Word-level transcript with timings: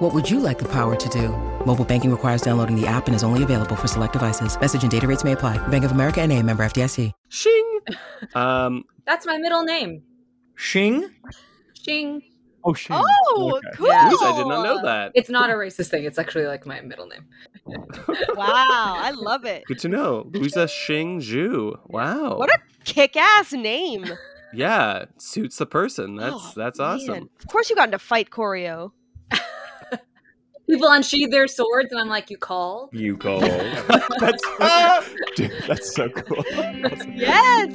What 0.00 0.14
would 0.14 0.28
you 0.30 0.40
like 0.40 0.58
the 0.58 0.68
power 0.68 0.96
to 0.96 1.08
do? 1.10 1.28
Mobile 1.66 1.84
banking 1.84 2.10
requires 2.10 2.40
downloading 2.42 2.74
the 2.80 2.86
app 2.86 3.06
and 3.06 3.14
is 3.14 3.22
only 3.22 3.42
available 3.42 3.76
for 3.76 3.86
select 3.86 4.14
devices. 4.14 4.58
Message 4.60 4.82
and 4.82 4.90
data 4.90 5.06
rates 5.06 5.24
may 5.24 5.32
apply. 5.32 5.58
Bank 5.68 5.84
of 5.84 5.92
America 5.92 6.20
and 6.20 6.32
a 6.32 6.42
member 6.42 6.64
FDIC. 6.64 7.12
Shing. 7.28 7.66
Um, 8.34 8.84
That's 9.06 9.24
my 9.24 9.38
middle 9.38 9.62
name. 9.64 10.02
Shing? 10.54 11.08
Shing. 11.82 12.20
Oh, 12.62 12.74
Shing. 12.74 12.94
Oh, 13.00 13.54
Okay. 13.56 13.68
cool. 13.78 13.88
Yeah. 13.88 14.10
I 14.20 14.36
did 14.36 14.46
not 14.46 14.62
know 14.62 14.82
that. 14.82 15.12
It's 15.14 15.30
not 15.30 15.48
a 15.48 15.54
racist 15.54 15.88
thing. 15.88 16.04
It's 16.04 16.18
actually 16.18 16.44
like 16.46 16.66
my 16.66 16.80
middle 16.82 17.06
name. 17.06 17.24
Wow, 18.36 18.96
I 18.98 19.12
love 19.12 19.44
it. 19.46 19.64
Good 19.66 19.78
to 19.80 19.88
know. 19.88 20.28
Louisa 20.34 20.66
Xing 20.66 21.16
Zhu. 21.18 21.78
Wow. 21.86 22.36
What 22.36 22.50
a 22.50 22.58
kick-ass 22.84 23.52
name. 23.54 24.04
yeah, 24.52 25.06
suits 25.16 25.56
the 25.56 25.66
person. 25.66 26.16
That's 26.16 26.34
Oh, 26.36 26.52
that's 26.54 26.78
man. 26.78 26.88
awesome. 26.88 27.30
Of 27.40 27.46
course, 27.48 27.70
you 27.70 27.76
got 27.76 27.88
into 27.88 27.98
fight 27.98 28.28
choreo. 28.30 28.92
People 30.70 30.88
unsheathe 30.88 31.32
their 31.32 31.48
swords, 31.48 31.90
and 31.90 32.00
I'm 32.00 32.06
like, 32.06 32.30
"You 32.30 32.38
call?" 32.38 32.90
You 32.92 33.16
go. 33.16 33.40
that's, 34.20 34.44
ah! 34.60 35.04
Dude, 35.34 35.50
that's 35.66 35.96
so 35.96 36.08
cool. 36.10 36.44
Yes. 37.12 37.72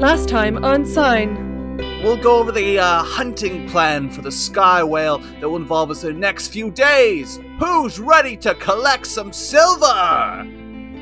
Last 0.00 0.30
time 0.30 0.64
on 0.64 0.86
Sign. 0.86 1.76
We'll 2.02 2.16
go 2.16 2.38
over 2.38 2.50
the 2.50 2.78
uh, 2.78 3.02
hunting 3.02 3.68
plan 3.68 4.08
for 4.08 4.22
the 4.22 4.32
sky 4.32 4.82
whale 4.82 5.18
that 5.18 5.50
will 5.50 5.56
involve 5.56 5.90
us 5.90 6.02
in 6.02 6.14
the 6.14 6.18
next 6.18 6.48
few 6.48 6.70
days. 6.70 7.38
Who's 7.58 8.00
ready 8.00 8.38
to 8.38 8.54
collect 8.54 9.06
some 9.06 9.34
silver? 9.34 10.46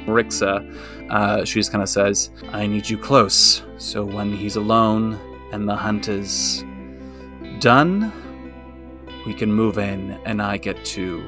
Rixa, 0.08 0.97
uh, 1.10 1.44
she 1.44 1.60
just 1.60 1.72
kind 1.72 1.82
of 1.82 1.88
says, 1.88 2.30
I 2.52 2.66
need 2.66 2.88
you 2.88 2.98
close, 2.98 3.62
so 3.78 4.04
when 4.04 4.32
he's 4.32 4.56
alone 4.56 5.18
and 5.52 5.68
the 5.68 5.76
hunt 5.76 6.08
is 6.08 6.64
done, 7.60 8.12
we 9.26 9.34
can 9.34 9.52
move 9.52 9.78
in 9.78 10.12
and 10.24 10.40
I 10.40 10.56
get 10.56 10.84
to 10.86 11.22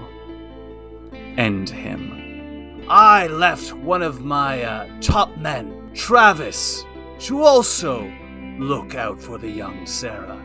end 1.37 1.69
him. 1.69 2.85
I 2.89 3.29
left 3.29 3.73
one 3.73 4.03
of 4.03 4.25
my 4.25 4.63
uh, 4.63 5.01
top 5.01 5.37
men, 5.37 5.91
Travis, 5.95 6.85
to 7.21 7.43
also 7.43 8.11
look 8.59 8.95
out 8.95 9.21
for 9.21 9.39
the 9.39 9.49
young 9.49 9.87
Sarah. 9.87 10.43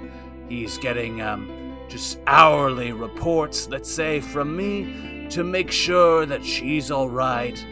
He's 0.48 0.78
getting 0.78 1.22
um, 1.22 1.76
just 1.90 2.20
hourly 2.28 2.92
reports, 2.92 3.68
let's 3.70 3.92
say, 3.92 4.20
from 4.20 4.56
me 4.56 5.28
to 5.30 5.44
make 5.44 5.72
sure 5.72 6.26
that 6.26 6.46
she's 6.46 6.92
all 6.92 7.10
right, 7.10 7.66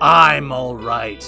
I'm 0.00 0.52
all 0.52 0.76
right, 0.76 1.24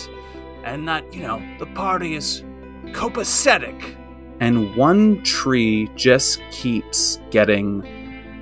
and 0.65 0.87
that, 0.89 1.13
you 1.13 1.23
know, 1.23 1.43
the 1.59 1.67
party 1.67 2.15
is 2.15 2.43
copacetic. 2.89 3.97
And 4.41 4.77
one 4.77 5.21
tree 5.25 5.91
just 5.97 6.41
keeps 6.53 7.19
getting 7.31 7.83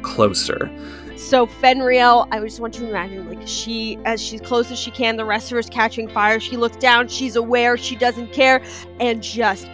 closer. 0.02 0.70
So 1.16 1.46
Fenriel, 1.46 2.28
I 2.30 2.38
just 2.40 2.60
want 2.60 2.74
to 2.74 2.86
imagine, 2.86 3.26
like 3.28 3.48
she, 3.48 3.98
as 4.04 4.22
she's 4.22 4.42
close 4.42 4.70
as 4.70 4.78
she 4.78 4.90
can, 4.90 5.16
the 5.16 5.24
rest 5.24 5.46
of 5.46 5.52
her 5.52 5.58
is 5.58 5.70
catching 5.70 6.06
fire. 6.08 6.38
She 6.38 6.58
looks 6.58 6.76
down, 6.76 7.08
she's 7.08 7.34
aware, 7.34 7.78
she 7.78 7.96
doesn't 7.96 8.32
care, 8.32 8.62
and 9.00 9.22
just 9.22 9.66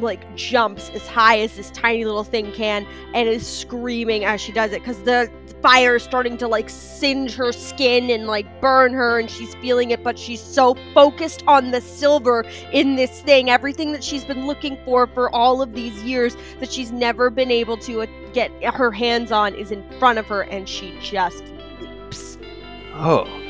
like 0.00 0.36
jumps 0.36 0.90
as 0.90 1.06
high 1.06 1.38
as 1.40 1.56
this 1.56 1.70
tiny 1.70 2.04
little 2.04 2.24
thing 2.24 2.52
can, 2.52 2.86
and 3.14 3.28
is 3.28 3.46
screaming 3.46 4.24
as 4.24 4.40
she 4.40 4.52
does 4.52 4.72
it 4.72 4.80
because 4.80 5.02
the 5.02 5.30
fire 5.62 5.96
is 5.96 6.02
starting 6.02 6.36
to 6.36 6.46
like 6.46 6.68
singe 6.68 7.34
her 7.34 7.50
skin 7.50 8.10
and 8.10 8.26
like 8.26 8.60
burn 8.60 8.92
her, 8.92 9.18
and 9.18 9.30
she's 9.30 9.54
feeling 9.56 9.90
it. 9.90 10.02
But 10.02 10.18
she's 10.18 10.40
so 10.40 10.76
focused 10.94 11.42
on 11.46 11.70
the 11.70 11.80
silver 11.80 12.44
in 12.72 12.96
this 12.96 13.20
thing, 13.22 13.50
everything 13.50 13.92
that 13.92 14.04
she's 14.04 14.24
been 14.24 14.46
looking 14.46 14.78
for 14.84 15.06
for 15.06 15.34
all 15.34 15.62
of 15.62 15.74
these 15.74 16.02
years 16.02 16.36
that 16.60 16.70
she's 16.70 16.92
never 16.92 17.30
been 17.30 17.50
able 17.50 17.76
to 17.78 18.02
uh, 18.02 18.06
get 18.32 18.50
her 18.62 18.90
hands 18.90 19.32
on 19.32 19.54
is 19.54 19.70
in 19.70 19.82
front 19.98 20.18
of 20.18 20.26
her 20.26 20.42
and 20.42 20.68
she 20.68 20.96
just 21.00 21.42
leaps. 21.80 22.38
Oh. 22.94 23.45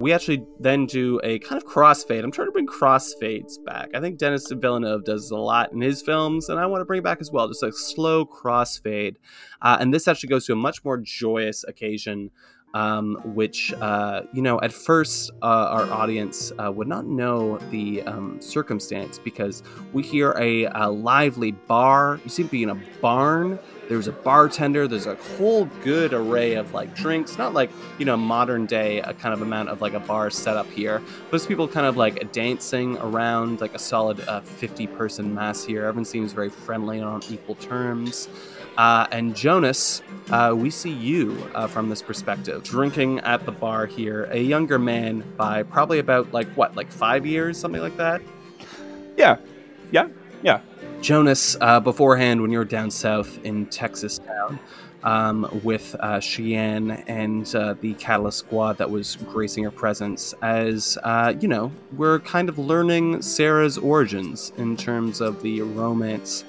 We 0.00 0.14
actually 0.14 0.46
then 0.58 0.86
do 0.86 1.20
a 1.22 1.38
kind 1.40 1.62
of 1.62 1.68
crossfade. 1.68 2.24
I'm 2.24 2.30
trying 2.30 2.48
to 2.48 2.52
bring 2.52 2.66
crossfades 2.66 3.62
back. 3.66 3.90
I 3.92 4.00
think 4.00 4.16
Denis 4.16 4.50
Villeneuve 4.50 5.04
does 5.04 5.30
a 5.30 5.36
lot 5.36 5.72
in 5.72 5.82
his 5.82 6.00
films, 6.00 6.48
and 6.48 6.58
I 6.58 6.64
want 6.64 6.80
to 6.80 6.86
bring 6.86 7.02
back 7.02 7.18
as 7.20 7.30
well. 7.30 7.46
Just 7.48 7.62
a 7.62 7.70
slow 7.70 8.24
crossfade. 8.24 9.16
Uh, 9.60 9.76
and 9.78 9.92
this 9.92 10.08
actually 10.08 10.30
goes 10.30 10.46
to 10.46 10.54
a 10.54 10.56
much 10.56 10.82
more 10.86 10.96
joyous 10.96 11.64
occasion, 11.64 12.30
um, 12.72 13.20
which, 13.34 13.74
uh, 13.74 14.22
you 14.32 14.40
know, 14.40 14.58
at 14.62 14.72
first 14.72 15.32
uh, 15.42 15.44
our 15.44 15.90
audience 15.92 16.50
uh, 16.58 16.72
would 16.72 16.88
not 16.88 17.04
know 17.04 17.58
the 17.70 18.00
um, 18.04 18.40
circumstance 18.40 19.18
because 19.18 19.62
we 19.92 20.02
hear 20.02 20.34
a, 20.38 20.64
a 20.64 20.88
lively 20.88 21.52
bar. 21.52 22.18
You 22.24 22.30
seem 22.30 22.46
to 22.46 22.50
be 22.50 22.62
in 22.62 22.70
a 22.70 22.80
barn 23.02 23.58
there's 23.90 24.06
a 24.06 24.12
bartender 24.12 24.86
there's 24.86 25.06
a 25.06 25.16
whole 25.36 25.64
good 25.82 26.14
array 26.14 26.54
of 26.54 26.72
like 26.72 26.94
drinks 26.94 27.36
not 27.36 27.52
like 27.52 27.70
you 27.98 28.04
know 28.04 28.16
modern 28.16 28.64
day 28.64 29.00
a 29.00 29.12
kind 29.12 29.34
of 29.34 29.42
amount 29.42 29.68
of 29.68 29.80
like 29.80 29.94
a 29.94 30.00
bar 30.00 30.30
set 30.30 30.56
up 30.56 30.70
here 30.70 31.02
but 31.28 31.36
it's 31.36 31.44
people 31.44 31.66
kind 31.66 31.84
of 31.84 31.96
like 31.96 32.30
dancing 32.30 32.96
around 32.98 33.60
like 33.60 33.74
a 33.74 33.80
solid 33.80 34.20
uh, 34.28 34.40
50 34.42 34.86
person 34.86 35.34
mass 35.34 35.64
here 35.64 35.86
everyone 35.86 36.04
seems 36.04 36.32
very 36.32 36.48
friendly 36.48 36.98
and 37.00 37.08
on 37.08 37.20
equal 37.28 37.56
terms 37.56 38.28
uh, 38.78 39.06
and 39.10 39.34
Jonas, 39.36 40.00
uh, 40.30 40.54
we 40.56 40.70
see 40.70 40.92
you 40.92 41.50
uh, 41.54 41.66
from 41.66 41.90
this 41.90 42.00
perspective, 42.00 42.62
drinking 42.62 43.18
at 43.18 43.44
the 43.44 43.52
bar 43.52 43.84
here, 43.84 44.24
a 44.30 44.40
younger 44.40 44.78
man 44.78 45.22
by 45.36 45.64
probably 45.64 45.98
about 45.98 46.32
like 46.32 46.46
what, 46.52 46.76
like 46.76 46.90
five 46.90 47.26
years, 47.26 47.58
something 47.58 47.82
like 47.82 47.96
that. 47.98 48.22
Yeah. 49.18 49.36
Yeah. 49.90 50.08
Yeah. 50.42 50.60
Jonas, 51.00 51.56
uh, 51.62 51.80
beforehand, 51.80 52.42
when 52.42 52.50
you 52.50 52.58
were 52.58 52.64
down 52.64 52.90
south 52.90 53.42
in 53.42 53.64
Texas 53.66 54.18
town 54.18 54.58
um, 55.02 55.60
with 55.64 55.96
uh, 55.98 56.20
Cheyenne 56.20 56.90
and 57.06 57.52
uh, 57.54 57.74
the 57.80 57.94
Catalyst 57.94 58.38
squad 58.38 58.76
that 58.76 58.90
was 58.90 59.16
gracing 59.16 59.64
her 59.64 59.70
presence, 59.70 60.34
as 60.42 60.98
uh, 61.02 61.32
you 61.40 61.48
know, 61.48 61.72
we're 61.96 62.18
kind 62.20 62.50
of 62.50 62.58
learning 62.58 63.22
Sarah's 63.22 63.78
origins 63.78 64.52
in 64.58 64.76
terms 64.76 65.22
of 65.22 65.40
the 65.42 65.62
romance 65.62 66.44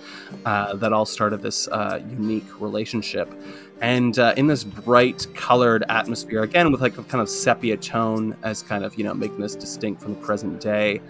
uh, 0.45 0.75
that 0.75 0.91
all 0.91 1.05
started 1.05 1.41
this 1.41 1.69
uh, 1.69 2.01
unique 2.09 2.59
relationship. 2.59 3.33
And 3.79 4.15
in 4.37 4.45
this 4.45 4.63
bright 4.63 5.25
colored 5.33 5.83
atmosphere, 5.89 6.43
again 6.43 6.71
with 6.71 6.81
like 6.81 6.99
a 6.99 7.03
kind 7.03 7.19
of 7.19 7.27
sepia 7.27 7.77
tone 7.77 8.37
as 8.43 8.61
kind 8.61 8.85
of, 8.85 8.93
you 8.95 9.03
know, 9.03 9.13
making 9.15 9.39
this 9.39 9.55
distinct 9.55 10.03
from 10.03 10.13
the 10.13 10.21
present 10.21 10.61
day. 10.61 11.01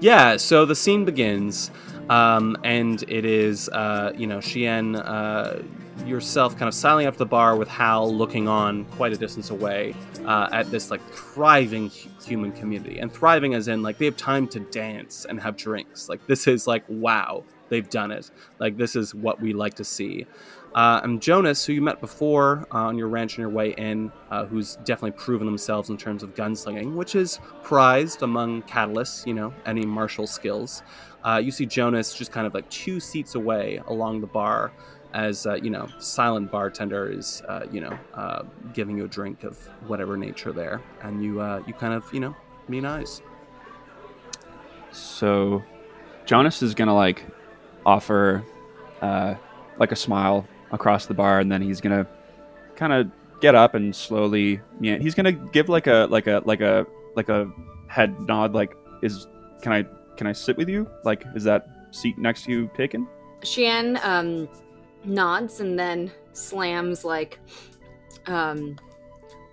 Yeah, 0.00 0.36
so 0.36 0.64
the 0.64 0.76
scene 0.76 1.04
begins. 1.04 1.72
Um, 2.10 2.56
and 2.64 3.02
it 3.04 3.24
is, 3.24 3.68
uh, 3.68 4.12
you 4.16 4.26
know, 4.26 4.40
Cheyenne, 4.40 4.96
uh, 4.96 5.62
yourself 6.04 6.56
kind 6.56 6.66
of 6.66 6.74
sidling 6.74 7.06
up 7.06 7.14
to 7.14 7.18
the 7.18 7.26
bar 7.26 7.56
with 7.56 7.68
Hal 7.68 8.12
looking 8.12 8.48
on 8.48 8.84
quite 8.86 9.12
a 9.12 9.16
distance 9.16 9.50
away 9.50 9.94
uh, 10.24 10.48
at 10.50 10.70
this 10.70 10.90
like 10.90 11.00
thriving 11.12 11.88
human 11.88 12.50
community. 12.50 12.98
And 12.98 13.12
thriving 13.12 13.54
as 13.54 13.68
in 13.68 13.82
like 13.82 13.98
they 13.98 14.06
have 14.06 14.16
time 14.16 14.48
to 14.48 14.60
dance 14.60 15.24
and 15.24 15.40
have 15.40 15.56
drinks. 15.56 16.08
Like 16.08 16.26
this 16.26 16.48
is 16.48 16.66
like, 16.66 16.82
wow, 16.88 17.44
they've 17.68 17.88
done 17.88 18.10
it. 18.10 18.30
Like 18.58 18.76
this 18.76 18.96
is 18.96 19.14
what 19.14 19.40
we 19.40 19.52
like 19.52 19.74
to 19.74 19.84
see. 19.84 20.26
Uh, 20.74 21.00
and 21.02 21.20
Jonas, 21.20 21.64
who 21.64 21.72
you 21.72 21.82
met 21.82 22.00
before 22.00 22.66
uh, 22.72 22.78
on 22.78 22.96
your 22.96 23.08
ranch 23.08 23.36
on 23.38 23.42
your 23.42 23.50
way 23.50 23.70
in, 23.72 24.12
uh, 24.30 24.46
who's 24.46 24.76
definitely 24.76 25.12
proven 25.12 25.46
themselves 25.46 25.90
in 25.90 25.96
terms 25.96 26.22
of 26.22 26.34
gunslinging, 26.34 26.94
which 26.94 27.16
is 27.16 27.40
prized 27.64 28.22
among 28.22 28.62
catalysts, 28.62 29.26
you 29.26 29.34
know, 29.34 29.52
any 29.66 29.84
martial 29.84 30.28
skills. 30.28 30.82
Uh, 31.24 31.40
you 31.42 31.50
see 31.50 31.66
Jonas 31.66 32.14
just 32.14 32.32
kind 32.32 32.46
of 32.46 32.54
like 32.54 32.68
two 32.70 33.00
seats 33.00 33.34
away 33.34 33.82
along 33.86 34.20
the 34.20 34.26
bar 34.26 34.72
as, 35.12 35.46
uh, 35.46 35.54
you 35.54 35.70
know, 35.70 35.88
silent 35.98 36.50
bartender 36.50 37.10
is, 37.10 37.42
uh, 37.48 37.66
you 37.70 37.80
know, 37.80 37.98
uh, 38.14 38.44
giving 38.72 38.96
you 38.96 39.04
a 39.04 39.08
drink 39.08 39.44
of 39.44 39.58
whatever 39.86 40.16
nature 40.16 40.52
there. 40.52 40.80
And 41.02 41.22
you, 41.22 41.40
uh, 41.40 41.62
you 41.66 41.74
kind 41.74 41.92
of, 41.92 42.04
you 42.12 42.20
know, 42.20 42.34
mean 42.68 42.84
eyes. 42.84 43.22
So, 44.92 45.62
Jonas 46.26 46.62
is 46.62 46.74
gonna 46.74 46.94
like 46.94 47.24
offer 47.84 48.44
uh, 49.02 49.34
like 49.78 49.92
a 49.92 49.96
smile 49.96 50.46
across 50.70 51.06
the 51.06 51.14
bar, 51.14 51.40
and 51.40 51.50
then 51.50 51.62
he's 51.62 51.80
gonna 51.80 52.06
kind 52.76 52.92
of 52.92 53.10
get 53.40 53.54
up 53.54 53.74
and 53.74 53.94
slowly. 53.94 54.60
Yeah, 54.80 54.98
he's 54.98 55.14
gonna 55.14 55.32
give 55.32 55.68
like 55.68 55.86
a 55.86 56.06
like 56.10 56.26
a 56.26 56.42
like 56.44 56.60
a 56.60 56.86
like 57.16 57.28
a 57.28 57.50
head 57.88 58.18
nod. 58.20 58.54
Like, 58.54 58.76
is 59.02 59.26
can 59.62 59.72
I 59.72 59.86
can 60.20 60.26
I 60.26 60.32
sit 60.32 60.54
with 60.58 60.68
you? 60.68 60.86
Like, 61.02 61.24
is 61.34 61.44
that 61.44 61.66
seat 61.92 62.18
next 62.18 62.44
to 62.44 62.50
you 62.52 62.70
taken? 62.76 63.08
Cheyenne 63.42 63.98
um, 64.02 64.50
nods 65.02 65.60
and 65.60 65.78
then 65.78 66.12
slams 66.34 67.06
like 67.06 67.38
um 68.26 68.78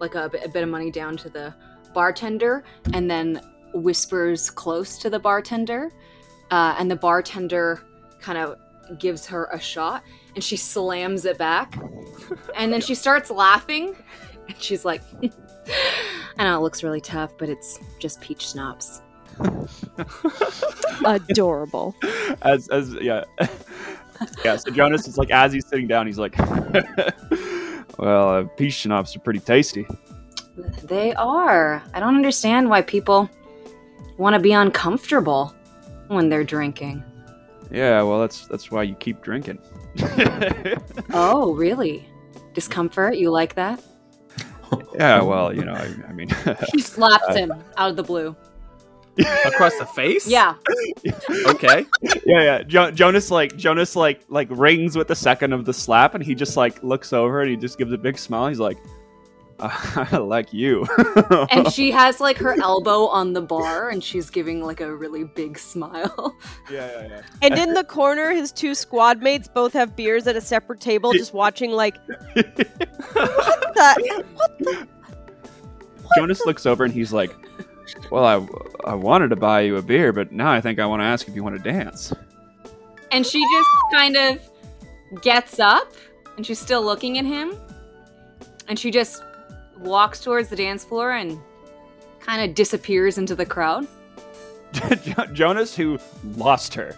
like 0.01 0.15
a, 0.15 0.27
bit- 0.27 0.43
a 0.43 0.49
bit 0.49 0.63
of 0.63 0.69
money 0.69 0.91
down 0.91 1.15
to 1.15 1.29
the 1.29 1.55
bartender 1.93 2.65
and 2.93 3.09
then 3.09 3.39
whispers 3.75 4.49
close 4.49 4.97
to 4.97 5.09
the 5.09 5.17
bartender 5.17 5.89
uh, 6.51 6.75
and 6.77 6.91
the 6.91 6.97
bartender 6.97 7.81
kind 8.19 8.37
of 8.37 8.57
gives 8.99 9.25
her 9.25 9.47
a 9.53 9.59
shot 9.59 10.03
and 10.35 10.43
she 10.43 10.57
slams 10.57 11.23
it 11.23 11.37
back 11.37 11.79
and 12.57 12.73
then 12.73 12.81
she 12.81 12.93
starts 12.93 13.29
laughing 13.29 13.95
and 14.49 14.61
she's 14.61 14.83
like 14.83 15.01
i 16.37 16.43
know 16.43 16.57
it 16.57 16.61
looks 16.61 16.83
really 16.83 17.01
tough 17.01 17.37
but 17.37 17.47
it's 17.47 17.79
just 17.99 18.19
peach 18.19 18.49
schnapps 18.49 19.01
Adorable. 21.05 21.95
as 22.41 22.67
as 22.69 22.93
yeah 23.01 23.23
yeah 24.43 24.55
so 24.55 24.71
jonas 24.71 25.07
is 25.07 25.17
like 25.17 25.29
as 25.31 25.53
he's 25.53 25.65
sitting 25.67 25.87
down 25.87 26.07
he's 26.07 26.17
like 26.17 26.35
well 27.97 28.29
uh, 28.29 28.43
peach 28.57 28.73
schnapps 28.73 29.15
are 29.15 29.19
pretty 29.19 29.39
tasty 29.39 29.85
They 30.83 31.13
are. 31.15 31.83
I 31.93 31.99
don't 31.99 32.15
understand 32.15 32.69
why 32.69 32.81
people 32.81 33.29
want 34.17 34.33
to 34.33 34.39
be 34.39 34.53
uncomfortable 34.53 35.53
when 36.07 36.29
they're 36.29 36.43
drinking. 36.43 37.03
yeah 37.71 38.01
well 38.01 38.19
that's 38.19 38.47
that's 38.47 38.71
why 38.71 38.83
you 38.83 38.95
keep 38.95 39.21
drinking 39.21 39.59
Oh, 41.13 41.53
really? 41.55 42.07
Discomfort? 42.53 43.17
You 43.17 43.29
like 43.31 43.55
that? 43.55 43.81
yeah 44.95 45.21
well 45.21 45.53
you 45.55 45.63
know 45.63 45.73
i, 45.73 45.87
I 46.09 46.11
mean 46.11 46.27
She 46.71 46.81
slaps 46.81 47.35
him 47.35 47.53
out 47.77 47.89
of 47.91 47.95
the 47.95 48.03
blue. 48.03 48.35
Across 49.45 49.77
the 49.79 49.85
face? 49.85 50.27
Yeah. 50.27 50.55
Okay. 51.47 51.85
yeah 52.25 52.41
yeah 52.43 52.63
jo- 52.63 52.91
jonas 52.91 53.31
like 53.31 53.55
jonas 53.57 53.95
like 53.95 54.21
like 54.29 54.47
rings 54.51 54.95
with 54.97 55.07
the 55.07 55.15
second 55.15 55.53
of 55.53 55.65
the 55.65 55.73
slap 55.73 56.13
and 56.13 56.23
he 56.23 56.35
just 56.35 56.57
like 56.57 56.81
looks 56.83 57.13
over 57.13 57.41
and 57.41 57.49
he 57.49 57.55
just 57.55 57.77
gives 57.77 57.91
a 57.93 57.97
big 57.97 58.17
smile 58.17 58.47
he's 58.47 58.59
like 58.59 58.77
uh, 59.59 60.05
i 60.11 60.17
like 60.17 60.53
you 60.53 60.85
And 61.51 61.71
she 61.71 61.89
has 61.91 62.19
like 62.19 62.37
her 62.37 62.59
elbow 62.61 63.07
on 63.07 63.33
the 63.33 63.41
bar 63.41 63.89
and 63.89 64.03
she's 64.03 64.29
giving 64.29 64.61
like 64.61 64.81
a 64.81 64.93
really 64.95 65.23
big 65.23 65.57
smile. 65.57 66.35
yeah 66.71 66.91
yeah 67.01 67.07
yeah 67.07 67.21
And 67.41 67.53
in 67.57 67.73
the 67.73 67.83
corner, 67.83 68.31
his 68.31 68.51
two 68.51 68.75
squad 68.75 69.21
mates 69.21 69.47
both 69.47 69.73
have 69.73 69.95
beers 69.95 70.27
at 70.27 70.35
a 70.35 70.41
separate 70.41 70.79
table, 70.81 71.13
just 71.13 71.33
watching 71.33 71.71
like 71.71 71.97
what 72.05 72.55
the 72.55 74.25
what 74.35 74.59
the 74.59 74.87
Jonas 76.15 76.45
looks 76.45 76.65
over 76.65 76.83
and 76.85 76.93
he's 76.93 77.11
like, 77.11 77.33
"Well, 78.11 78.25
I 78.25 78.89
I 78.89 78.95
wanted 78.95 79.29
to 79.29 79.35
buy 79.35 79.61
you 79.61 79.77
a 79.77 79.81
beer, 79.81 80.13
but 80.13 80.31
now 80.31 80.51
I 80.51 80.61
think 80.61 80.79
I 80.79 80.85
want 80.85 81.01
to 81.01 81.05
ask 81.05 81.27
if 81.27 81.35
you 81.35 81.43
want 81.43 81.55
to 81.57 81.63
dance." 81.63 82.13
And 83.11 83.25
she 83.25 83.39
just 83.39 83.69
kind 83.93 84.17
of 84.17 85.21
gets 85.21 85.59
up 85.59 85.93
and 86.35 86.45
she's 86.45 86.59
still 86.59 86.83
looking 86.83 87.17
at 87.17 87.25
him. 87.25 87.55
And 88.67 88.77
she 88.77 88.91
just 88.91 89.23
walks 89.79 90.19
towards 90.19 90.49
the 90.49 90.55
dance 90.55 90.83
floor 90.83 91.11
and 91.11 91.39
kind 92.19 92.47
of 92.47 92.55
disappears 92.55 93.17
into 93.17 93.35
the 93.35 93.45
crowd. 93.45 93.87
Jonas, 95.33 95.75
who 95.75 95.97
lost 96.35 96.73
her, 96.73 96.93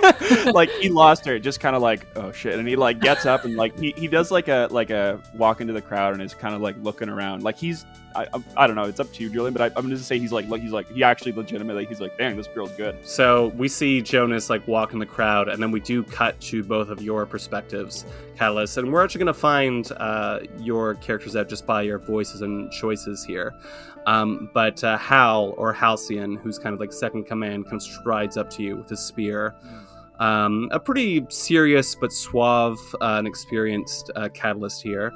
like 0.52 0.68
he 0.70 0.88
lost 0.88 1.24
her, 1.24 1.38
just 1.38 1.60
kind 1.60 1.76
of 1.76 1.80
like, 1.80 2.04
"Oh 2.16 2.32
shit!" 2.32 2.58
And 2.58 2.66
he 2.66 2.74
like 2.74 3.00
gets 3.00 3.26
up 3.26 3.44
and 3.44 3.54
like 3.54 3.78
he, 3.78 3.94
he 3.96 4.08
does 4.08 4.32
like 4.32 4.48
a 4.48 4.66
like 4.72 4.90
a 4.90 5.20
walk 5.34 5.60
into 5.60 5.72
the 5.72 5.80
crowd 5.80 6.14
and 6.14 6.22
is 6.22 6.34
kind 6.34 6.52
of 6.52 6.60
like 6.60 6.74
looking 6.82 7.08
around, 7.08 7.44
like 7.44 7.56
he's 7.56 7.86
I, 8.14 8.22
I, 8.32 8.42
I 8.56 8.66
don't 8.66 8.76
know, 8.76 8.84
it's 8.84 9.00
up 9.00 9.12
to 9.12 9.22
you, 9.22 9.30
Julian, 9.30 9.52
but 9.52 9.62
I, 9.62 9.66
I'm 9.76 9.84
gonna 9.84 9.96
say 9.98 10.18
he's 10.18 10.32
like 10.32 10.46
he's 10.46 10.72
like 10.72 10.90
he 10.90 11.02
actually 11.02 11.32
legitimately 11.32 11.86
he's 11.86 12.00
like, 12.00 12.16
"Dang, 12.18 12.36
this 12.36 12.48
girl's 12.48 12.72
good." 12.72 12.96
So 13.06 13.48
we 13.56 13.68
see 13.68 14.00
Jonas 14.02 14.50
like 14.50 14.66
walk 14.66 14.92
in 14.92 14.98
the 14.98 15.06
crowd, 15.06 15.48
and 15.48 15.62
then 15.62 15.70
we 15.70 15.80
do 15.80 16.02
cut 16.02 16.40
to 16.42 16.62
both 16.62 16.88
of 16.88 17.02
your 17.02 17.26
perspectives, 17.26 18.04
Catalyst, 18.36 18.76
and 18.78 18.92
we're 18.92 19.04
actually 19.04 19.20
going 19.20 19.34
to 19.34 19.40
find 19.40 19.92
uh, 19.96 20.40
your 20.58 20.94
characters 20.96 21.36
out 21.36 21.48
just 21.48 21.66
by 21.66 21.82
your 21.82 21.98
voices 21.98 22.42
and 22.42 22.70
choices 22.72 23.24
here. 23.24 23.54
Um, 24.06 24.50
but 24.52 24.82
uh, 24.82 24.98
Hal 24.98 25.54
or 25.56 25.72
Halcyon, 25.72 26.36
who's 26.36 26.58
kind 26.58 26.74
of 26.74 26.80
like 26.80 26.92
second 26.92 27.24
command, 27.24 27.68
comes 27.68 27.84
strides 27.84 28.36
up 28.36 28.50
to 28.50 28.62
you 28.62 28.76
with 28.76 28.88
his 28.88 29.00
spear. 29.00 29.54
Um, 30.18 30.68
a 30.72 30.78
pretty 30.78 31.24
serious 31.30 31.94
but 31.94 32.12
suave 32.12 32.78
uh, 33.00 33.16
and 33.18 33.26
experienced 33.26 34.10
uh, 34.14 34.28
catalyst 34.28 34.82
here. 34.82 35.12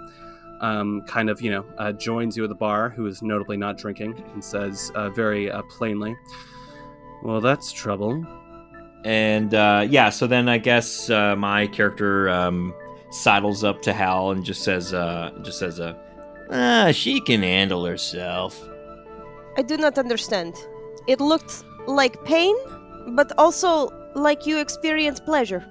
Um, 0.61 1.03
kind 1.07 1.29
of, 1.29 1.43
you 1.43 1.51
know, 1.51 1.67
uh, 1.79 1.93
joins 1.93 2.37
you 2.37 2.45
at 2.45 2.49
the 2.49 2.55
bar, 2.55 2.89
who 2.89 3.07
is 3.07 3.21
notably 3.21 3.57
not 3.57 3.77
drinking, 3.77 4.23
and 4.33 4.43
says 4.43 4.91
uh, 4.95 5.11
very 5.11 5.51
uh, 5.51 5.63
plainly, 5.63 6.17
"Well, 7.23 7.41
that's 7.41 7.73
trouble." 7.73 8.25
And 9.05 9.55
uh, 9.55 9.87
yeah, 9.89 10.11
so 10.11 10.27
then 10.27 10.49
I 10.49 10.59
guess 10.59 11.11
uh, 11.11 11.37
my 11.37 11.69
character 11.69 12.29
um, 12.29 12.75
sidles 13.11 13.65
up 13.65 13.83
to 13.83 13.93
Hal 13.93 14.33
and 14.33 14.45
just 14.45 14.63
says, 14.63 14.93
uh, 14.93 15.31
just 15.43 15.59
says, 15.59 15.79
uh, 15.79 15.95
ah, 16.51 16.91
she 16.93 17.21
can 17.21 17.43
handle 17.43 17.85
herself. 17.85 18.61
I 19.57 19.63
do 19.63 19.77
not 19.77 19.97
understand. 19.99 20.55
It 21.07 21.21
looked 21.21 21.65
like 21.87 22.23
pain, 22.25 22.57
but 23.09 23.33
also 23.39 23.91
like 24.15 24.47
you 24.47 24.59
experienced 24.59 25.25
pleasure. 25.25 25.65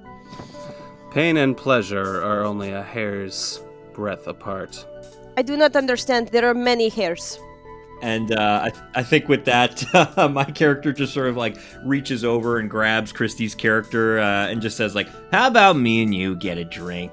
Pain 1.11 1.37
and 1.37 1.55
pleasure 1.55 2.23
are 2.23 2.43
only 2.43 2.71
a 2.71 2.83
hair's 2.83 3.61
breadth 3.95 4.27
apart. 4.27 4.85
I 5.37 5.41
do 5.41 5.57
not 5.57 5.75
understand. 5.75 6.29
There 6.29 6.47
are 6.49 6.53
many 6.53 6.89
hairs. 6.89 7.39
And 8.01 8.33
uh, 8.33 8.59
I, 8.63 8.69
th- 8.69 8.83
I 8.93 9.03
think 9.03 9.29
with 9.29 9.45
that, 9.45 9.83
my 10.31 10.43
character 10.45 10.91
just 10.91 11.13
sort 11.13 11.27
of 11.27 11.37
like 11.37 11.57
reaches 11.83 12.23
over 12.23 12.59
and 12.59 12.69
grabs 12.69 13.13
Kristi's 13.13 13.55
character 13.55 14.19
uh, 14.19 14.47
and 14.47 14.61
just 14.61 14.77
says 14.77 14.95
like, 14.95 15.07
"How 15.31 15.47
about 15.47 15.77
me 15.77 16.03
and 16.03 16.13
you 16.13 16.35
get 16.35 16.57
a 16.57 16.65
drink?" 16.65 17.11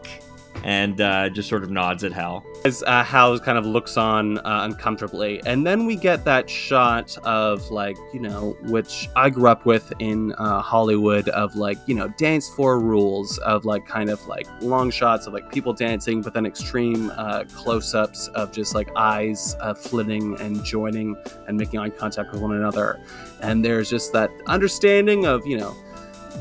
And 0.65 1.01
uh, 1.01 1.29
just 1.29 1.49
sort 1.49 1.65
of 1.65 1.71
nods 1.71 2.05
at 2.05 2.13
Hal. 2.13 2.45
As 2.65 2.85
uh, 2.87 3.03
Hal 3.03 3.39
kind 3.41 3.59
of 3.59 3.67
looks 3.67 3.97
on 3.97 4.39
uh, 4.39 4.61
uncomfortably, 4.63 5.43
and 5.45 5.67
then 5.67 5.87
we 5.87 5.97
get 5.97 6.25
that 6.25 6.49
shot 6.49 7.19
of 7.25 7.69
like 7.73 7.97
you 8.13 8.21
know, 8.21 8.57
which 8.63 9.09
I 9.17 9.29
grew 9.31 9.49
up 9.49 9.67
with 9.67 9.93
in 9.99 10.33
uh, 10.35 10.63
Hollywood 10.63 11.29
of 11.31 11.57
like 11.57 11.79
you 11.87 11.97
know, 11.97 12.09
dance 12.17 12.49
floor 12.49 12.79
rules 12.79 13.39
of 13.39 13.65
like 13.65 13.87
kind 13.87 14.09
of 14.09 14.25
like 14.29 14.47
long 14.61 14.91
shots 14.93 15.27
of 15.27 15.33
like 15.33 15.51
people 15.51 15.73
dancing, 15.73 16.23
but 16.23 16.33
then 16.33 16.47
extreme 16.47 17.11
uh, 17.17 17.43
close-ups 17.55 18.29
of 18.29 18.53
just 18.53 18.75
like 18.75 18.89
eyes 18.95 19.57
uh, 19.61 19.75
flitting 19.75 20.41
and 20.41 20.65
joining 20.65 21.17
and 21.49 21.57
making 21.57 21.81
eye 21.81 21.91
contact 21.91 22.31
with 22.31 22.41
one 22.41 22.55
another, 22.55 23.01
and 23.41 23.65
there's 23.65 23.91
just 23.91 24.13
that 24.13 24.31
understanding 24.47 25.27
of 25.27 25.45
you 25.45 25.57
know 25.57 25.75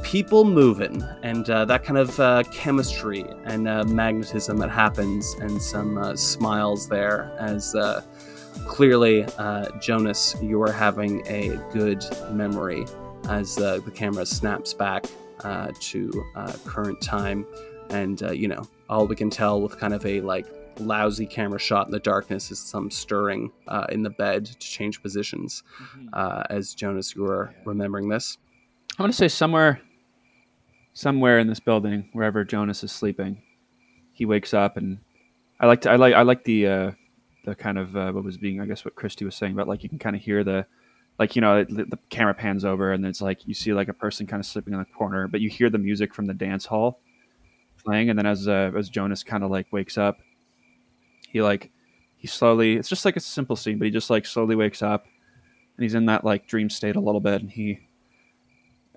people 0.04 0.46
moving 0.46 1.04
and 1.24 1.50
uh, 1.50 1.66
that 1.66 1.84
kind 1.84 1.98
of 1.98 2.20
uh, 2.20 2.44
chemistry 2.52 3.26
and 3.46 3.68
uh, 3.68 3.84
magnetism 3.86 4.58
that 4.58 4.70
happens 4.70 5.36
and 5.40 5.62
some 5.62 5.98
uh, 5.98 6.16
smiles 6.16 6.88
there 6.88 7.36
as 7.40 7.76
uh, 7.76 8.02
clearly 8.68 9.24
uh, 9.38 9.66
jonas 9.80 10.36
you 10.42 10.62
are 10.62 10.72
having 10.72 11.26
a 11.28 11.56
good 11.72 12.04
memory 12.32 12.86
as 13.30 13.58
uh, 13.58 13.80
the 13.80 13.92
camera 13.92 14.26
snaps 14.26 14.74
back 14.74 15.06
uh, 15.44 15.72
to 15.80 16.26
uh, 16.36 16.54
current 16.66 17.02
time. 17.02 17.46
And 17.90 18.22
uh, 18.24 18.32
you 18.32 18.48
know 18.48 18.68
all 18.90 19.08
we 19.08 19.16
can 19.16 19.30
tell 19.30 19.62
with 19.62 19.78
kind 19.78 19.94
of 19.94 20.06
a 20.06 20.22
like 20.22 20.46
lousy 20.80 21.26
camera 21.26 21.60
shot 21.60 21.86
in 21.88 21.92
the 21.92 22.00
darkness 22.00 22.52
is 22.52 22.60
some 22.60 22.90
stirring 22.90 23.52
uh, 23.68 23.86
in 23.90 24.02
the 24.04 24.10
bed 24.10 24.46
to 24.46 24.58
change 24.58 25.02
positions 25.02 25.64
uh, 26.14 26.44
as 26.50 26.74
jonas 26.74 27.14
you 27.14 27.26
are 27.26 27.54
remembering 27.66 28.08
this. 28.08 28.38
I 28.98 29.04
want 29.04 29.14
to 29.14 29.18
say 29.18 29.28
somewhere, 29.28 29.82
somewhere 31.02 31.40
in 31.40 31.48
this 31.48 31.60
building, 31.60 32.10
wherever 32.14 32.44
Jonas 32.44 32.84
is 32.84 32.92
sleeping, 32.92 33.42
he 34.14 34.26
wakes 34.26 34.54
up, 34.54 34.78
and 34.78 35.00
I 35.60 35.68
like 35.68 35.82
to, 35.82 35.92
I 35.92 35.96
like, 35.96 36.14
I 36.14 36.22
like 36.22 36.44
the, 36.44 36.68
uh, 36.68 36.92
the 37.46 37.56
kind 37.56 37.78
of 37.78 37.96
uh, 37.96 38.12
what 38.12 38.24
was 38.24 38.38
being, 38.38 38.62
I 38.62 38.66
guess, 38.66 38.86
what 38.86 38.96
Kristi 38.96 39.26
was 39.26 39.36
saying 39.36 39.54
about 39.54 39.68
like 39.68 39.84
you 39.84 39.90
can 39.90 40.00
kind 40.00 40.16
of 40.16 40.22
hear 40.22 40.44
the, 40.44 40.66
like 41.20 41.36
you 41.36 41.42
know, 41.42 41.64
the, 41.64 41.86
the 41.86 42.00
camera 42.10 42.34
pans 42.34 42.64
over, 42.64 42.94
and 42.94 43.06
it's 43.06 43.22
like 43.22 43.48
you 43.48 43.54
see 43.54 43.74
like 43.74 43.88
a 43.88 43.94
person 43.94 44.28
kind 44.28 44.40
of 44.40 44.46
sleeping 44.46 44.74
in 44.74 44.80
the 44.80 44.86
corner, 44.86 45.28
but 45.28 45.42
you 45.42 45.50
hear 45.50 45.70
the 45.70 45.78
music 45.78 46.14
from 46.14 46.26
the 46.26 46.34
dance 46.34 46.66
hall 46.66 47.00
playing, 47.84 48.10
and 48.10 48.18
then 48.18 48.26
as 48.26 48.48
uh, 48.48 48.72
as 48.78 48.90
Jonas 48.90 49.24
kind 49.24 49.44
of 49.44 49.52
like 49.52 49.68
wakes 49.72 49.98
up, 49.98 50.20
he 51.30 51.42
like 51.42 51.72
he 52.18 52.28
slowly, 52.28 52.76
it's 52.76 52.90
just 52.90 53.06
like 53.06 53.16
a 53.18 53.20
simple 53.20 53.56
scene, 53.56 53.80
but 53.80 53.86
he 53.86 53.92
just 53.92 54.10
like 54.10 54.26
slowly 54.26 54.56
wakes 54.56 54.82
up, 54.82 55.06
and 55.78 55.84
he's 55.84 55.96
in 55.96 56.06
that 56.06 56.24
like 56.24 56.48
dream 56.48 56.70
state 56.70 56.96
a 56.96 57.00
little 57.00 57.22
bit, 57.22 57.42
and 57.42 57.52
he 57.52 57.80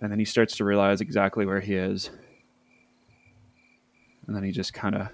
and 0.04 0.12
then 0.12 0.18
he 0.18 0.24
starts 0.24 0.56
to 0.56 0.64
realize 0.64 1.00
exactly 1.00 1.46
where 1.46 1.60
he 1.60 1.74
is 1.74 2.10
and 4.26 4.36
then 4.36 4.42
he 4.42 4.50
just 4.50 4.74
kind 4.74 4.94
of 4.94 5.08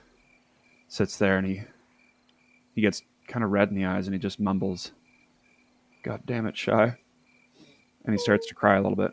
sits 0.89 1.17
there 1.17 1.39
and 1.39 1.47
he 1.47 1.63
he 2.75 2.81
gets 2.81 3.03
kind 3.29 3.45
of 3.45 3.51
red 3.51 3.69
in 3.69 3.77
the 3.77 3.85
eyes 3.85 4.07
and 4.07 4.15
he 4.15 4.19
just 4.19 4.41
mumbles 4.41 4.93
god 6.03 6.21
damn 6.27 6.47
it 6.47 6.57
shy 6.57 6.97
and 8.05 8.15
he 8.15 8.19
starts 8.19 8.47
to 8.49 8.55
cry 8.55 8.77
a 8.77 8.83
little 8.83 8.97
bit 8.97 9.13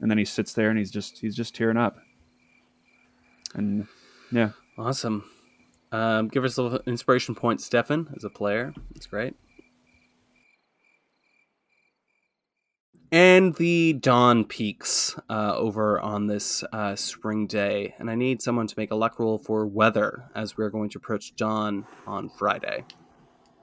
and 0.00 0.10
then 0.10 0.18
he 0.18 0.24
sits 0.24 0.52
there 0.52 0.68
and 0.70 0.78
he's 0.78 0.90
just 0.90 1.18
he's 1.18 1.36
just 1.36 1.54
tearing 1.54 1.76
up 1.76 1.96
and 3.54 3.86
yeah 4.32 4.50
Awesome. 4.78 5.24
Um, 5.90 6.28
give 6.28 6.44
us 6.44 6.58
a 6.58 6.62
little 6.62 6.80
inspiration 6.86 7.34
point, 7.34 7.60
Stefan, 7.60 8.12
as 8.14 8.24
a 8.24 8.30
player. 8.30 8.74
That's 8.92 9.06
great. 9.06 9.34
And 13.12 13.54
the 13.54 13.92
dawn 13.92 14.44
peaks 14.44 15.14
uh, 15.30 15.54
over 15.56 16.00
on 16.00 16.26
this 16.26 16.64
uh, 16.72 16.96
spring 16.96 17.46
day, 17.46 17.94
and 17.98 18.10
I 18.10 18.14
need 18.16 18.42
someone 18.42 18.66
to 18.66 18.74
make 18.76 18.90
a 18.90 18.96
luck 18.96 19.18
roll 19.20 19.38
for 19.38 19.64
weather 19.66 20.24
as 20.34 20.56
we're 20.56 20.70
going 20.70 20.90
to 20.90 20.98
approach 20.98 21.36
dawn 21.36 21.86
on 22.06 22.28
Friday. 22.28 22.84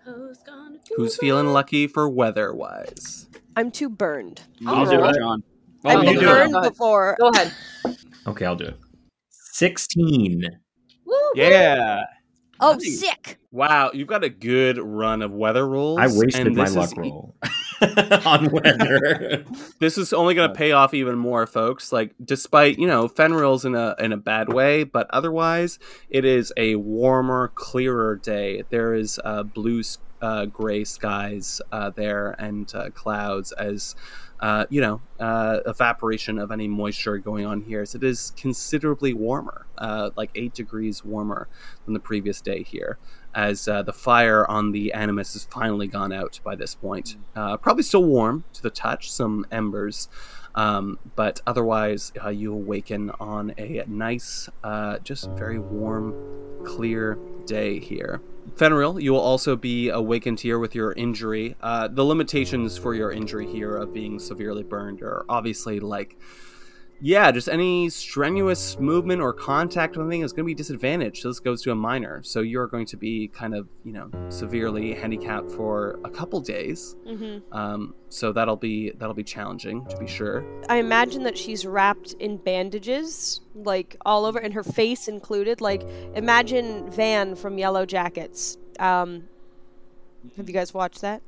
Who's 0.05 0.37
gonna 0.39 0.79
Who's 0.95 1.17
feeling 1.17 1.47
lucky 1.47 1.87
for 1.87 2.09
weather 2.09 2.53
wise? 2.53 3.27
I'm 3.55 3.71
too 3.71 3.89
burned. 3.89 4.41
I'll, 4.65 4.85
do 4.85 5.03
it, 5.03 5.15
John. 5.17 5.43
I've 5.85 6.01
been 6.01 6.15
do 6.15 6.21
burned 6.21 6.53
Go 6.53 6.61
before. 6.69 7.17
Go 7.19 7.29
ahead. 7.29 7.53
Okay, 8.27 8.45
I'll 8.45 8.55
do 8.55 8.65
it. 8.65 8.77
16. 9.29 10.43
Woo, 11.05 11.15
Yeah. 11.35 12.03
Oh, 12.59 12.73
Nice. 12.73 12.99
sick. 12.99 13.39
Wow, 13.51 13.91
you've 13.93 14.07
got 14.07 14.23
a 14.23 14.29
good 14.29 14.77
run 14.77 15.21
of 15.21 15.31
weather 15.31 15.67
rolls. 15.67 15.99
I 15.99 16.07
wasted 16.07 16.47
and 16.47 16.55
my 16.55 16.67
luck 16.67 16.91
is- 16.91 16.97
roll 16.97 17.35
on 18.25 18.49
weather. 18.49 19.45
This 19.79 19.97
is 19.97 20.13
only 20.13 20.33
going 20.33 20.49
to 20.49 20.55
pay 20.55 20.71
off 20.71 20.93
even 20.93 21.17
more, 21.17 21.45
folks. 21.45 21.91
Like, 21.91 22.13
despite 22.23 22.79
you 22.79 22.87
know 22.87 23.07
Fenrir's 23.07 23.65
in 23.65 23.75
a 23.75 23.95
in 23.99 24.11
a 24.13 24.17
bad 24.17 24.51
way, 24.51 24.83
but 24.83 25.07
otherwise, 25.09 25.79
it 26.09 26.23
is 26.25 26.53
a 26.55 26.75
warmer, 26.75 27.51
clearer 27.53 28.15
day. 28.15 28.63
There 28.69 28.93
is 28.93 29.19
uh, 29.25 29.43
blue, 29.43 29.81
uh, 30.21 30.45
gray 30.45 30.83
skies 30.85 31.61
uh, 31.71 31.89
there 31.89 32.31
and 32.31 32.73
uh, 32.73 32.89
clouds 32.91 33.51
as. 33.53 33.95
Uh, 34.43 34.65
you 34.69 34.81
know, 34.81 34.99
uh, 35.21 35.59
evaporation 35.65 36.37
of 36.37 36.51
any 36.51 36.67
moisture 36.67 37.17
going 37.17 37.45
on 37.45 37.61
here. 37.61 37.85
So 37.85 37.95
it 37.95 38.03
is 38.03 38.33
considerably 38.35 39.13
warmer, 39.13 39.67
uh, 39.77 40.09
like 40.17 40.31
eight 40.35 40.53
degrees 40.53 41.05
warmer 41.05 41.47
than 41.85 41.93
the 41.93 42.01
previous 42.01 42.41
day 42.41 42.61
here, 42.61 42.97
as 43.33 43.69
uh, 43.69 43.83
the 43.83 43.93
fire 43.93 44.45
on 44.51 44.73
the 44.73 44.91
Animus 44.91 45.31
has 45.31 45.45
finally 45.45 45.87
gone 45.87 46.11
out 46.11 46.41
by 46.43 46.57
this 46.57 46.75
point. 46.75 47.15
Uh, 47.33 47.55
probably 47.55 47.83
still 47.83 48.03
warm 48.03 48.43
to 48.51 48.61
the 48.61 48.69
touch, 48.69 49.09
some 49.09 49.45
embers, 49.49 50.09
um, 50.55 50.99
but 51.15 51.41
otherwise 51.47 52.11
uh, 52.23 52.29
you 52.29 52.53
awaken 52.53 53.11
on 53.19 53.53
a 53.57 53.83
nice, 53.87 54.49
uh, 54.63 54.99
just 54.99 55.29
very 55.31 55.59
warm, 55.59 56.13
clear 56.65 57.17
day 57.45 57.79
here. 57.79 58.21
Fenrir, 58.55 58.99
you 58.99 59.11
will 59.11 59.19
also 59.19 59.55
be 59.55 59.89
awakened 59.89 60.39
here 60.39 60.59
with 60.59 60.75
your 60.75 60.93
injury. 60.93 61.55
Uh, 61.61 61.87
the 61.87 62.03
limitations 62.03 62.77
for 62.77 62.93
your 62.93 63.11
injury 63.11 63.47
here 63.47 63.77
of 63.77 63.93
being 63.93 64.19
severely 64.19 64.63
burned 64.63 65.01
are 65.01 65.25
obviously 65.29 65.79
like 65.79 66.17
yeah, 67.05 67.29
just 67.31 67.49
any 67.49 67.89
strenuous 67.89 68.79
movement 68.79 69.21
or 69.21 69.33
contact 69.33 69.97
with 69.97 70.07
anything 70.07 70.21
is 70.21 70.31
going 70.31 70.45
to 70.45 70.47
be 70.47 70.53
disadvantaged. 70.53 71.21
So 71.21 71.27
this 71.27 71.41
goes 71.41 71.61
to 71.63 71.71
a 71.71 71.75
minor. 71.75 72.23
So 72.23 72.39
you're 72.39 72.67
going 72.67 72.85
to 72.85 72.95
be 72.95 73.27
kind 73.27 73.53
of, 73.53 73.67
you 73.83 73.91
know, 73.91 74.09
severely 74.29 74.93
handicapped 74.93 75.51
for 75.51 75.99
a 76.05 76.09
couple 76.09 76.39
days. 76.39 76.95
hmm 77.05 77.39
Um, 77.51 77.93
so 78.07 78.31
that'll 78.31 78.55
be 78.55 78.91
that'll 78.91 79.13
be 79.13 79.23
challenging 79.25 79.85
to 79.87 79.97
be 79.97 80.07
sure. 80.07 80.45
I 80.69 80.77
imagine 80.77 81.23
that 81.23 81.37
she's 81.37 81.65
wrapped 81.65 82.13
in 82.19 82.37
bandages, 82.37 83.41
like 83.53 83.97
all 84.05 84.23
over, 84.23 84.39
and 84.39 84.53
her 84.53 84.63
face 84.63 85.09
included. 85.09 85.59
Like, 85.59 85.83
imagine 86.15 86.89
Van 86.89 87.35
from 87.35 87.57
Yellowjackets. 87.57 88.57
Um, 88.79 89.27
have 90.37 90.47
you 90.47 90.53
guys 90.53 90.73
watched 90.73 91.01
that? 91.01 91.21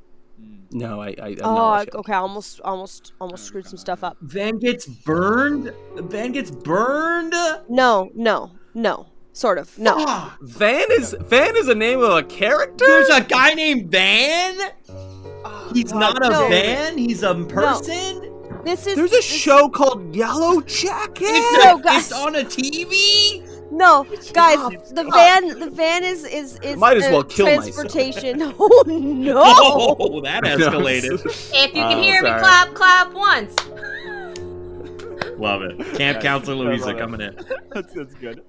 No, 0.72 1.00
I. 1.00 1.08
I, 1.08 1.12
I 1.28 1.36
Oh, 1.42 1.54
no 1.84 1.98
okay. 2.00 2.12
I 2.12 2.16
almost, 2.18 2.60
almost, 2.62 3.12
almost 3.20 3.44
screwed 3.44 3.66
some 3.66 3.78
stuff 3.78 4.02
up. 4.04 4.16
Van 4.20 4.58
gets 4.58 4.86
burned? 4.86 5.72
Van 5.96 6.32
gets 6.32 6.50
burned? 6.50 7.32
No, 7.68 8.10
no, 8.14 8.50
no. 8.74 9.06
Sort 9.32 9.58
of. 9.58 9.78
No. 9.78 9.94
Ah, 9.98 10.36
Van 10.40 10.86
is 10.92 11.14
Van 11.20 11.56
is 11.56 11.68
a 11.68 11.74
name 11.74 12.00
of 12.00 12.10
a 12.12 12.22
character. 12.22 12.84
There's 12.86 13.08
a 13.10 13.22
guy 13.22 13.52
named 13.54 13.90
Van? 13.90 14.58
He's 15.74 15.92
God 15.92 16.00
not 16.00 16.26
a 16.26 16.30
no. 16.30 16.48
van, 16.48 16.96
he's 16.96 17.22
a 17.22 17.34
person? 17.34 18.32
This 18.64 18.86
is. 18.86 18.96
There's 18.96 19.12
a 19.12 19.16
this- 19.16 19.24
show 19.24 19.68
called 19.68 20.14
Yellow 20.16 20.60
Jacket. 20.62 21.28
It's, 21.28 21.64
No, 21.64 21.76
a- 21.76 21.80
guys. 21.82 22.10
it's 22.10 22.12
on 22.12 22.34
a 22.34 22.44
TV? 22.44 23.45
No, 23.70 24.06
guys. 24.32 24.92
The 24.92 25.04
van. 25.12 25.58
The 25.58 25.70
van 25.70 26.04
is 26.04 26.24
is 26.24 26.58
is. 26.60 26.76
Might 26.76 26.96
as 26.98 27.10
well 27.10 27.24
kill 27.24 27.46
myself. 27.46 27.64
transportation. 27.86 28.40
Oh 28.58 28.84
no. 28.86 29.42
Oh, 29.44 30.20
that 30.22 30.42
escalated. 30.44 31.24
If 31.26 31.74
you 31.74 31.82
can 31.82 31.98
Oh, 31.98 32.02
hear 32.02 32.22
me, 32.22 32.28
clap, 32.30 32.74
clap 32.74 33.12
once. 33.12 33.54
Love 35.38 35.62
it. 35.62 35.78
Camp 35.96 36.20
Counselor 36.20 36.54
Louisa 36.64 36.94
coming 36.94 37.20
in. 37.20 37.38
That's, 37.72 37.92
that's 37.92 38.14
good. 38.14 38.42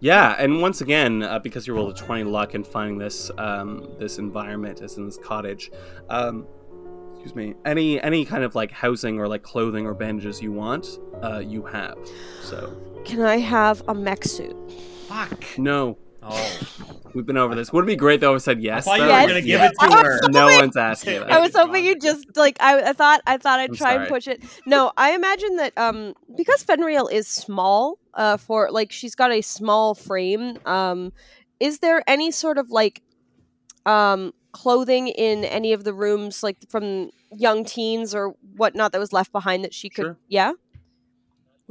Yeah, 0.00 0.34
and 0.38 0.62
once 0.62 0.80
again, 0.80 1.22
uh, 1.22 1.38
because 1.40 1.66
you 1.66 1.74
rolled 1.74 1.90
a 1.90 1.94
twenty 1.94 2.24
luck 2.24 2.54
in 2.54 2.64
finding 2.64 2.96
this 2.96 3.30
um, 3.36 3.86
this 3.98 4.18
environment, 4.18 4.80
as 4.80 4.96
in 4.96 5.04
this 5.04 5.18
cottage, 5.22 5.70
um, 6.08 6.46
excuse 7.12 7.34
me, 7.34 7.54
any 7.66 8.00
any 8.00 8.24
kind 8.24 8.42
of 8.42 8.54
like 8.54 8.70
housing 8.70 9.18
or 9.18 9.28
like 9.28 9.42
clothing 9.42 9.86
or 9.86 9.92
bandages 9.92 10.40
you 10.40 10.52
want, 10.52 10.98
uh, 11.22 11.40
you 11.40 11.62
have. 11.66 11.98
So 12.40 12.74
Can 13.04 13.22
I 13.22 13.38
have 13.38 13.82
a 13.88 13.94
mech 13.94 14.24
suit? 14.24 14.56
Fuck. 15.08 15.44
no, 15.58 15.98
Oh. 16.22 16.58
we've 17.14 17.26
been 17.26 17.38
over 17.38 17.54
this. 17.54 17.72
Would 17.72 17.84
it 17.84 17.86
be 17.86 17.96
great 17.96 18.20
though 18.20 18.34
if 18.34 18.42
I 18.42 18.44
said 18.44 18.62
yes? 18.62 18.86
I 18.86 18.98
thought 18.98 19.00
you 19.00 19.06
though? 19.06 19.08
Yes. 19.08 19.22
were 19.22 19.28
going 19.30 19.42
to 19.42 19.46
give 19.46 19.60
Yeah. 19.60 19.66
it 19.68 19.90
to 19.90 19.96
her. 20.04 20.28
No 20.28 20.46
one's 20.46 20.76
asking 20.76 21.20
that. 21.20 21.32
I 21.32 21.40
was 21.40 21.54
hoping 21.54 21.84
you 21.84 21.98
just 21.98 22.36
like 22.36 22.56
I, 22.60 22.90
I 22.90 22.92
thought 22.92 23.20
I 23.26 23.36
thought 23.38 23.58
I'd 23.58 23.70
I'm 23.70 23.76
try 23.76 23.94
and 23.94 24.08
push 24.08 24.28
it. 24.28 24.42
No, 24.66 24.92
I 24.96 25.12
imagine 25.14 25.56
that 25.56 25.76
um 25.78 26.14
because 26.36 26.62
Fenriel 26.62 27.10
is 27.10 27.26
small 27.26 27.98
uh 28.14 28.36
for 28.36 28.70
like 28.70 28.92
she's 28.92 29.14
got 29.14 29.32
a 29.32 29.40
small 29.40 29.94
frame 29.94 30.58
um 30.66 31.12
is 31.58 31.78
there 31.80 32.02
any 32.06 32.30
sort 32.30 32.58
of 32.58 32.70
like 32.70 33.02
um 33.86 34.32
clothing 34.52 35.08
in 35.08 35.44
any 35.44 35.72
of 35.72 35.84
the 35.84 35.94
rooms 35.94 36.42
like 36.42 36.56
from 36.68 37.10
young 37.32 37.64
teens 37.64 38.14
or 38.14 38.34
whatnot 38.56 38.92
that 38.92 38.98
was 38.98 39.12
left 39.12 39.32
behind 39.32 39.64
that 39.64 39.72
she 39.72 39.88
could 39.88 40.04
Sure. 40.04 40.18
yeah 40.28 40.52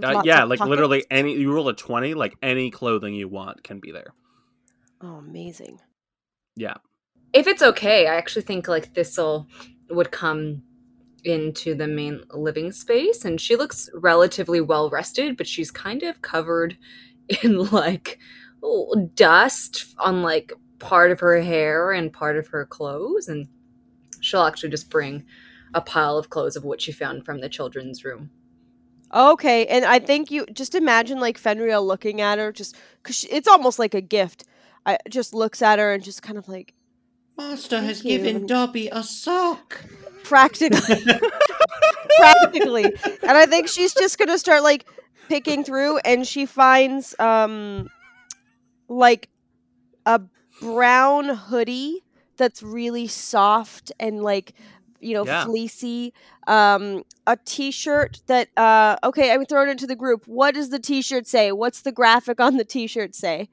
Uh, 0.04 0.22
yeah, 0.24 0.44
like 0.44 0.60
pockets? 0.60 0.70
literally 0.70 1.06
any. 1.12 1.36
You 1.36 1.54
roll 1.54 1.70
a 1.70 1.74
twenty, 1.74 2.14
like 2.14 2.36
any 2.42 2.72
clothing 2.72 3.14
you 3.16 3.28
want 3.28 3.64
can 3.64 3.80
be 3.80 3.92
there. 3.92 4.14
oh 5.02 5.16
amazing 5.16 5.80
Yeah. 6.56 6.76
If 7.34 7.48
it's 7.48 7.62
okay, 7.62 8.08
I 8.08 8.16
actually 8.16 8.42
think 8.44 8.68
like 8.68 8.94
this'll 8.94 9.48
would 9.90 10.12
come 10.12 10.64
into 11.24 11.76
the 11.76 11.88
main 11.88 12.22
living 12.32 12.72
space, 12.72 13.26
and 13.26 13.40
she 13.40 13.56
looks 13.56 13.90
relatively 13.94 14.62
well 14.62 14.90
rested, 14.90 15.38
but 15.38 15.48
she's 15.48 15.72
kind 15.72 16.04
of 16.04 16.22
covered 16.22 16.78
in 17.44 17.58
like 17.72 18.20
oh, 18.64 19.10
dust 19.16 19.96
on 20.00 20.22
like 20.24 20.54
part 20.80 21.12
of 21.12 21.20
her 21.20 21.42
hair 21.42 21.92
and 21.92 22.14
part 22.14 22.38
of 22.38 22.48
her 22.48 22.66
clothes, 22.66 23.28
and 23.28 23.48
she'll 24.22 24.44
actually 24.44 24.70
just 24.70 24.90
bring 24.90 25.26
a 25.74 25.82
pile 25.82 26.18
of 26.18 26.30
clothes 26.30 26.56
of 26.56 26.64
what 26.64 26.82
she 26.82 26.92
found 26.92 27.26
from 27.26 27.42
the 27.42 27.50
children's 27.50 28.04
room. 28.04 28.32
Okay, 29.14 29.66
and 29.68 29.86
I 29.86 30.00
think 30.00 30.30
you 30.30 30.46
just 30.54 30.76
imagine 30.76 31.20
like 31.20 31.40
Fenriel 31.42 31.86
looking 31.86 32.22
at 32.22 32.38
her, 32.38 32.52
just 32.52 32.76
because 33.02 33.26
it's 33.30 33.48
almost 33.48 33.80
like 33.80 33.94
a 33.94 34.02
gift. 34.02 34.44
I 34.86 34.98
just 35.10 35.34
looks 35.34 35.62
at 35.62 35.80
her 35.80 35.94
and 35.94 36.04
just 36.04 36.22
kind 36.22 36.38
of 36.38 36.48
like 36.48 36.74
Master 37.38 37.82
has 37.82 38.04
you. 38.04 38.18
given 38.18 38.46
Dobby 38.46 38.88
a 38.90 39.02
sock. 39.04 39.84
practically, 40.24 41.04
practically, 42.18 42.86
and 42.86 43.38
I 43.38 43.46
think 43.46 43.68
she's 43.68 43.94
just 43.94 44.18
gonna 44.20 44.38
start 44.38 44.62
like 44.64 44.86
picking 45.28 45.64
through, 45.64 45.98
and 46.00 46.28
she 46.28 46.46
finds 46.46 47.18
um 47.20 47.90
like 48.88 49.30
a 50.06 50.22
brown 50.62 51.30
hoodie 51.30 52.04
that's 52.38 52.62
really 52.64 53.08
soft 53.08 53.92
and 54.00 54.22
like 54.24 54.54
you 55.02 55.14
know 55.14 55.26
Yeah. 55.26 55.46
fleecy 55.46 56.14
um 56.48 57.04
a 57.28 57.38
t-shirt 57.46 58.22
that 58.28 58.50
uh 58.58 58.96
okay 59.04 59.32
i'm 59.32 59.46
throwing 59.46 59.70
it 59.70 59.78
to 59.80 59.88
the 59.88 59.96
group 59.96 60.24
what 60.28 60.54
does 60.56 60.70
the 60.70 60.80
t-shirt 60.80 61.28
say 61.28 61.52
what's 61.52 61.82
the 61.82 61.92
graphic 61.92 62.40
on 62.40 62.58
the 62.58 62.66
t-shirt 62.66 63.16
say 63.16 63.50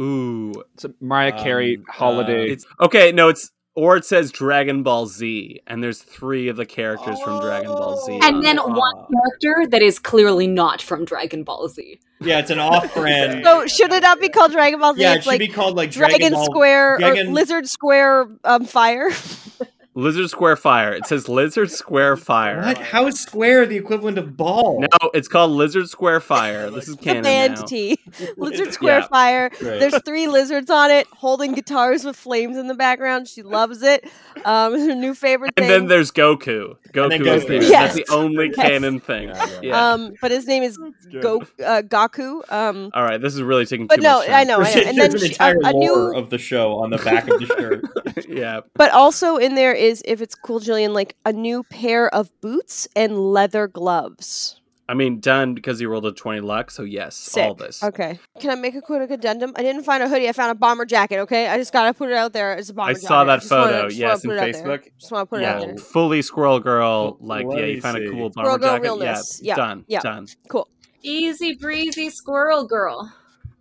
Ooh, 0.00 0.64
It's 0.74 0.84
a 0.84 0.92
Mariah 1.00 1.32
Carey 1.40 1.76
Um, 1.76 1.84
holiday. 1.88 2.50
it's 2.50 2.66
okay. 2.80 3.12
No, 3.12 3.28
it's 3.28 3.52
or 3.76 3.96
it 3.96 4.04
says 4.04 4.30
Dragon 4.32 4.82
Ball 4.82 5.06
Z, 5.06 5.60
and 5.68 5.82
there's 5.84 6.00
three 6.00 6.48
of 6.48 6.56
the 6.56 6.66
characters 6.66 7.20
from 7.20 7.40
Dragon 7.40 7.70
Ball 7.72 8.04
Z. 8.04 8.18
Oh. 8.20 8.26
And 8.28 8.42
then 8.44 8.58
it. 8.58 8.64
one 8.66 8.94
character 9.12 9.68
that 9.70 9.82
is 9.82 10.00
clearly 10.00 10.46
not 10.48 10.82
from 10.82 11.04
Dragon 11.04 11.44
Ball 11.44 11.68
Z. 11.68 12.00
Yeah, 12.20 12.40
it's 12.40 12.50
an 12.50 12.58
off-brand. 12.58 13.44
so 13.44 13.66
should 13.68 13.92
it 13.92 14.02
not 14.02 14.20
be 14.20 14.28
called 14.30 14.50
dragon 14.52 14.80
ball 14.80 14.94
z 14.94 15.02
yeah, 15.02 15.12
it 15.12 15.16
it's 15.16 15.24
should 15.24 15.30
like 15.30 15.38
be 15.40 15.46
called 15.48 15.76
like 15.76 15.90
dragon, 15.90 16.18
Dragon, 16.18 16.32
Ball. 16.34 16.44
square 16.44 16.98
Dragon- 16.98 17.26
or 17.28 17.30
lizard 17.32 17.68
square 17.68 18.26
um 18.44 18.64
fire 18.64 19.10
Lizard 19.96 20.28
Square 20.30 20.56
Fire. 20.56 20.92
It 20.92 21.06
says 21.06 21.28
Lizard 21.28 21.70
Square 21.70 22.16
Fire. 22.16 22.62
What? 22.62 22.78
How 22.78 23.06
is 23.06 23.20
square 23.20 23.64
the 23.66 23.76
equivalent 23.76 24.18
of 24.18 24.36
ball? 24.36 24.80
No, 24.80 25.10
it's 25.14 25.28
called 25.28 25.52
Lizard 25.52 25.88
Square 25.88 26.20
Fire. 26.20 26.70
This 26.70 26.88
is 26.88 26.96
canon. 27.00 27.22
the 27.22 27.26
band 27.28 27.54
now. 27.56 27.62
tee 27.64 27.98
lizard 28.36 28.72
square 28.72 29.00
Yeah. 29.00 29.06
fire 29.08 29.50
Great. 29.50 29.80
there's 29.80 30.00
three 30.04 30.26
lizards 30.28 30.70
on 30.70 30.90
it 30.90 31.06
holding 31.08 31.52
guitars 31.52 32.04
with 32.04 32.16
flames 32.16 32.56
in 32.56 32.66
the 32.68 32.74
background 32.74 33.26
she 33.28 33.42
loves 33.42 33.82
it 33.82 34.04
um 34.44 34.74
it's 34.74 34.84
her 34.88 34.94
new 34.94 35.14
favorite 35.14 35.54
thing. 35.56 35.64
And 35.64 35.70
thing 35.72 35.80
then 35.82 35.88
there's 35.88 36.10
Goku. 36.12 36.76
And 36.94 37.10
then 37.12 37.20
Goku 37.22 37.34
is 37.36 37.44
Goku. 37.44 37.48
the, 37.60 37.66
Yes. 37.66 37.94
that's 37.94 38.08
the 38.08 38.14
only 38.14 38.46
Yes. 38.48 38.56
canon 38.56 39.00
thing. 39.00 39.32
Yeah. 39.62 39.92
um 39.92 40.14
but 40.20 40.30
his 40.30 40.46
name 40.46 40.62
is 40.62 40.78
Go 41.20 41.42
uh, 41.64 41.82
Gaku 41.82 42.42
um 42.50 42.90
All 42.94 43.02
right, 43.02 43.20
this 43.20 43.34
is 43.34 43.42
really 43.42 43.66
taking 43.66 43.86
but 43.86 43.96
too 43.96 44.02
no 44.02 44.18
much 44.18 44.28
I 44.30 44.44
know 44.44 44.60
I 44.60 44.74
know 44.74 44.80
and 44.80 44.98
then 44.98 45.10
there's 45.10 45.14
an 45.14 45.20
she, 45.20 45.26
a, 45.26 45.30
entire 45.32 45.56
a 45.58 45.70
lore 45.72 46.12
new 46.12 46.18
of 46.18 46.30
the 46.30 46.38
show 46.38 46.78
on 46.78 46.90
the 46.90 46.98
back 46.98 47.28
of 47.28 47.38
the 47.40 47.46
shirt. 47.46 48.26
yeah. 48.28 48.60
but 48.74 48.90
also 48.92 49.36
in 49.36 49.54
there 49.54 49.72
is, 49.84 50.02
if 50.04 50.20
it's 50.20 50.34
cool, 50.34 50.60
Julian, 50.60 50.92
like 50.94 51.16
a 51.24 51.32
new 51.32 51.62
pair 51.64 52.12
of 52.14 52.30
boots 52.40 52.88
and 52.96 53.18
leather 53.32 53.68
gloves. 53.68 54.60
I 54.86 54.92
mean, 54.92 55.18
done 55.18 55.54
because 55.54 55.78
he 55.78 55.86
rolled 55.86 56.04
a 56.04 56.12
20 56.12 56.40
luck, 56.40 56.70
so 56.70 56.82
yes, 56.82 57.16
Sick. 57.16 57.42
all 57.42 57.54
this. 57.54 57.82
Okay. 57.82 58.18
Can 58.38 58.50
I 58.50 58.54
make 58.54 58.74
a 58.74 58.82
quick 58.82 59.10
addendum? 59.10 59.54
I 59.56 59.62
didn't 59.62 59.84
find 59.84 60.02
a 60.02 60.08
hoodie. 60.10 60.28
I 60.28 60.32
found 60.32 60.50
a 60.50 60.54
bomber 60.54 60.84
jacket. 60.84 61.20
Okay. 61.20 61.48
I 61.48 61.56
just 61.56 61.72
gotta 61.72 61.94
put 61.94 62.10
it 62.10 62.14
out 62.16 62.34
there 62.34 62.54
as 62.54 62.68
a 62.68 62.74
bomber 62.74 62.90
I 62.90 62.92
jacket. 62.92 63.06
saw 63.06 63.24
that 63.24 63.36
Just 63.36 63.48
photo, 63.48 63.88
just 63.88 63.98
wanna 63.98 64.10
yes, 64.12 64.24
in 64.24 64.30
put 64.30 64.36
it 64.36 64.40
out 64.40 64.52
there. 64.64 64.78
Facebook. 64.78 64.88
Just 65.00 65.12
want 65.12 65.22
to 65.22 65.30
put 65.30 65.40
it 65.40 65.44
out 65.46 65.60
yeah, 65.60 65.66
there. 65.68 65.76
fully 65.78 66.20
squirrel 66.20 66.60
girl. 66.60 67.16
Like, 67.20 67.46
let 67.46 67.60
yeah, 67.60 67.64
you 67.64 67.74
me 67.76 67.80
found 67.80 67.96
a 67.96 68.00
see. 68.00 68.12
cool 68.12 68.30
Squirrel 68.30 68.58
bomber 68.58 68.58
girl 68.58 68.68
jacket. 68.74 68.82
realness. 68.82 69.40
Yeah, 69.42 69.52
Yeah, 69.52 69.56
done, 69.56 69.84
yeah. 69.88 70.00
done. 70.00 70.26
Cool. 70.50 70.68
Easy 71.02 71.54
breezy 71.54 72.10
squirrel 72.10 72.66
girl. 72.66 73.10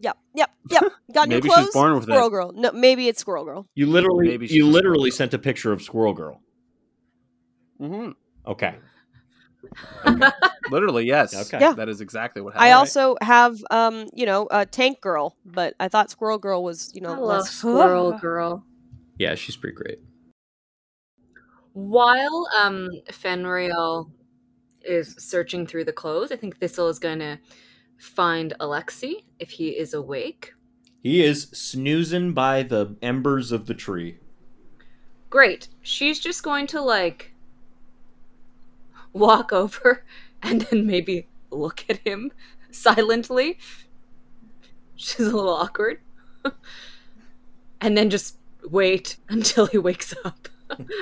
Yep. 0.04 0.18
Yep. 0.36 0.50
Yep. 0.70 0.84
Got 1.14 1.30
new 1.30 1.36
Maybe 1.36 1.50
she's 1.50 1.56
clothes. 1.56 1.74
born 1.74 1.94
with 1.96 2.04
it. 2.04 2.08
Squirrel 2.08 2.30
girl. 2.30 2.52
No, 2.54 2.72
maybe 2.74 3.08
it's 3.08 3.20
squirrel 3.22 3.46
girl. 3.46 3.66
You 3.76 3.88
literally, 3.88 4.28
Maybe 4.28 4.48
you 4.48 4.68
literally 4.68 5.10
squirrel. 5.12 5.30
sent 5.30 5.34
a 5.34 5.40
picture 5.40 5.72
of 5.72 5.82
Squirrel 5.82 6.14
Girl. 6.14 6.42
Mm-hmm. 7.82 8.12
Okay. 8.52 8.76
Literally, 10.70 11.06
yes. 11.06 11.34
Okay. 11.48 11.60
Yeah. 11.60 11.74
That 11.74 11.90
is 11.90 12.02
exactly 12.02 12.42
what 12.42 12.54
happened. 12.54 12.66
I 12.66 12.70
happened. 12.70 12.80
also 12.80 13.16
have, 13.22 13.58
um, 13.72 14.10
you 14.14 14.26
know, 14.26 14.48
a 14.52 14.66
tank 14.66 15.02
girl, 15.02 15.36
but 15.46 15.74
I 15.80 15.88
thought 15.88 16.12
squirrel 16.12 16.38
girl 16.38 16.64
was, 16.64 16.92
you 16.94 17.02
know, 17.02 17.10
I 17.14 17.18
love 17.18 17.42
less- 17.44 17.50
squirrel 17.52 18.12
girl. 18.22 18.66
Yeah, 19.18 19.36
she's 19.36 19.56
pretty 19.56 19.76
great. 19.76 20.00
While 21.74 22.48
um 22.60 22.90
Fenriel 23.10 24.12
is 24.84 25.16
searching 25.18 25.66
through 25.66 25.86
the 25.86 25.94
clothes, 25.94 26.32
I 26.32 26.36
think 26.36 26.58
Thistle 26.60 26.90
is 26.90 27.00
going 27.00 27.20
to 27.20 27.40
find 27.98 28.54
Alexi 28.60 29.24
if 29.40 29.52
he 29.52 29.70
is 29.70 29.94
awake. 29.94 30.54
He 31.02 31.24
is 31.24 31.50
snoozing 31.52 32.34
by 32.34 32.64
the 32.64 32.96
embers 33.02 33.52
of 33.52 33.66
the 33.66 33.74
tree. 33.74 34.18
Great. 35.30 35.68
She's 35.82 36.20
just 36.20 36.44
going 36.44 36.68
to 36.68 36.82
like 36.82 37.34
walk 39.12 39.52
over 39.52 40.04
and 40.44 40.62
then 40.62 40.86
maybe 40.88 41.28
look 41.52 41.86
at 41.90 41.98
him 42.00 42.32
silently. 42.72 43.58
She's 44.96 45.28
a 45.28 45.36
little 45.36 45.54
awkward. 45.54 46.00
and 47.82 47.98
then 47.98 48.10
just 48.10 48.38
wait 48.70 49.18
until 49.30 49.66
he 49.66 49.78
wakes 49.78 50.14
up. 50.24 50.48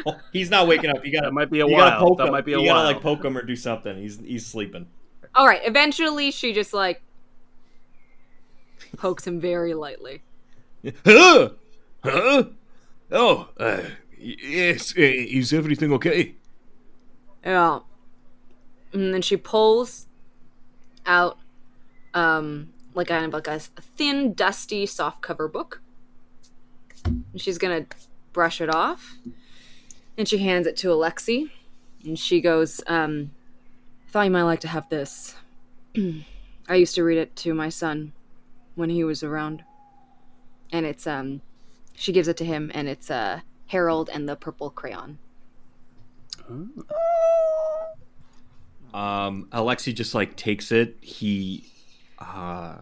Oh, 0.05 0.17
he's 0.33 0.49
not 0.49 0.67
waking 0.67 0.89
up. 0.89 1.05
You 1.05 1.11
gotta, 1.11 1.27
That 1.27 1.33
might 1.33 1.49
be 1.51 1.59
a 1.61 1.67
you 1.67 1.75
gotta 1.77 1.97
while. 1.97 2.09
poke 2.09 2.17
That 2.17 2.27
him. 2.27 2.31
might 2.33 2.45
be 2.45 2.53
a 2.53 2.59
you 2.59 2.65
while. 2.67 2.75
gotta 2.83 2.87
like 2.95 3.01
poke 3.01 3.23
him 3.23 3.37
or 3.37 3.43
do 3.43 3.55
something. 3.55 3.95
He's 3.97 4.19
he's 4.19 4.45
sleeping. 4.45 4.87
All 5.33 5.47
right, 5.47 5.61
eventually 5.63 6.31
she 6.31 6.53
just 6.53 6.73
like 6.73 7.01
pokes 8.97 9.25
him 9.25 9.39
very 9.39 9.73
lightly. 9.73 10.23
Huh? 11.05 11.49
Huh? 12.03 12.43
Oh, 13.11 13.49
uh, 13.57 13.81
yes. 14.17 14.93
Uh, 14.97 15.01
is 15.01 15.53
everything 15.53 15.93
okay? 15.93 16.35
Yeah. 17.43 17.79
And 18.93 19.13
then 19.13 19.21
she 19.21 19.37
pulls 19.37 20.07
out 21.05 21.37
um 22.13 22.73
like 22.93 23.07
kind 23.07 23.25
of 23.25 23.33
like 23.33 23.47
a 23.47 23.59
thin, 23.59 24.33
dusty, 24.33 24.85
soft 24.85 25.21
cover 25.21 25.47
book. 25.47 25.81
And 27.05 27.23
she's 27.37 27.57
gonna 27.57 27.85
brush 28.33 28.59
it 28.61 28.73
off. 28.73 29.15
And 30.17 30.27
she 30.27 30.39
hands 30.39 30.67
it 30.67 30.75
to 30.77 30.89
Alexi. 30.89 31.49
And 32.03 32.17
she 32.19 32.41
goes, 32.41 32.81
um, 32.87 33.31
thought 34.11 34.25
you 34.25 34.31
might 34.31 34.43
like 34.43 34.59
to 34.61 34.67
have 34.67 34.89
this. 34.89 35.35
I 36.67 36.75
used 36.75 36.95
to 36.95 37.03
read 37.03 37.17
it 37.17 37.35
to 37.37 37.53
my 37.53 37.69
son 37.69 38.11
when 38.75 38.89
he 38.89 39.03
was 39.03 39.23
around. 39.23 39.63
And 40.71 40.85
it's 40.85 41.07
um 41.07 41.41
she 41.93 42.11
gives 42.11 42.27
it 42.27 42.37
to 42.37 42.45
him 42.45 42.71
and 42.73 42.87
it's 42.87 43.09
uh 43.09 43.41
Harold 43.67 44.09
and 44.11 44.27
the 44.27 44.35
Purple 44.35 44.69
Crayon. 44.69 45.17
Um, 48.93 49.47
Alexi 49.53 49.95
just 49.95 50.13
like 50.13 50.35
takes 50.35 50.73
it. 50.73 50.97
He, 50.99 51.71
uh, 52.19 52.77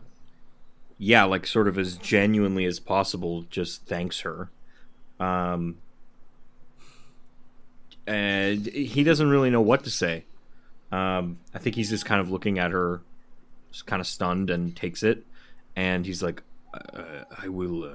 yeah, 0.97 1.25
like 1.25 1.45
sort 1.45 1.67
of 1.67 1.77
as 1.77 1.95
genuinely 1.97 2.65
as 2.65 2.79
possible, 2.79 3.43
just 3.51 3.85
thanks 3.85 4.21
her. 4.21 4.49
Um, 5.19 5.77
and 8.07 8.65
he 8.65 9.03
doesn't 9.03 9.29
really 9.29 9.51
know 9.51 9.61
what 9.61 9.83
to 9.83 9.91
say. 9.91 10.25
Um, 10.91 11.37
I 11.53 11.59
think 11.59 11.75
he's 11.75 11.89
just 11.89 12.05
kind 12.05 12.19
of 12.21 12.31
looking 12.31 12.57
at 12.59 12.71
her, 12.71 13.01
just 13.71 13.85
kind 13.85 13.99
of 13.99 14.07
stunned, 14.07 14.49
and 14.49 14.75
takes 14.75 15.03
it. 15.03 15.25
And 15.75 16.05
he's 16.05 16.21
like, 16.23 16.41
Uh, 16.73 17.23
I 17.41 17.47
will. 17.47 17.83
Uh, 17.83 17.93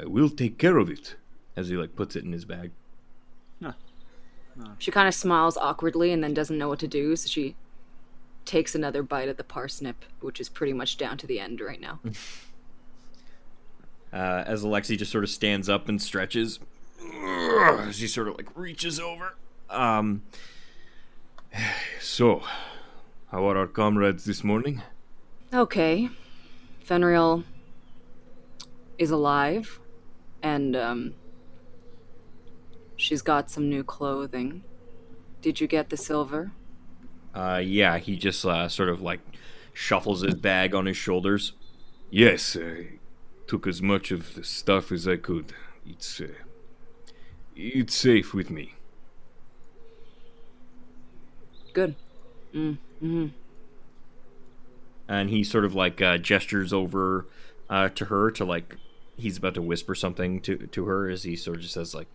I 0.00 0.04
will 0.06 0.28
take 0.30 0.58
care 0.58 0.76
of 0.78 0.90
it. 0.90 1.16
as 1.56 1.68
he 1.68 1.76
like 1.76 1.96
puts 1.96 2.16
it 2.16 2.24
in 2.24 2.32
his 2.32 2.44
bag. 2.44 2.70
She 4.78 4.90
kind 4.90 5.06
of 5.06 5.14
smiles 5.14 5.56
awkwardly 5.58 6.12
and 6.12 6.24
then 6.24 6.32
doesn't 6.32 6.56
know 6.56 6.68
what 6.68 6.78
to 6.78 6.88
do, 6.88 7.14
so 7.16 7.28
she 7.28 7.54
takes 8.46 8.74
another 8.74 9.02
bite 9.02 9.28
of 9.28 9.36
the 9.36 9.44
parsnip, 9.44 10.04
which 10.20 10.40
is 10.40 10.48
pretty 10.48 10.72
much 10.72 10.96
down 10.96 11.18
to 11.18 11.26
the 11.26 11.38
end 11.40 11.60
right 11.60 11.80
now. 11.80 12.00
Uh, 14.12 14.44
as 14.46 14.64
Alexi 14.64 14.96
just 14.96 15.12
sort 15.12 15.24
of 15.24 15.28
stands 15.28 15.68
up 15.68 15.88
and 15.90 16.00
stretches, 16.00 16.58
she 17.92 18.06
sort 18.06 18.28
of 18.28 18.36
like 18.38 18.48
reaches 18.56 18.98
over. 18.98 19.34
Um, 19.68 20.22
So, 22.00 22.42
how 23.30 23.48
are 23.48 23.58
our 23.58 23.66
comrades 23.66 24.24
this 24.24 24.42
morning? 24.42 24.82
Okay. 25.52 26.08
Fenriel 26.82 27.44
is 28.96 29.10
alive, 29.10 29.80
and 30.42 30.76
um, 30.76 31.14
she's 32.96 33.22
got 33.22 33.50
some 33.50 33.68
new 33.68 33.84
clothing. 33.84 34.62
Did 35.42 35.60
you 35.60 35.66
get 35.66 35.90
the 35.90 35.96
silver? 35.96 36.52
Uh, 37.34 37.60
yeah, 37.62 37.98
he 37.98 38.16
just 38.16 38.44
uh, 38.46 38.68
sort 38.68 38.88
of 38.88 39.02
like 39.02 39.20
shuffles 39.72 40.22
his 40.22 40.34
bag 40.34 40.74
on 40.74 40.86
his 40.86 40.96
shoulders. 40.96 41.52
Yes, 42.10 42.56
I 42.56 42.98
took 43.46 43.66
as 43.66 43.82
much 43.82 44.10
of 44.10 44.34
the 44.34 44.44
stuff 44.44 44.90
as 44.90 45.06
I 45.06 45.16
could. 45.16 45.52
It's. 45.84 46.20
Uh, 46.20 46.28
it's 47.54 47.94
safe 47.94 48.34
with 48.34 48.50
me. 48.50 48.75
Good. 51.76 51.94
Mm, 52.54 52.78
hmm 53.00 53.26
And 55.06 55.28
he 55.28 55.44
sort 55.44 55.66
of 55.66 55.74
like 55.74 56.00
uh, 56.00 56.16
gestures 56.16 56.72
over 56.72 57.26
uh, 57.68 57.90
to 57.90 58.06
her 58.06 58.30
to 58.30 58.46
like 58.46 58.76
he's 59.18 59.36
about 59.36 59.52
to 59.56 59.60
whisper 59.60 59.94
something 59.94 60.40
to 60.40 60.56
to 60.56 60.86
her 60.86 61.10
as 61.10 61.24
he 61.24 61.36
sort 61.36 61.56
of 61.56 61.62
just 61.64 61.74
says 61.74 61.94
like, 61.94 62.08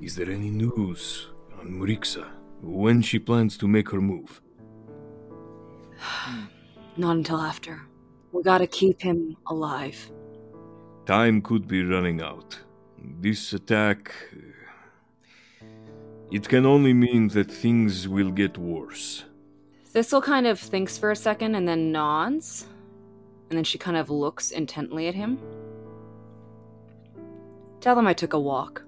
Is 0.00 0.16
there 0.16 0.28
any 0.28 0.50
news 0.50 1.28
on 1.56 1.66
Murixa? 1.78 2.26
When 2.62 3.00
she 3.00 3.20
plans 3.20 3.56
to 3.58 3.68
make 3.68 3.90
her 3.90 4.00
move? 4.00 4.40
Not 6.96 7.18
until 7.18 7.40
after. 7.40 7.80
We 8.32 8.42
gotta 8.42 8.66
keep 8.66 9.00
him 9.00 9.36
alive. 9.46 10.10
Time 11.06 11.42
could 11.42 11.68
be 11.68 11.84
running 11.84 12.20
out. 12.20 12.58
This 13.20 13.52
attack. 13.52 14.12
It 16.32 16.48
can 16.48 16.64
only 16.64 16.94
mean 16.94 17.28
that 17.28 17.50
things 17.50 18.08
will 18.08 18.30
get 18.30 18.56
worse. 18.56 19.24
Thistle 19.88 20.22
kind 20.22 20.46
of 20.46 20.58
thinks 20.58 20.96
for 20.96 21.10
a 21.10 21.16
second 21.16 21.54
and 21.54 21.68
then 21.68 21.92
nods. 21.92 22.66
And 23.50 23.58
then 23.58 23.64
she 23.64 23.76
kind 23.76 23.98
of 23.98 24.08
looks 24.08 24.50
intently 24.50 25.08
at 25.08 25.14
him. 25.14 25.38
Tell 27.82 27.94
them 27.94 28.06
I 28.06 28.14
took 28.14 28.32
a 28.32 28.40
walk. 28.40 28.82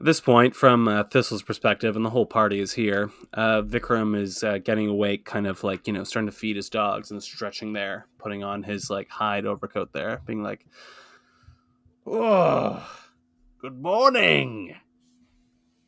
At 0.00 0.06
this 0.06 0.20
point, 0.20 0.56
from 0.56 0.88
uh, 0.88 1.04
Thistle's 1.04 1.42
perspective, 1.42 1.94
and 1.94 2.06
the 2.06 2.10
whole 2.10 2.24
party 2.24 2.60
is 2.60 2.72
here, 2.72 3.10
uh, 3.34 3.60
Vikram 3.60 4.18
is 4.18 4.42
uh, 4.42 4.58
getting 4.58 4.88
awake, 4.88 5.26
kind 5.26 5.46
of 5.46 5.62
like, 5.62 5.86
you 5.86 5.92
know, 5.92 6.04
starting 6.04 6.30
to 6.30 6.36
feed 6.36 6.56
his 6.56 6.70
dogs 6.70 7.10
and 7.10 7.22
stretching 7.22 7.74
there, 7.74 8.06
putting 8.16 8.42
on 8.42 8.62
his, 8.62 8.88
like, 8.88 9.10
hide 9.10 9.44
overcoat 9.44 9.92
there, 9.92 10.22
being 10.24 10.42
like, 10.42 10.64
Oh, 12.06 12.82
good 13.60 13.80
morning. 13.80 14.74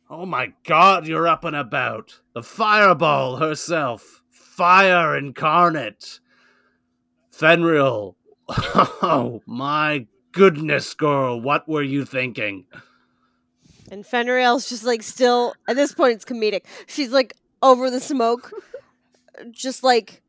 Oh 0.09 0.25
my 0.25 0.53
god, 0.65 1.07
you're 1.07 1.27
up 1.27 1.45
and 1.45 1.55
about. 1.55 2.19
The 2.33 2.43
fireball 2.43 3.37
herself. 3.37 4.21
Fire 4.29 5.15
incarnate. 5.17 6.19
Fenrir. 7.31 8.11
Oh 9.03 9.41
my 9.45 10.07
goodness, 10.33 10.93
girl. 10.93 11.39
What 11.39 11.67
were 11.67 11.81
you 11.81 12.03
thinking? 12.05 12.65
And 13.89 14.05
Fenriel's 14.05 14.69
just 14.69 14.83
like 14.83 15.03
still 15.03 15.53
at 15.67 15.75
this 15.75 15.93
point 15.93 16.15
it's 16.15 16.25
comedic. 16.25 16.65
She's 16.87 17.11
like 17.11 17.33
over 17.63 17.89
the 17.89 17.99
smoke, 17.99 18.51
just 19.51 19.83
like 19.83 20.21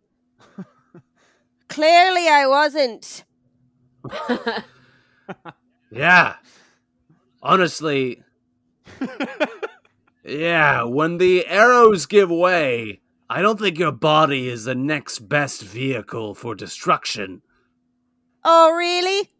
clearly 1.68 2.28
I 2.28 2.46
wasn't. 2.46 3.24
Yeah. 5.94 6.36
Honestly. 7.42 8.22
yeah, 10.24 10.84
when 10.84 11.18
the 11.18 11.46
arrows 11.46 12.06
give 12.06 12.30
way, 12.30 13.00
I 13.28 13.42
don't 13.42 13.58
think 13.58 13.78
your 13.78 13.92
body 13.92 14.48
is 14.48 14.64
the 14.64 14.74
next 14.74 15.20
best 15.28 15.62
vehicle 15.62 16.34
for 16.34 16.54
destruction. 16.54 17.42
Oh 18.44 18.72
really? 18.72 19.30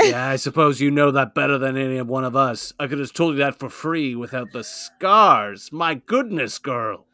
Yeah, 0.00 0.28
I 0.28 0.36
suppose 0.36 0.80
you 0.80 0.90
know 0.90 1.10
that 1.10 1.34
better 1.34 1.58
than 1.58 1.76
any 1.76 2.00
one 2.02 2.24
of 2.24 2.34
us. 2.34 2.72
I 2.78 2.86
could 2.86 2.98
have 2.98 3.12
told 3.12 3.34
you 3.34 3.38
that 3.38 3.58
for 3.58 3.68
free 3.68 4.14
without 4.16 4.52
the 4.52 4.64
scars. 4.64 5.70
My 5.70 5.94
goodness, 5.94 6.58
girl. 6.58 7.06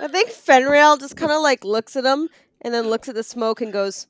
I 0.00 0.08
think 0.08 0.30
Fenriel 0.30 0.98
just 0.98 1.16
kind 1.16 1.32
of 1.32 1.42
like 1.42 1.64
looks 1.64 1.96
at 1.96 2.04
him 2.04 2.28
and 2.62 2.72
then 2.72 2.88
looks 2.88 3.08
at 3.08 3.14
the 3.14 3.22
smoke 3.22 3.60
and 3.60 3.72
goes, 3.72 4.06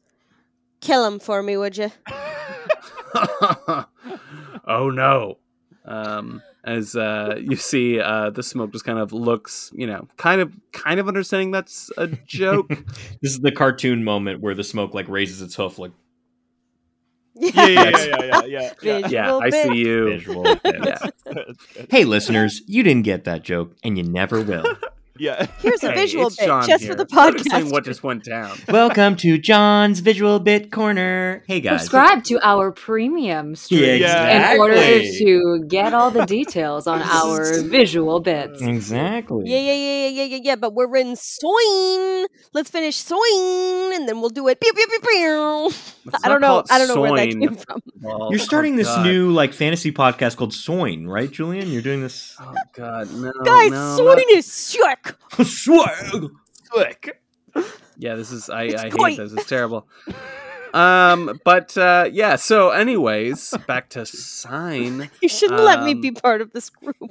"Kill 0.80 1.04
him 1.06 1.18
for 1.18 1.42
me, 1.42 1.56
would 1.56 1.76
you?" 1.76 1.90
oh 4.68 4.90
no. 4.90 5.38
um, 5.84 6.42
as 6.64 6.94
uh, 6.94 7.36
you 7.40 7.56
see 7.56 7.98
uh, 7.98 8.28
the 8.30 8.42
smoke 8.42 8.72
just 8.72 8.84
kind 8.84 8.98
of 8.98 9.12
looks, 9.12 9.70
you 9.74 9.86
know, 9.86 10.06
kind 10.18 10.40
of 10.40 10.52
kind 10.72 11.00
of 11.00 11.08
understanding 11.08 11.50
that's 11.50 11.90
a 11.96 12.06
joke. 12.26 12.68
This 13.22 13.32
is 13.32 13.40
the 13.40 13.52
cartoon 13.52 14.04
moment 14.04 14.40
where 14.42 14.54
the 14.54 14.64
smoke 14.64 14.92
like 14.94 15.08
raises 15.08 15.40
its 15.40 15.54
hoof, 15.54 15.78
like 15.78 15.92
Yeah, 17.34 17.52
yeah, 17.66 17.90
yeah, 17.90 18.16
yeah, 18.16 18.42
yeah. 18.46 18.72
yeah. 18.82 19.08
yeah, 19.08 19.36
I 19.36 19.50
bit. 19.50 19.68
see 19.68 19.78
you. 19.78 20.04
visual. 20.10 20.44
Yeah. 20.64 20.98
hey, 21.90 22.04
listeners, 22.04 22.62
you 22.66 22.82
didn't 22.82 23.04
get 23.04 23.24
that 23.24 23.42
joke, 23.44 23.76
and 23.82 23.96
you 23.96 24.04
never 24.04 24.42
will. 24.42 24.66
Yeah. 25.18 25.46
Here's 25.60 25.82
a 25.82 25.90
Hey, 25.90 26.02
visual 26.02 26.30
bit 26.30 26.38
John 26.46 26.66
just 26.66 26.84
here. 26.84 26.92
for 26.92 26.96
the 27.04 27.06
Let 27.14 27.34
explain 27.34 27.64
podcast. 27.66 27.72
what 27.72 27.84
just 27.84 28.02
went 28.02 28.24
down. 28.24 28.58
Welcome 28.68 29.16
to 29.16 29.38
John's 29.38 30.00
Visual 30.00 30.38
Bit 30.40 30.70
Corner. 30.72 31.42
Hey 31.46 31.60
guys, 31.60 31.80
Subscribe 31.82 32.24
to 32.24 32.38
our 32.46 32.70
premium 32.72 33.54
stream 33.56 34.00
Yeah, 34.02 34.52
in 34.54 34.60
order 34.60 34.74
to 34.76 35.64
get 35.68 35.92
all 35.94 36.10
the 36.10 36.24
details 36.26 36.86
on 36.86 37.02
our 37.02 37.62
visual 37.62 38.20
bits. 38.20 38.62
Exactly. 38.62 39.44
Yeah, 39.46 39.58
yeah, 39.58 39.72
yeah, 39.74 39.74
yeah, 39.74 40.08
yeah, 40.08 40.24
yeah, 40.24 40.40
yeah. 40.44 40.56
But 40.56 40.74
we're 40.74 40.94
in 40.96 41.16
Soin. 41.16 42.26
Let's 42.52 42.70
finish 42.70 42.96
Soin, 42.96 43.92
and 43.94 44.08
then 44.08 44.20
we'll 44.20 44.30
do 44.30 44.48
it. 44.48 44.60
Pew, 44.60 44.72
pew, 44.72 44.86
pew, 44.86 45.00
pew. 45.00 45.70
I 46.24 46.28
don't 46.28 46.40
know. 46.40 46.64
I 46.70 46.78
don't 46.78 46.88
know 46.88 47.00
where 47.00 47.16
that 47.16 47.30
came 47.38 47.54
from. 47.56 47.80
Well, 48.00 48.28
You're 48.30 48.38
starting 48.38 48.74
oh, 48.74 48.76
this 48.78 48.86
God. 48.86 49.04
new 49.04 49.30
like 49.30 49.52
fantasy 49.52 49.92
podcast 49.92 50.36
called 50.36 50.54
Soin, 50.54 51.06
right, 51.06 51.30
Julian? 51.30 51.70
You're 51.70 51.82
doing 51.82 52.00
this. 52.02 52.34
Oh 52.40 52.54
God, 52.74 53.12
no, 53.12 53.32
Guys, 53.44 53.70
no, 53.70 53.96
Soin 53.96 54.16
not- 54.16 54.30
is 54.30 54.46
sick. 54.46 55.07
Swag. 55.44 56.30
Yeah, 57.96 58.14
this 58.14 58.30
is 58.30 58.48
I, 58.50 58.62
I 58.62 58.90
hate 58.90 59.16
this. 59.16 59.32
It's 59.32 59.48
terrible. 59.48 59.88
Um, 60.74 61.40
but 61.44 61.76
uh, 61.78 62.08
yeah. 62.12 62.36
So, 62.36 62.70
anyways, 62.70 63.54
back 63.66 63.88
to 63.90 64.04
sign. 64.06 65.10
You 65.22 65.28
shouldn't 65.28 65.62
let 65.62 65.82
me 65.82 65.92
Um, 65.92 66.00
be 66.02 66.10
part 66.12 66.40
of 66.42 66.52
this 66.52 66.68
group. 66.70 66.96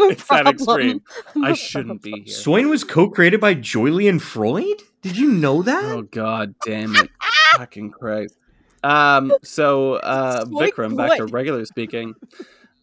a 0.00 0.08
it's 0.08 0.26
that 0.28 0.44
problem. 0.44 0.46
extreme. 0.48 1.02
I'm 1.36 1.44
I 1.44 1.50
a 1.50 1.54
shouldn't 1.54 2.02
be 2.02 2.22
here. 2.24 2.34
Soin 2.34 2.68
was 2.70 2.82
co-created 2.82 3.40
by 3.40 3.54
Julian 3.54 4.18
Frid. 4.20 4.80
Did 5.02 5.18
you 5.18 5.30
know 5.30 5.62
that? 5.62 5.84
Oh 5.84 6.02
God, 6.02 6.54
damn 6.64 6.96
it! 6.96 7.10
Fucking 7.56 7.90
Christ. 7.90 8.34
Um. 8.82 9.32
So, 9.42 9.94
uh, 9.94 10.44
Vikram, 10.46 10.96
back 10.96 11.18
to 11.18 11.26
regular 11.26 11.64
speaking. 11.66 12.14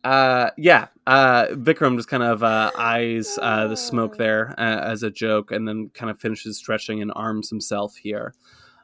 Uh, 0.03 0.49
yeah. 0.57 0.87
Uh, 1.05 1.47
Vikram 1.47 1.95
just 1.95 2.07
kind 2.07 2.23
of 2.23 2.43
uh, 2.43 2.71
eyes 2.77 3.37
uh, 3.41 3.67
the 3.67 3.77
smoke 3.77 4.17
there 4.17 4.55
uh, 4.57 4.81
as 4.83 5.03
a 5.03 5.11
joke, 5.11 5.51
and 5.51 5.67
then 5.67 5.89
kind 5.93 6.09
of 6.09 6.19
finishes 6.19 6.57
stretching 6.57 7.01
and 7.01 7.11
arms 7.15 7.49
himself 7.49 7.95
here, 7.95 8.33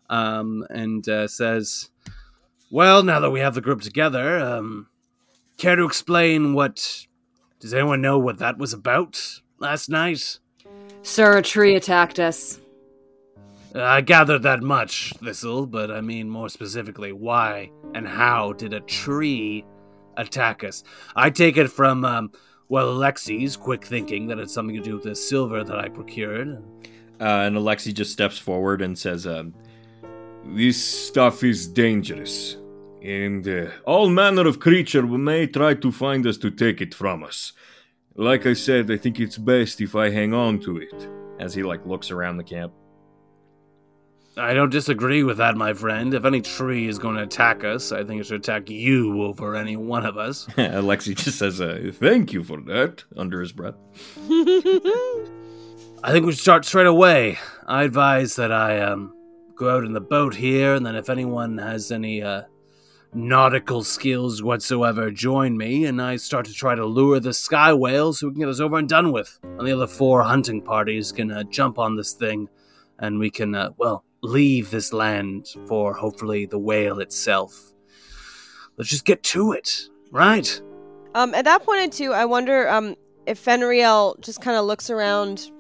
um, 0.10 0.66
and 0.70 1.08
uh, 1.10 1.28
says, 1.28 1.90
Well, 2.70 3.04
now 3.04 3.20
that 3.20 3.32
we 3.32 3.40
have 3.40 3.56
the 3.56 3.62
group 3.62 3.82
together, 3.82 4.40
um, 4.40 4.88
care 5.58 5.76
to 5.76 5.86
explain 5.86 6.54
what. 6.54 7.06
Does 7.60 7.74
anyone 7.74 8.02
know 8.02 8.20
what 8.20 8.38
that 8.38 8.60
was 8.60 8.72
about 8.72 9.42
last 9.58 9.90
night? 9.90 10.38
Sir, 11.02 11.38
a 11.38 11.42
tree 11.42 11.74
attacked 11.74 12.20
us. 12.20 12.60
I 13.74 14.02
gathered 14.02 14.44
that 14.44 14.62
much, 14.62 15.14
Thistle, 15.24 15.66
but 15.66 15.90
I 15.90 16.02
mean 16.02 16.30
more 16.30 16.50
specifically, 16.50 17.12
why 17.12 17.72
and 17.96 18.08
how 18.08 18.54
did 18.54 18.74
a 18.74 18.80
tree 18.82 19.66
attack 20.18 20.64
us? 20.64 20.84
I 21.16 21.30
take 21.30 21.58
it 21.58 21.70
from, 21.70 22.04
um, 22.04 22.32
well, 22.70 22.88
Alexi's 22.88 23.56
quick 23.56 23.86
thinking 23.86 24.28
that 24.28 24.40
it's 24.40 24.54
something 24.54 24.76
to 24.76 24.82
do 24.82 24.96
with 24.96 25.04
the 25.04 25.16
silver 25.16 25.64
that 25.64 25.80
I 25.80 25.88
procured. 25.88 26.62
Uh, 27.20 27.46
and 27.46 27.56
Alexi 27.56 27.94
just 27.94 28.12
steps 28.12 28.38
forward 28.38 28.82
and 28.82 28.98
says, 28.98 29.26
um, 29.26 29.54
This 30.46 30.84
stuff 30.84 31.44
is 31.44 31.68
dangerous, 31.68 32.58
and 33.02 33.48
uh, 33.48 33.72
all 33.86 34.10
manner 34.10 34.48
of 34.48 34.60
creature 34.60 35.06
may 35.06 35.48
try 35.48 35.74
to 35.76 35.92
find 35.92 36.28
us 36.28 36.38
to 36.38 36.52
take 36.52 36.82
it 36.82 36.94
from 36.94 37.24
us. 37.24 37.54
Like 38.16 38.46
I 38.46 38.54
said, 38.54 38.92
I 38.92 38.98
think 38.98 39.20
it's 39.20 39.38
best 39.38 39.80
if 39.82 39.96
I 39.96 40.10
hang 40.10 40.34
on 40.34 40.60
to 40.62 40.78
it. 40.78 41.10
as 41.40 41.54
he 41.54 41.64
like 41.64 41.86
looks 41.86 42.12
around 42.12 42.38
the 42.38 42.44
camp. 42.44 42.74
I 44.40 44.54
don't 44.54 44.70
disagree 44.70 45.24
with 45.24 45.38
that, 45.38 45.58
my 45.58 45.74
friend. 45.74 46.14
If 46.14 46.24
any 46.26 46.42
tree 46.42 46.88
is 46.88 47.00
going 47.00 47.16
to 47.16 47.24
attack 47.24 47.64
us, 47.64 47.92
I 47.92 48.04
think 48.04 48.22
it 48.22 48.26
should 48.26 48.40
attack 48.42 48.70
you 48.70 49.24
over 49.24 49.56
any 49.56 49.76
one 49.76 50.06
of 50.06 50.18
us. 50.18 50.46
Alexi 50.58 51.16
just 51.16 51.40
says, 51.40 51.60
uh, 51.60 51.92
Thank 51.94 52.34
you 52.34 52.44
for 52.44 52.62
that. 52.62 53.04
under 53.16 53.40
his 53.42 53.52
breath. 53.52 53.76
I 56.04 56.12
think 56.12 56.26
we 56.26 56.32
should 56.34 56.42
start 56.42 56.66
straight 56.66 56.86
away. 56.88 57.40
I 57.66 57.84
advise 57.84 58.36
that 58.36 58.52
I 58.52 58.80
um 58.82 59.14
go 59.56 59.76
out 59.76 59.84
in 59.84 59.94
the 59.94 60.02
boat 60.02 60.36
here, 60.36 60.76
and 60.76 60.86
then 60.86 60.96
if 60.96 61.10
anyone 61.10 61.58
has 61.58 61.92
any 61.92 62.22
uh, 62.22 62.44
nautical 63.14 63.84
skills 63.84 64.44
whatsoever, 64.44 65.10
join 65.10 65.58
me, 65.58 65.86
and 65.86 66.00
I 66.00 66.18
start 66.18 66.46
to 66.46 66.54
try 66.54 66.76
to 66.76 66.86
lure 66.86 67.20
the 67.20 67.34
sky 67.34 67.74
whales 67.74 68.20
so 68.20 68.28
we 68.28 68.34
can 68.34 68.42
get 68.42 68.46
this 68.48 68.60
over 68.60 68.78
and 68.78 68.88
done 68.88 69.12
with. 69.12 69.40
And 69.42 69.68
the 69.68 69.72
other 69.72 69.88
four 69.88 70.22
hunting 70.22 70.62
parties 70.62 71.12
can 71.12 71.32
uh, 71.32 71.44
jump 71.44 71.80
on 71.80 71.96
this 71.96 72.14
thing, 72.14 72.48
and 73.00 73.18
we 73.18 73.32
can 73.32 73.56
uh, 73.56 73.72
well 73.78 74.04
leave 74.22 74.72
this 74.72 74.94
land 74.94 75.48
for 75.68 75.94
hopefully 75.94 76.46
the 76.46 76.60
whale 76.60 77.00
itself. 77.00 77.74
Let's 78.78 78.90
just 78.90 79.06
get 79.06 79.24
to 79.24 79.54
it, 79.54 79.90
right? 80.12 80.62
Um, 81.16 81.34
at 81.34 81.46
that 81.46 81.64
point 81.64 81.82
in 81.82 81.90
two, 81.90 82.14
I 82.14 82.26
wonder 82.26 82.70
um, 82.70 82.96
if 83.26 83.44
Fenriel 83.44 84.20
just 84.20 84.42
kind 84.42 84.58
of 84.58 84.66
looks 84.66 84.90
around 84.90 85.52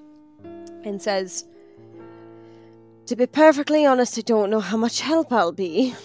and 0.84 1.02
says, 1.02 1.48
"To 3.08 3.15
be 3.15 3.26
perfectly 3.26 3.86
honest, 3.86 4.17
I 4.17 4.22
don't 4.22 4.50
know 4.50 4.60
how 4.60 4.78
much 4.78 5.02
help 5.02 5.32
I'll 5.32 5.52
be." 5.52 5.96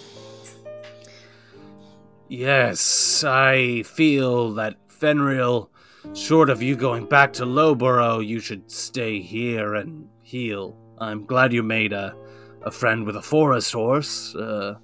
Yes, 2.29 3.23
I 3.23 3.83
feel 3.83 4.53
that 4.55 4.77
Fenrir, 4.87 5.67
short 6.13 6.49
of 6.49 6.63
you 6.63 6.75
going 6.75 7.05
back 7.05 7.31
to 7.33 7.45
Lowborough, 7.45 8.25
you 8.25 8.39
should 8.39 8.71
stay 8.71 9.19
here 9.19 9.75
and 9.75 10.07
heal. 10.21 10.75
I'm 10.97 11.25
glad 11.25 11.53
you 11.53 11.61
made 11.61 11.93
a, 11.93 12.15
a 12.65 12.71
friend 12.71 13.05
with 13.05 13.15
a 13.15 13.21
forest 13.21 13.73
horse. 13.73 14.35
Uh, 14.35 14.75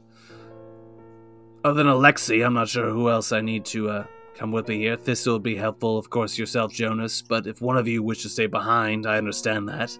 other 1.63 1.83
than 1.83 1.87
Alexi, 1.87 2.45
I'm 2.45 2.53
not 2.53 2.69
sure 2.69 2.89
who 2.89 3.09
else 3.09 3.31
I 3.31 3.41
need 3.41 3.65
to 3.65 3.89
uh, 3.89 4.05
come 4.35 4.51
with 4.51 4.67
me 4.67 4.77
here. 4.79 4.95
Thistle 4.95 5.33
will 5.33 5.39
be 5.39 5.55
helpful, 5.55 5.97
of 5.97 6.09
course, 6.09 6.37
yourself, 6.37 6.71
Jonas, 6.71 7.21
but 7.21 7.47
if 7.47 7.61
one 7.61 7.77
of 7.77 7.87
you 7.87 8.01
wish 8.03 8.21
to 8.23 8.29
stay 8.29 8.47
behind, 8.47 9.05
I 9.05 9.17
understand 9.17 9.67
that. 9.69 9.97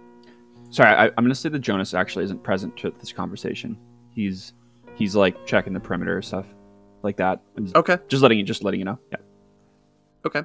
Sorry, 0.72 0.90
I, 0.94 1.06
I'm 1.06 1.14
going 1.24 1.30
to 1.30 1.36
say 1.36 1.50
that 1.50 1.60
Jonas 1.60 1.94
actually 1.94 2.26
isn't 2.26 2.44
present 2.44 2.78
to 2.78 2.92
this 3.00 3.12
conversation. 3.12 3.78
He's 4.12 4.54
he's 4.96 5.16
like 5.16 5.46
checking 5.46 5.74
the 5.74 5.80
perimeter 5.80 6.22
stuff, 6.22 6.46
like 7.04 7.18
that. 7.18 7.42
Just, 7.62 7.76
Okay. 7.76 7.98
just 8.08 8.22
letting 8.22 8.38
you 8.38 8.44
just 8.44 8.64
letting 8.64 8.80
you 8.80 8.86
know. 8.86 9.00
Yeah. 9.12 9.18
Okay. 10.26 10.44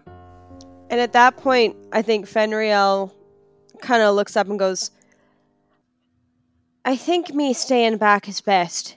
And 0.90 1.00
at 1.00 1.12
that 1.12 1.36
point, 1.36 1.76
I 1.92 2.02
think 2.02 2.26
Fenriel 2.26 3.12
kind 3.80 4.02
of 4.02 4.14
looks 4.14 4.36
up 4.36 4.48
and 4.48 4.58
goes, 4.58 4.90
I 6.84 6.96
think 6.96 7.34
me 7.34 7.54
staying 7.54 7.96
back 7.96 8.28
is 8.28 8.40
best. 8.40 8.96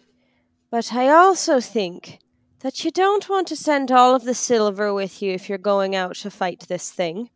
But 0.69 0.93
I 0.93 1.07
also 1.07 1.61
think 1.61 2.19
that 2.59 2.83
you 2.83 2.91
don't 2.91 3.29
want 3.29 3.47
to 3.47 3.55
send 3.55 3.91
all 3.91 4.13
of 4.15 4.25
the 4.25 4.33
silver 4.33 4.93
with 4.93 5.21
you 5.21 5.31
if 5.31 5.47
you're 5.47 5.57
going 5.57 5.95
out 5.95 6.15
to 6.17 6.29
fight 6.29 6.65
this 6.67 6.91
thing. 6.91 7.29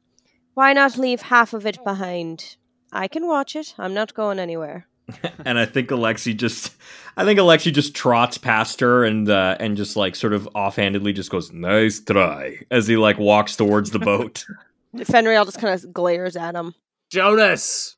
Why 0.53 0.73
not 0.73 0.97
leave 0.97 1.21
half 1.21 1.53
of 1.53 1.65
it 1.65 1.81
behind? 1.85 2.57
I 2.91 3.07
can 3.07 3.25
watch 3.25 3.55
it. 3.55 3.73
I'm 3.77 3.93
not 3.93 4.13
going 4.13 4.39
anywhere. 4.39 4.87
and 5.45 5.57
I 5.57 5.65
think 5.65 5.89
Alexi 5.89 6.35
just, 6.35 6.75
I 7.15 7.23
think 7.23 7.39
Alexi 7.39 7.73
just 7.73 7.95
trots 7.95 8.37
past 8.37 8.81
her 8.81 9.05
and 9.05 9.29
uh, 9.29 9.55
and 9.59 9.77
just 9.77 9.95
like 9.95 10.15
sort 10.15 10.33
of 10.33 10.47
offhandedly 10.53 11.13
just 11.13 11.29
goes 11.29 11.51
Nice 11.51 12.01
try. 12.01 12.57
as 12.69 12.87
he 12.87 12.97
like 12.97 13.17
walks 13.17 13.55
towards 13.55 13.91
the 13.91 13.99
boat. 13.99 14.45
Fenrir 15.05 15.43
just 15.45 15.59
kind 15.59 15.73
of 15.73 15.93
glares 15.93 16.35
at 16.35 16.55
him. 16.55 16.75
Jonas! 17.09 17.95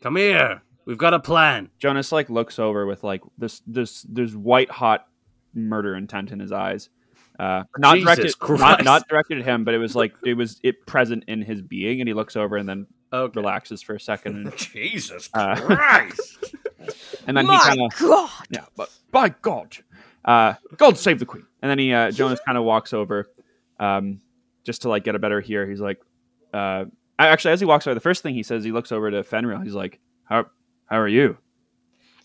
Come 0.00 0.16
here. 0.16 0.62
We've 0.88 0.96
got 0.96 1.12
a 1.12 1.20
plan. 1.20 1.68
Jonas 1.78 2.12
like 2.12 2.30
looks 2.30 2.58
over 2.58 2.86
with 2.86 3.04
like 3.04 3.20
this 3.36 3.60
this 3.66 4.06
there's 4.08 4.34
white 4.34 4.70
hot 4.70 5.06
murder 5.52 5.94
intent 5.94 6.32
in 6.32 6.40
his 6.40 6.50
eyes. 6.50 6.88
Uh, 7.38 7.64
not 7.76 7.96
Jesus 7.96 8.34
directed, 8.34 8.58
not, 8.58 8.84
not 8.84 9.06
directed 9.06 9.38
at 9.40 9.44
him, 9.44 9.64
but 9.64 9.74
it 9.74 9.78
was 9.78 9.94
like 9.94 10.14
it 10.24 10.32
was 10.32 10.58
it 10.62 10.86
present 10.86 11.24
in 11.28 11.42
his 11.42 11.60
being, 11.60 12.00
and 12.00 12.08
he 12.08 12.14
looks 12.14 12.36
over 12.36 12.56
and 12.56 12.66
then 12.66 12.86
Okay. 13.12 13.38
relaxes 13.38 13.82
for 13.82 13.96
a 13.96 14.00
second, 14.00 14.36
and, 14.36 14.56
Jesus 14.56 15.28
uh, 15.34 15.56
Christ! 15.56 16.54
and 17.26 17.36
then 17.36 17.44
he 17.44 17.52
My 17.52 17.58
kind 17.58 17.80
of 17.82 17.98
God! 17.98 18.30
yeah, 18.50 18.64
but 18.74 18.90
by 19.12 19.28
God, 19.28 19.76
uh, 20.24 20.54
God 20.78 20.96
save 20.96 21.18
the 21.18 21.26
queen. 21.26 21.46
And 21.60 21.70
then 21.70 21.78
he 21.78 21.92
uh, 21.92 22.10
Jonas 22.12 22.40
kind 22.46 22.56
of 22.56 22.64
walks 22.64 22.94
over, 22.94 23.28
um, 23.78 24.20
just 24.64 24.82
to 24.82 24.88
like 24.88 25.04
get 25.04 25.14
a 25.14 25.18
better 25.18 25.40
hear. 25.42 25.68
He's 25.68 25.80
like, 25.80 26.00
uh, 26.54 26.86
actually, 27.18 27.52
as 27.52 27.60
he 27.60 27.66
walks 27.66 27.86
over, 27.86 27.94
the 27.94 28.00
first 28.00 28.22
thing 28.22 28.34
he 28.34 28.42
says, 28.42 28.64
he 28.64 28.72
looks 28.72 28.90
over 28.90 29.10
to 29.10 29.22
Fenrir. 29.22 29.62
He's 29.62 29.74
like, 29.74 30.00
how 30.24 30.46
how 30.88 30.98
are 30.98 31.08
you? 31.08 31.36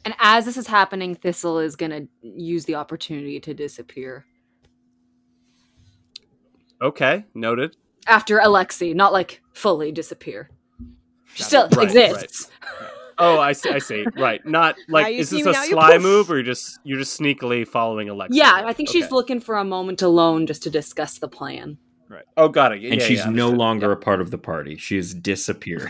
And 0.06 0.14
as 0.20 0.46
this 0.46 0.58
is 0.58 0.68
happening, 0.68 1.16
Thistle 1.16 1.60
is 1.60 1.76
gonna 1.76 2.02
use 2.22 2.66
the 2.66 2.76
opportunity 2.76 3.40
to 3.40 3.54
disappear 3.54 4.26
Okay, 6.82 7.24
noted. 7.34 7.78
after 8.08 8.40
Alexi, 8.40 8.94
not 8.94 9.14
like 9.14 9.42
fully 9.54 9.92
disappear. 9.94 10.50
She 11.34 11.44
still 11.44 11.70
Right, 11.70 11.90
exists. 11.90 12.50
Oh, 13.18 13.40
I 13.40 13.54
see. 13.54 13.70
I 13.70 13.80
see. 13.80 14.06
Right, 14.18 14.46
not 14.46 14.76
like 14.90 15.14
is 15.14 15.30
this 15.30 15.46
a 15.46 15.54
sly 15.54 15.98
move, 16.00 16.30
or 16.30 16.36
you're 16.36 16.44
just 16.44 16.80
you're 16.84 16.98
just 17.00 17.18
sneakily 17.20 17.66
following 17.66 18.08
Alexi? 18.10 18.30
Yeah, 18.32 18.64
I 18.66 18.74
think 18.74 18.90
she's 18.90 19.06
Okay. 19.06 19.14
looking 19.16 19.40
for 19.40 19.56
a 19.58 19.64
moment 19.64 20.02
alone 20.02 20.46
just 20.48 20.64
to 20.64 20.70
discuss 20.70 21.20
the 21.20 21.30
plan. 21.30 21.78
Oh, 22.36 22.50
got 22.50 22.74
it. 22.74 22.82
Yeah, 22.82 22.94
and 22.94 23.02
she's 23.02 23.20
yeah, 23.20 23.26
no 23.26 23.46
understood. 23.46 23.58
longer 23.58 23.92
a 23.92 23.98
part 23.98 24.20
of 24.22 24.32
the 24.32 24.38
party. 24.38 24.78
She 24.78 24.96
has 24.96 25.14
disappeared. 25.14 25.90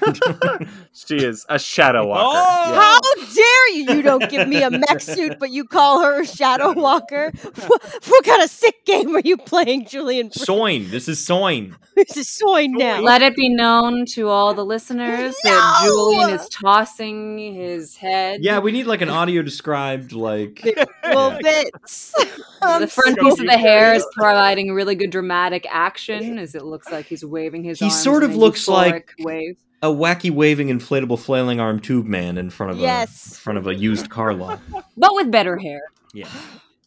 she 0.94 1.16
is 1.18 1.46
a 1.50 1.58
shadow 1.58 2.06
walker. 2.08 2.38
Oh! 2.38 2.72
Yeah. 2.72 2.82
How 2.82 3.34
dare 3.34 3.70
you? 3.76 3.98
You 3.98 4.02
don't 4.02 4.30
give 4.30 4.48
me 4.48 4.62
a 4.62 4.70
mech 4.70 5.02
suit, 5.02 5.38
but 5.40 5.52
you 5.52 5.64
call 5.66 6.04
her 6.04 6.22
a 6.22 6.26
shadow 6.26 6.72
walker. 6.76 7.32
What, 7.68 7.84
what 8.08 8.26
kind 8.26 8.44
of 8.44 8.50
sick 8.50 8.86
game 8.86 9.16
are 9.16 9.22
you 9.24 9.38
playing, 9.38 9.86
Julian? 9.86 10.32
Soin. 10.32 10.90
This 10.90 11.08
is 11.08 11.24
Soin. 11.24 11.78
This 11.96 12.18
is 12.18 12.28
soy 12.28 12.66
now. 12.68 13.02
Let 13.02 13.22
it 13.22 13.36
be 13.36 13.50
known 13.50 14.08
to 14.14 14.28
all 14.28 14.56
the 14.56 14.66
listeners 14.66 15.36
that 15.44 15.82
Julian 15.84 16.32
is 16.32 16.50
tossing 16.50 17.38
his 17.38 17.96
head. 17.96 18.44
Yeah, 18.44 18.58
we 18.58 18.72
need 18.72 18.88
like 18.88 19.02
an 19.02 19.10
audio 19.10 19.44
described 19.44 20.12
like 20.12 20.64
Little 21.04 21.38
bits. 21.40 22.12
the 22.62 22.88
front 22.88 23.20
piece 23.20 23.40
of 23.40 23.46
the 23.46 23.60
hair 23.60 23.94
is 23.94 24.04
providing 24.16 24.74
really 24.74 24.96
good 24.96 25.12
dramatic 25.12 25.68
action 25.70 26.03
as 26.10 26.56
it 26.56 26.64
looks 26.64 26.92
like 26.92 27.06
he's 27.06 27.24
waving 27.26 27.64
his 27.64 27.80
He 27.80 27.86
arms 27.86 28.02
sort 28.04 28.24
of 28.24 28.36
looks 28.36 28.68
like- 28.68 29.14
wave. 29.20 29.58
a 29.82 29.88
wacky 29.88 30.32
waving 30.32 30.68
inflatable 30.70 31.20
flailing 31.20 31.60
arm 31.60 31.80
tube 31.80 32.06
man 32.06 32.38
in 32.38 32.50
front 32.50 32.72
of 32.72 32.78
Yes. 32.80 33.28
a 33.28 33.30
in 33.32 33.36
front 33.40 33.60
of 33.60 33.68
a 33.68 33.76
used 33.76 34.10
car 34.10 34.34
lot. 34.34 34.60
But 34.98 35.14
with 35.14 35.30
better 35.32 35.58
hair. 35.58 35.82
Yeah. 36.14 36.28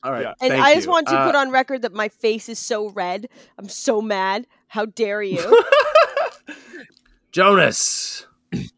All 0.03 0.13
right. 0.13 0.27
And 0.41 0.53
I 0.53 0.75
just 0.75 0.87
you. 0.87 0.93
want 0.93 1.09
to 1.09 1.15
Uh, 1.19 1.27
put 1.27 1.35
on 1.35 1.51
record 1.51 1.83
that 1.83 1.93
my 1.93 2.09
face 2.09 2.49
is 2.49 2.59
so 2.59 2.89
red. 2.91 3.29
I'm 3.59 3.69
so 3.69 4.01
mad. 4.01 4.47
How 4.69 4.87
dare 4.87 5.23
you? 5.23 5.63
Jonas, 7.33 8.27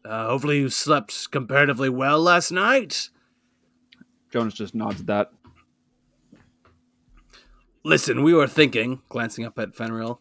uh, 0.03 0.27
hopefully 0.27 0.59
you 0.59 0.69
slept 0.69 1.31
comparatively 1.31 1.87
well 1.89 2.19
last 2.21 2.51
night. 2.51 3.09
Jonas 4.31 4.53
just 4.53 4.75
nods 4.75 5.01
at 5.01 5.07
that. 5.07 5.31
Listen, 7.85 8.23
we 8.23 8.33
were 8.33 8.47
thinking, 8.47 9.01
glancing 9.07 9.45
up 9.45 9.57
at 9.57 9.73
Fenrir. 9.75 10.15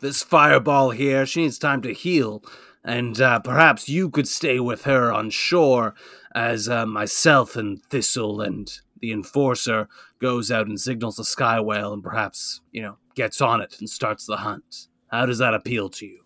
This 0.00 0.22
fireball 0.22 0.90
here, 0.90 1.26
she 1.26 1.42
needs 1.42 1.58
time 1.58 1.82
to 1.82 1.92
heal, 1.92 2.42
and 2.84 3.20
uh, 3.20 3.40
perhaps 3.40 3.88
you 3.88 4.10
could 4.10 4.28
stay 4.28 4.60
with 4.60 4.84
her 4.84 5.12
on 5.12 5.30
shore 5.30 5.94
as 6.34 6.68
uh, 6.68 6.86
myself 6.86 7.56
and 7.56 7.82
Thistle 7.84 8.40
and 8.40 8.70
the 9.00 9.12
Enforcer 9.12 9.88
goes 10.20 10.50
out 10.50 10.66
and 10.66 10.80
signals 10.80 11.16
the 11.16 11.24
Sky 11.24 11.60
Whale 11.60 11.92
and 11.92 12.02
perhaps, 12.02 12.60
you 12.72 12.82
know, 12.82 12.98
gets 13.14 13.40
on 13.40 13.60
it 13.60 13.76
and 13.80 13.88
starts 13.88 14.26
the 14.26 14.38
hunt. 14.38 14.88
How 15.08 15.26
does 15.26 15.38
that 15.38 15.54
appeal 15.54 15.88
to 15.90 16.06
you? 16.06 16.20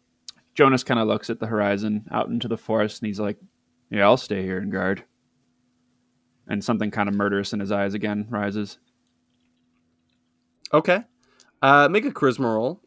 Jonas 0.54 0.84
kind 0.84 1.00
of 1.00 1.08
looks 1.08 1.30
at 1.30 1.40
the 1.40 1.46
horizon 1.46 2.06
out 2.10 2.28
into 2.28 2.48
the 2.48 2.56
forest 2.56 3.00
and 3.00 3.06
he's 3.06 3.20
like, 3.20 3.38
Yeah, 3.90 4.04
I'll 4.04 4.16
stay 4.16 4.42
here 4.42 4.58
and 4.58 4.70
guard. 4.70 5.04
And 6.46 6.62
something 6.62 6.90
kind 6.90 7.08
of 7.08 7.14
murderous 7.14 7.52
in 7.52 7.60
his 7.60 7.72
eyes 7.72 7.94
again 7.94 8.26
rises. 8.28 8.78
Okay. 10.72 11.04
Uh, 11.62 11.88
make 11.88 12.04
a 12.04 12.10
charisma 12.10 12.54
roll. 12.54 12.80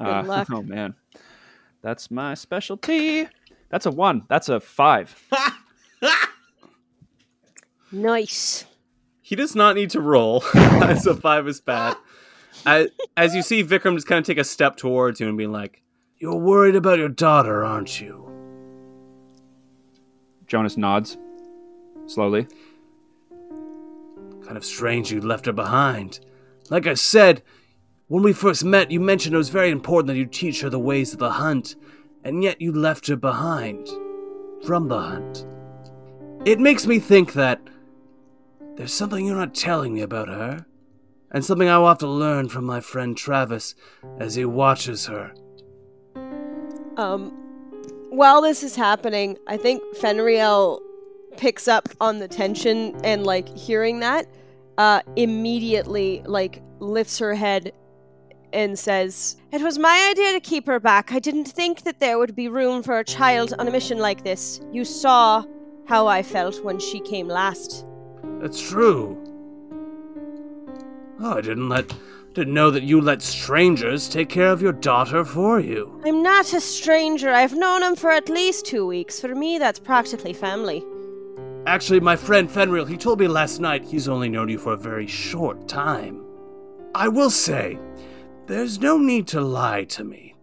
Uh, 0.00 0.22
luck. 0.26 0.48
Oh, 0.50 0.62
man. 0.62 0.94
That's 1.82 2.10
my 2.10 2.34
specialty. 2.34 3.28
That's 3.68 3.86
a 3.86 3.90
one. 3.90 4.24
That's 4.28 4.48
a 4.48 4.60
five. 4.60 5.20
nice. 7.92 8.64
He 9.20 9.36
does 9.36 9.54
not 9.54 9.74
need 9.74 9.90
to 9.90 10.00
roll, 10.00 10.40
so 11.00 11.14
five 11.14 11.48
is 11.48 11.60
bad. 11.60 11.96
As, 12.66 12.88
as 13.16 13.34
you 13.34 13.42
see 13.42 13.64
Vikram 13.64 13.94
just 13.94 14.06
kind 14.06 14.18
of 14.18 14.24
take 14.24 14.38
a 14.38 14.44
step 14.44 14.76
towards 14.76 15.18
you 15.18 15.28
and 15.28 15.36
be 15.36 15.46
like, 15.46 15.82
You're 16.18 16.36
worried 16.36 16.76
about 16.76 16.98
your 16.98 17.08
daughter, 17.08 17.64
aren't 17.64 18.00
you? 18.00 18.30
Jonas 20.46 20.76
nods 20.76 21.16
slowly. 22.06 22.46
Kind 24.44 24.56
of 24.56 24.64
strange 24.64 25.10
you 25.10 25.20
left 25.20 25.46
her 25.46 25.52
behind. 25.52 26.20
Like 26.70 26.86
I 26.86 26.94
said, 26.94 27.42
when 28.08 28.22
we 28.22 28.32
first 28.32 28.64
met, 28.64 28.90
you 28.90 29.00
mentioned 29.00 29.34
it 29.34 29.38
was 29.38 29.48
very 29.48 29.70
important 29.70 30.08
that 30.08 30.16
you 30.16 30.26
teach 30.26 30.60
her 30.60 30.70
the 30.70 30.78
ways 30.78 31.12
of 31.12 31.18
the 31.18 31.32
hunt, 31.32 31.76
and 32.22 32.42
yet 32.42 32.60
you 32.60 32.72
left 32.72 33.06
her 33.06 33.16
behind. 33.16 33.88
From 34.64 34.88
the 34.88 35.00
hunt. 35.00 35.46
It 36.46 36.58
makes 36.58 36.86
me 36.86 36.98
think 36.98 37.34
that 37.34 37.60
there's 38.76 38.92
something 38.92 39.26
you're 39.26 39.36
not 39.36 39.54
telling 39.54 39.94
me 39.94 40.00
about 40.00 40.28
her, 40.28 40.66
and 41.30 41.44
something 41.44 41.68
I 41.68 41.78
will 41.78 41.88
have 41.88 41.98
to 41.98 42.08
learn 42.08 42.48
from 42.48 42.64
my 42.64 42.80
friend 42.80 43.16
Travis 43.16 43.74
as 44.18 44.34
he 44.34 44.44
watches 44.44 45.06
her. 45.06 45.34
Um, 46.96 47.30
while 48.10 48.40
this 48.40 48.62
is 48.62 48.76
happening, 48.76 49.36
I 49.46 49.56
think 49.56 49.82
Fenriel 49.96 50.80
picks 51.36 51.66
up 51.66 51.88
on 52.00 52.20
the 52.20 52.28
tension 52.28 52.94
and 53.04 53.26
like 53.26 53.48
hearing 53.56 54.00
that, 54.00 54.26
uh, 54.78 55.00
immediately 55.16 56.22
like 56.26 56.62
lifts 56.78 57.18
her 57.18 57.34
head 57.34 57.72
and 58.54 58.78
says, 58.78 59.36
"It 59.52 59.60
was 59.60 59.78
my 59.78 60.08
idea 60.10 60.32
to 60.32 60.40
keep 60.40 60.66
her 60.66 60.80
back. 60.80 61.12
I 61.12 61.18
didn't 61.18 61.48
think 61.48 61.82
that 61.82 62.00
there 62.00 62.18
would 62.18 62.34
be 62.34 62.48
room 62.48 62.82
for 62.82 62.98
a 62.98 63.04
child 63.04 63.52
on 63.58 63.68
a 63.68 63.70
mission 63.70 63.98
like 63.98 64.24
this. 64.24 64.60
You 64.72 64.84
saw 64.84 65.44
how 65.86 66.06
I 66.06 66.22
felt 66.22 66.64
when 66.64 66.78
she 66.78 67.00
came 67.00 67.28
last." 67.28 67.84
That's 68.40 68.60
true. 68.60 69.18
Oh, 71.20 71.38
I 71.38 71.40
didn't 71.40 71.68
let 71.68 71.92
didn't 72.34 72.54
know 72.54 72.70
that 72.70 72.82
you 72.82 73.00
let 73.00 73.22
strangers 73.22 74.08
take 74.08 74.28
care 74.28 74.50
of 74.50 74.60
your 74.60 74.72
daughter 74.72 75.24
for 75.24 75.60
you. 75.60 76.00
I'm 76.04 76.22
not 76.22 76.52
a 76.52 76.60
stranger. 76.60 77.30
I've 77.30 77.54
known 77.54 77.82
him 77.82 77.94
for 77.94 78.10
at 78.10 78.28
least 78.28 78.66
two 78.66 78.84
weeks. 78.86 79.20
For 79.20 79.34
me, 79.34 79.58
that's 79.58 79.78
practically 79.78 80.32
family. 80.32 80.84
Actually, 81.66 82.00
my 82.00 82.16
friend 82.16 82.50
Fenrir, 82.50 82.86
he 82.86 82.96
told 82.96 83.20
me 83.20 83.28
last 83.28 83.60
night 83.60 83.84
he's 83.84 84.08
only 84.08 84.28
known 84.28 84.48
you 84.48 84.58
for 84.58 84.72
a 84.72 84.76
very 84.76 85.06
short 85.06 85.68
time. 85.68 86.20
I 86.94 87.08
will 87.08 87.30
say, 87.30 87.78
there's 88.46 88.78
no 88.78 88.98
need 88.98 89.26
to 89.28 89.40
lie 89.40 89.84
to 89.84 90.04
me. 90.04 90.34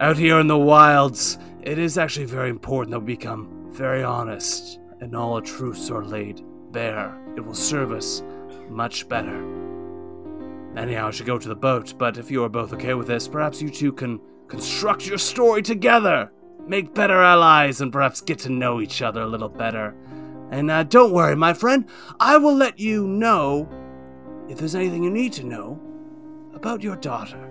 Out 0.00 0.16
here 0.16 0.40
in 0.40 0.48
the 0.48 0.58
wilds, 0.58 1.38
it 1.62 1.78
is 1.78 1.96
actually 1.96 2.26
very 2.26 2.50
important 2.50 2.90
that 2.92 3.00
we 3.00 3.14
become 3.14 3.68
very 3.70 4.02
honest 4.02 4.80
and 5.00 5.14
all 5.14 5.34
our 5.34 5.40
truths 5.40 5.90
are 5.90 6.04
laid 6.04 6.42
bare. 6.72 7.16
It 7.36 7.40
will 7.40 7.54
serve 7.54 7.92
us 7.92 8.22
much 8.68 9.08
better. 9.08 9.42
Anyhow, 10.76 11.08
I 11.08 11.10
should 11.12 11.26
go 11.26 11.38
to 11.38 11.48
the 11.48 11.54
boat, 11.54 11.94
but 11.96 12.18
if 12.18 12.30
you 12.30 12.42
are 12.42 12.48
both 12.48 12.72
okay 12.72 12.94
with 12.94 13.06
this, 13.06 13.28
perhaps 13.28 13.62
you 13.62 13.70
two 13.70 13.92
can 13.92 14.20
construct 14.48 15.06
your 15.06 15.18
story 15.18 15.62
together, 15.62 16.32
make 16.66 16.94
better 16.94 17.22
allies, 17.22 17.80
and 17.80 17.92
perhaps 17.92 18.20
get 18.20 18.40
to 18.40 18.48
know 18.48 18.80
each 18.80 19.00
other 19.00 19.22
a 19.22 19.26
little 19.26 19.48
better. 19.48 19.94
And 20.50 20.70
uh, 20.70 20.82
don't 20.82 21.12
worry, 21.12 21.36
my 21.36 21.54
friend, 21.54 21.86
I 22.18 22.36
will 22.36 22.54
let 22.54 22.80
you 22.80 23.06
know 23.06 23.68
if 24.48 24.58
there's 24.58 24.74
anything 24.74 25.04
you 25.04 25.10
need 25.10 25.32
to 25.34 25.44
know 25.44 25.80
about 26.64 26.82
your 26.82 26.96
daughter. 26.96 27.50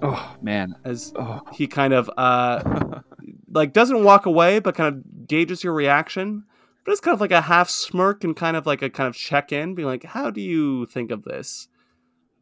Oh, 0.00 0.36
man. 0.40 0.76
as 0.84 1.12
Oh. 1.16 1.40
he 1.52 1.66
kind 1.66 1.92
of 1.92 2.08
uh 2.16 3.00
like 3.52 3.72
doesn't 3.72 4.04
walk 4.04 4.26
away 4.26 4.60
but 4.60 4.74
kind 4.76 4.94
of 4.94 5.26
gauges 5.28 5.62
your 5.64 5.72
reaction 5.74 6.44
but 6.84 6.92
it's 6.92 7.00
kind 7.00 7.14
of 7.14 7.20
like 7.20 7.32
a 7.32 7.40
half 7.40 7.68
smirk 7.68 8.22
and 8.24 8.34
kind 8.36 8.56
of 8.56 8.64
like 8.64 8.80
a 8.82 8.88
kind 8.90 9.08
of 9.08 9.14
check 9.16 9.50
in 9.52 9.74
being 9.74 9.86
like 9.88 10.04
how 10.04 10.30
do 10.30 10.40
you 10.40 10.86
think 10.86 11.10
of 11.10 11.24
this 11.24 11.66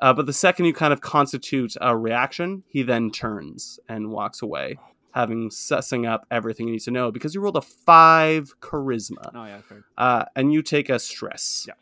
uh, 0.00 0.12
but 0.14 0.26
the 0.26 0.32
second 0.32 0.66
you 0.66 0.72
kind 0.74 0.92
of 0.92 1.00
constitute 1.00 1.74
a 1.80 1.96
reaction 1.96 2.62
he 2.68 2.82
then 2.82 3.10
turns 3.10 3.80
and 3.88 4.10
walks 4.10 4.40
away 4.42 4.78
having 5.12 5.48
sussing 5.50 6.06
up 6.08 6.26
everything 6.30 6.66
you 6.68 6.72
need 6.74 6.80
to 6.80 6.90
know 6.90 7.10
because 7.10 7.34
you 7.34 7.40
rolled 7.40 7.56
a 7.56 7.60
five 7.62 8.54
charisma 8.60 9.30
Oh, 9.34 9.44
yeah, 9.46 9.60
fair. 9.62 9.84
uh, 9.98 10.24
and 10.36 10.52
you 10.52 10.60
take 10.62 10.88
a 10.90 10.98
stress 10.98 11.64
Yeah. 11.66 11.74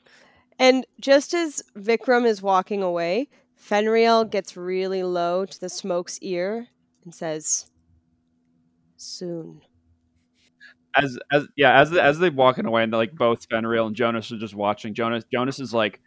And 0.61 0.87
just 1.00 1.34
as 1.34 1.62
Vikram 1.76 2.26
is 2.26 2.42
walking 2.42 2.82
away, 2.82 3.28
Fenriel 3.59 4.31
gets 4.31 4.57
really 4.57 5.03
low 5.03 5.44
to 5.44 5.61
the 5.61 5.68
smoke's 5.68 6.18
ear 6.21 6.68
and 7.05 7.14
says, 7.14 7.66
Soon. 8.97 9.61
as 10.97 11.18
as 11.31 11.47
yeah 11.57 11.81
as 11.81 11.92
as 11.97 12.18
they're 12.18 12.33
walking 12.33 12.66
away 12.66 12.83
and 12.83 12.92
like 12.92 13.14
both 13.14 13.47
Fenrir 13.49 13.83
and 13.83 13.94
Jonas 13.94 14.33
are 14.33 14.38
just 14.38 14.55
watching. 14.55 14.94
Jonas 14.94 15.25
Jonas 15.33 15.61
is 15.61 15.73
like, 15.73 16.01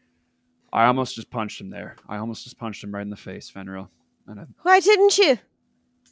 I 0.73 0.85
almost 0.85 1.15
just 1.15 1.29
punched 1.29 1.61
him 1.61 1.69
there. 1.69 1.95
I 2.09 2.17
almost 2.17 2.43
just 2.43 2.57
punched 2.57 2.83
him 2.83 2.93
right 2.93 3.01
in 3.01 3.09
the 3.09 3.15
face, 3.15 3.49
Fenrir. 3.49 3.87
And 4.27 4.39
I, 4.39 4.45
Why 4.63 4.79
didn't 4.79 5.17
you? 5.17 5.37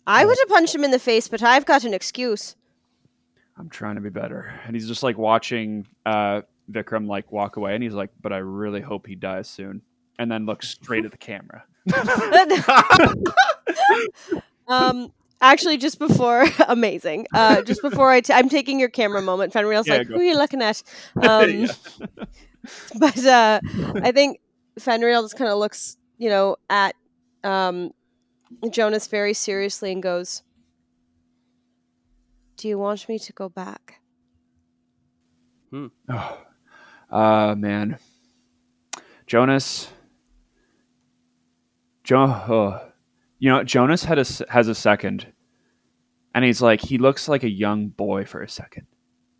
I 0.08 0.25
would 0.25 0.38
have 0.39 0.49
punched 0.49 0.73
him 0.73 0.84
in 0.84 0.91
the 0.91 0.99
face, 0.99 1.28
but 1.28 1.43
I've 1.43 1.65
got 1.65 1.84
an 1.84 1.93
excuse. 1.93 2.56
I'm 3.58 3.69
trying 3.69 3.95
to 3.95 4.02
be 4.02 4.10
better. 4.10 4.54
And 4.65 4.75
he's 4.75 4.88
just 4.88 5.04
like 5.04 5.17
watching 5.17 5.86
uh 6.06 6.41
Vikram 6.71 7.08
like 7.08 7.32
walk 7.32 7.58
away, 7.58 7.73
and 7.73 7.84
he's 7.84 7.93
like, 7.93 8.12
but 8.21 8.32
I 8.32 8.38
really 8.38 8.82
hope 8.82 9.06
he 9.08 9.15
dies 9.15 9.49
soon. 9.49 9.82
And 10.19 10.32
then 10.32 10.45
looks 10.45 10.67
straight 10.67 11.05
at 11.05 11.12
the 11.12 11.17
camera. 11.17 11.63
um, 14.67 15.12
Actually, 15.41 15.77
just 15.77 15.99
before, 15.99 16.45
amazing. 16.67 17.25
Uh, 17.34 17.62
just 17.62 17.82
before 17.82 18.12
I, 18.12 18.21
t- 18.21 18.34
I'm 18.34 18.49
taking 18.49 18.79
your 18.79 18.89
camera 18.89 19.21
moment. 19.21 19.53
Fenriel's 19.53 19.88
Yeah, 19.88 19.97
like, 19.97 20.08
"Who 20.08 20.15
are 20.15 20.23
you 20.23 20.38
looking 20.38 20.62
at?" 20.62 20.84
Um, 21.15 21.67
but 22.99 23.25
uh, 23.25 23.62
I 24.03 24.12
think 24.12 24.39
Fenriel 24.77 25.23
just 25.23 25.38
kind 25.38 25.49
of 25.49 25.58
looks, 25.58 25.95
you 26.17 26.29
know, 26.29 26.58
at 26.69 26.93
um, 27.45 27.91
Jonas 28.69 29.08
very 29.08 29.34
seriously 29.34 29.93
and 29.93 30.03
goes, 30.03 30.43
"Do 32.58 32.67
you 32.67 32.77
want 32.77 33.08
me 33.08 33.17
to 33.17 33.32
go 33.32 33.47
back?" 33.47 34.01
Oh, 35.71 35.89
uh, 37.10 37.55
man. 37.58 37.97
Jonas. 39.25 39.89
Jo- 42.09 42.43
oh. 42.49 42.81
You 43.37 43.51
know, 43.51 43.63
Jonas 43.63 44.03
had 44.03 44.17
a, 44.17 44.25
has 44.49 44.67
a 44.67 44.73
second, 44.73 45.31
and 46.33 46.43
he's 46.43 46.59
like, 46.59 46.81
he 46.81 46.97
looks 46.97 47.29
like 47.29 47.43
a 47.43 47.49
young 47.49 47.89
boy 47.89 48.25
for 48.25 48.41
a 48.41 48.49
second. 48.49 48.87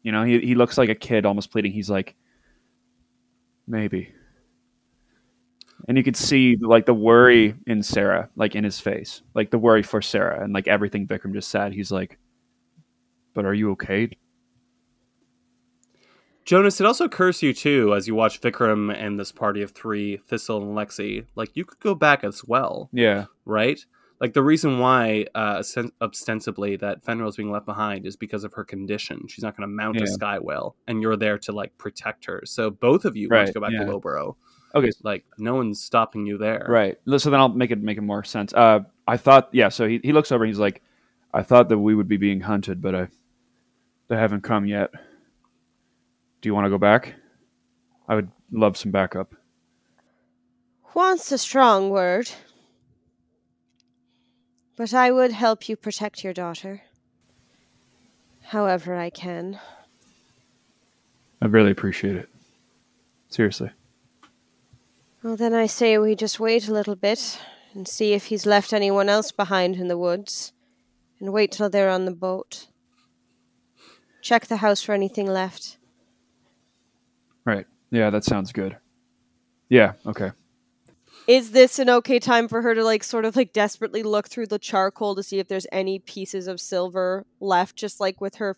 You 0.04 0.12
know, 0.12 0.24
he, 0.24 0.40
he 0.40 0.54
looks 0.54 0.78
like 0.78 0.90
a 0.90 0.94
kid 0.94 1.26
almost 1.26 1.52
pleading. 1.52 1.72
He's 1.72 1.90
like, 1.90 2.16
maybe. 3.68 4.14
And 5.88 5.98
you 5.98 6.04
could 6.04 6.16
see 6.16 6.58
like 6.62 6.86
the 6.86 6.94
worry 6.94 7.56
in 7.66 7.82
Sarah, 7.82 8.30
like 8.36 8.54
in 8.54 8.64
his 8.64 8.80
face, 8.80 9.24
like 9.34 9.50
the 9.50 9.58
worry 9.58 9.82
for 9.82 10.00
Sarah, 10.00 10.44
and 10.44 10.54
like 10.54 10.68
everything 10.68 11.08
Vikram 11.08 11.34
just 11.34 11.50
said. 11.50 11.74
He's 11.74 11.92
like, 11.92 12.20
but 13.34 13.46
are 13.46 13.54
you 13.56 13.72
okay? 13.72 14.12
Jonas, 16.50 16.82
it 16.82 16.88
also 16.88 17.06
occurs 17.06 17.38
to 17.38 17.46
you 17.46 17.54
too 17.54 17.94
as 17.94 18.08
you 18.08 18.16
watch 18.16 18.42
Vikram 18.42 18.92
and 18.92 19.20
this 19.20 19.32
party 19.32 19.62
of 19.62 19.70
three, 19.70 20.18
Thistle 20.18 20.64
and 20.64 20.76
Lexi, 20.76 21.28
like 21.36 21.56
you 21.56 21.64
could 21.64 21.78
go 21.80 21.94
back 21.94 22.24
as 22.24 22.44
well, 22.44 22.90
Yeah. 22.92 23.26
right? 23.46 23.80
Like 24.20 24.34
the 24.34 24.42
reason 24.42 24.80
why, 24.80 25.28
uh, 25.36 25.62
ostensibly, 26.02 26.76
that 26.78 27.06
Fenrir 27.06 27.28
is 27.28 27.36
being 27.36 27.52
left 27.52 27.68
behind 27.68 28.08
is 28.08 28.16
because 28.16 28.44
of 28.44 28.54
her 28.56 28.64
condition. 28.64 29.28
She's 29.28 29.44
not 29.44 29.56
going 29.56 29.70
to 29.70 29.76
mount 29.76 29.98
a 29.98 30.00
Yeah. 30.00 30.12
sky 30.12 30.40
whale, 30.40 30.76
and 30.88 31.04
you're 31.04 31.16
there 31.16 31.38
to 31.38 31.52
like 31.52 31.78
protect 31.78 32.26
her. 32.26 32.42
So 32.46 32.72
both 32.72 33.06
of 33.06 33.16
you 33.16 33.30
want 33.30 33.46
to 33.46 33.54
go 33.54 33.62
back 33.62 33.74
yeah. 33.74 33.84
to 33.84 33.92
Lowborough. 33.92 34.36
Okay. 34.74 34.90
Like 35.04 35.26
no 35.38 35.54
one's 35.54 35.80
stopping 35.80 36.26
you 36.26 36.40
there. 36.40 36.66
Right. 36.68 36.98
So 37.20 37.30
then 37.30 37.40
I'll 37.40 37.50
make 37.50 37.70
it 37.70 37.80
make 37.80 38.00
it 38.00 38.02
more 38.02 38.24
sense. 38.24 38.56
Uh, 38.56 38.80
I 39.08 39.18
thought, 39.18 39.50
yeah. 39.52 39.70
So 39.70 39.88
he, 39.88 40.00
he 40.04 40.14
looks 40.14 40.32
over 40.32 40.46
and 40.46 40.50
he's 40.50 40.58
like, 40.58 40.82
I 41.32 41.44
thought 41.44 41.70
that 41.70 41.78
we 41.78 41.94
would 41.94 42.08
be 42.08 42.18
being 42.18 42.42
hunted, 42.42 42.82
but 42.82 42.96
I, 42.96 43.08
they 44.08 44.18
haven't 44.18 44.42
come 44.42 44.66
yet. 44.66 44.90
Do 46.42 46.48
you 46.48 46.54
want 46.54 46.66
to 46.66 46.70
go 46.70 46.78
back? 46.78 47.16
I 48.08 48.16
would 48.16 48.32
love 48.52 48.78
some 48.78 48.92
backup. 48.92 49.36
Wants 50.94 51.32
a 51.32 51.38
strong 51.38 51.90
word, 51.90 52.32
but 54.76 54.94
I 54.94 55.12
would 55.12 55.32
help 55.32 55.70
you 55.70 55.76
protect 55.76 56.24
your 56.24 56.34
daughter, 56.34 56.82
however 58.42 58.96
I 58.96 59.10
can. 59.10 59.60
I 61.42 61.46
really 61.46 61.72
appreciate 61.72 62.16
it. 62.16 62.30
Seriously. 63.30 63.72
Well, 65.22 65.36
then 65.36 65.54
I 65.54 65.68
say 65.68 65.98
we 65.98 66.16
just 66.16 66.40
wait 66.40 66.68
a 66.68 66.74
little 66.74 66.96
bit 66.96 67.40
and 67.74 67.88
see 67.88 68.14
if 68.14 68.26
he's 68.26 68.46
left 68.46 68.74
anyone 68.74 69.10
else 69.10 69.32
behind 69.32 69.76
in 69.76 69.90
the 69.90 69.98
woods, 69.98 70.54
and 71.20 71.32
wait 71.32 71.52
till 71.52 71.70
they're 71.70 71.90
on 71.90 72.06
the 72.06 72.12
boat. 72.12 72.68
Check 74.22 74.48
the 74.48 74.58
house 74.58 74.82
for 74.82 74.94
anything 74.94 75.28
left. 75.28 75.78
Right. 77.50 77.66
Yeah, 77.92 78.10
that 78.12 78.24
sounds 78.24 78.52
good. 78.52 78.78
Yeah. 79.70 79.94
Okay. 80.06 80.32
Is 81.28 81.52
this 81.52 81.80
an 81.80 81.90
okay 81.90 82.20
time 82.20 82.48
for 82.48 82.62
her 82.62 82.74
to 82.76 82.84
like 82.84 83.04
sort 83.04 83.26
of 83.26 83.36
like 83.36 83.54
desperately 83.54 84.04
look 84.04 84.28
through 84.30 84.48
the 84.48 84.60
charcoal 84.60 85.16
to 85.16 85.24
see 85.24 85.40
if 85.40 85.48
there's 85.48 85.68
any 85.72 86.00
pieces 86.00 86.48
of 86.48 86.60
silver 86.60 87.26
left, 87.40 87.76
just 87.76 88.00
like 88.00 88.22
with 88.22 88.36
her 88.36 88.56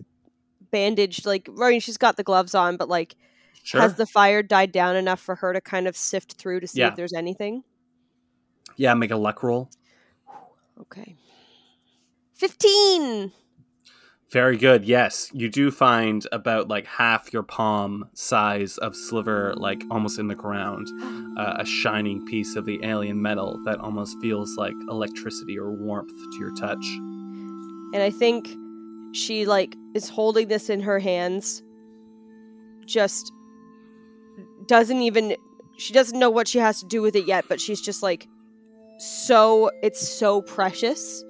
bandaged, 0.71 1.25
like 1.25 1.49
I 1.61 1.69
mean 1.69 1.79
she's 1.79 1.97
got 1.97 2.17
the 2.17 2.23
gloves 2.23 2.53
on, 2.55 2.77
but 2.77 2.89
like 2.89 3.15
Sure. 3.63 3.79
has 3.81 3.95
the 3.95 4.05
fire 4.07 4.41
died 4.41 4.71
down 4.71 4.95
enough 4.95 5.19
for 5.19 5.35
her 5.35 5.53
to 5.53 5.61
kind 5.61 5.87
of 5.87 5.95
sift 5.95 6.33
through 6.33 6.61
to 6.61 6.67
see 6.67 6.79
Yeah. 6.79 6.89
if 6.89 6.95
there's 6.95 7.13
anything? 7.13 7.63
yeah, 8.77 8.93
make 8.93 9.11
a 9.11 9.15
luck 9.17 9.43
roll. 9.43 9.69
Okay. 10.79 11.15
Fifteen. 12.33 13.31
Very 14.31 14.55
good. 14.55 14.85
Yes, 14.85 15.29
you 15.33 15.49
do 15.49 15.71
find 15.71 16.25
about 16.31 16.69
like 16.69 16.85
half 16.85 17.33
your 17.33 17.43
palm 17.43 18.07
size 18.13 18.77
of 18.77 18.95
sliver, 18.95 19.53
like 19.57 19.83
almost 19.91 20.19
in 20.19 20.29
the 20.29 20.35
ground, 20.35 20.87
uh, 21.37 21.55
a 21.59 21.65
shining 21.65 22.25
piece 22.25 22.55
of 22.55 22.63
the 22.65 22.79
alien 22.81 23.21
metal 23.21 23.61
that 23.65 23.77
almost 23.79 24.17
feels 24.21 24.55
like 24.55 24.73
electricity 24.87 25.59
or 25.59 25.69
warmth 25.73 26.13
to 26.31 26.39
your 26.39 26.55
touch. 26.55 26.85
And 27.93 28.01
I 28.01 28.09
think 28.09 28.47
she 29.11 29.45
like 29.45 29.75
is 29.95 30.07
holding 30.07 30.47
this 30.47 30.69
in 30.69 30.79
her 30.79 30.99
hands. 30.99 31.61
Just 32.85 33.33
doesn't 34.65 35.01
even 35.01 35.35
she 35.77 35.91
doesn't 35.91 36.17
know 36.17 36.29
what 36.29 36.47
she 36.47 36.59
has 36.59 36.79
to 36.79 36.87
do 36.87 37.01
with 37.01 37.17
it 37.17 37.25
yet, 37.25 37.43
but 37.49 37.59
she's 37.59 37.81
just 37.81 38.01
like 38.01 38.29
so 38.97 39.71
it's 39.83 40.07
so 40.07 40.41
precious. 40.41 41.21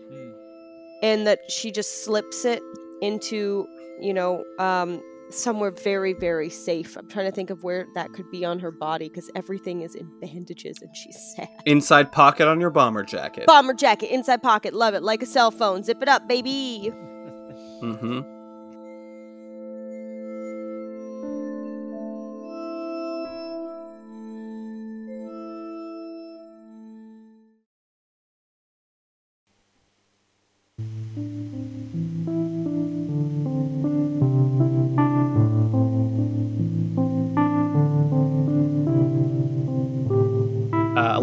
And 1.01 1.25
that 1.25 1.39
she 1.49 1.71
just 1.71 2.05
slips 2.05 2.45
it 2.45 2.61
into, 3.01 3.67
you 3.99 4.13
know, 4.13 4.43
um 4.59 5.01
somewhere 5.29 5.71
very 5.71 6.13
very 6.13 6.49
safe. 6.49 6.97
I'm 6.97 7.07
trying 7.07 7.25
to 7.25 7.31
think 7.31 7.49
of 7.49 7.63
where 7.63 7.87
that 7.95 8.11
could 8.13 8.29
be 8.31 8.43
on 8.43 8.59
her 8.59 8.71
body 8.71 9.07
cuz 9.09 9.29
everything 9.35 9.81
is 9.81 9.95
in 9.95 10.11
bandages 10.19 10.81
and 10.81 10.95
she's 10.95 11.17
sad. 11.35 11.49
Inside 11.65 12.11
pocket 12.11 12.47
on 12.47 12.59
your 12.59 12.69
bomber 12.69 13.03
jacket. 13.03 13.45
Bomber 13.47 13.73
jacket, 13.73 14.13
inside 14.13 14.41
pocket, 14.43 14.73
love 14.73 14.93
it 14.93 15.03
like 15.03 15.23
a 15.23 15.25
cell 15.25 15.51
phone. 15.51 15.83
Zip 15.83 16.01
it 16.01 16.09
up, 16.09 16.27
baby. 16.27 16.91
mm-hmm. 17.81 18.19
uh, 18.19 18.40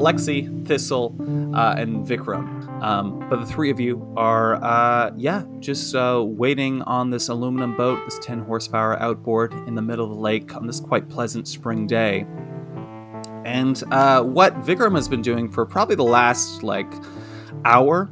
Alexi, 0.08 0.66
Thistle, 0.66 1.14
uh, 1.54 1.74
and 1.76 2.06
Vikram. 2.06 2.82
Um, 2.82 3.26
but 3.28 3.40
the 3.40 3.46
three 3.46 3.70
of 3.70 3.78
you 3.78 4.10
are, 4.16 4.54
uh, 4.64 5.10
yeah, 5.16 5.44
just 5.58 5.94
uh, 5.94 6.22
waiting 6.24 6.80
on 6.82 7.10
this 7.10 7.28
aluminum 7.28 7.76
boat, 7.76 8.00
this 8.06 8.18
10 8.20 8.40
horsepower 8.40 9.00
outboard 9.02 9.52
in 9.66 9.74
the 9.74 9.82
middle 9.82 10.06
of 10.06 10.12
the 10.12 10.20
lake 10.20 10.54
on 10.56 10.66
this 10.66 10.80
quite 10.80 11.08
pleasant 11.08 11.46
spring 11.46 11.86
day. 11.86 12.26
And 13.44 13.82
uh, 13.90 14.22
what 14.22 14.54
Vikram 14.62 14.94
has 14.94 15.08
been 15.08 15.22
doing 15.22 15.50
for 15.50 15.66
probably 15.66 15.96
the 15.96 16.04
last 16.04 16.62
like 16.62 16.90
hour 17.64 18.10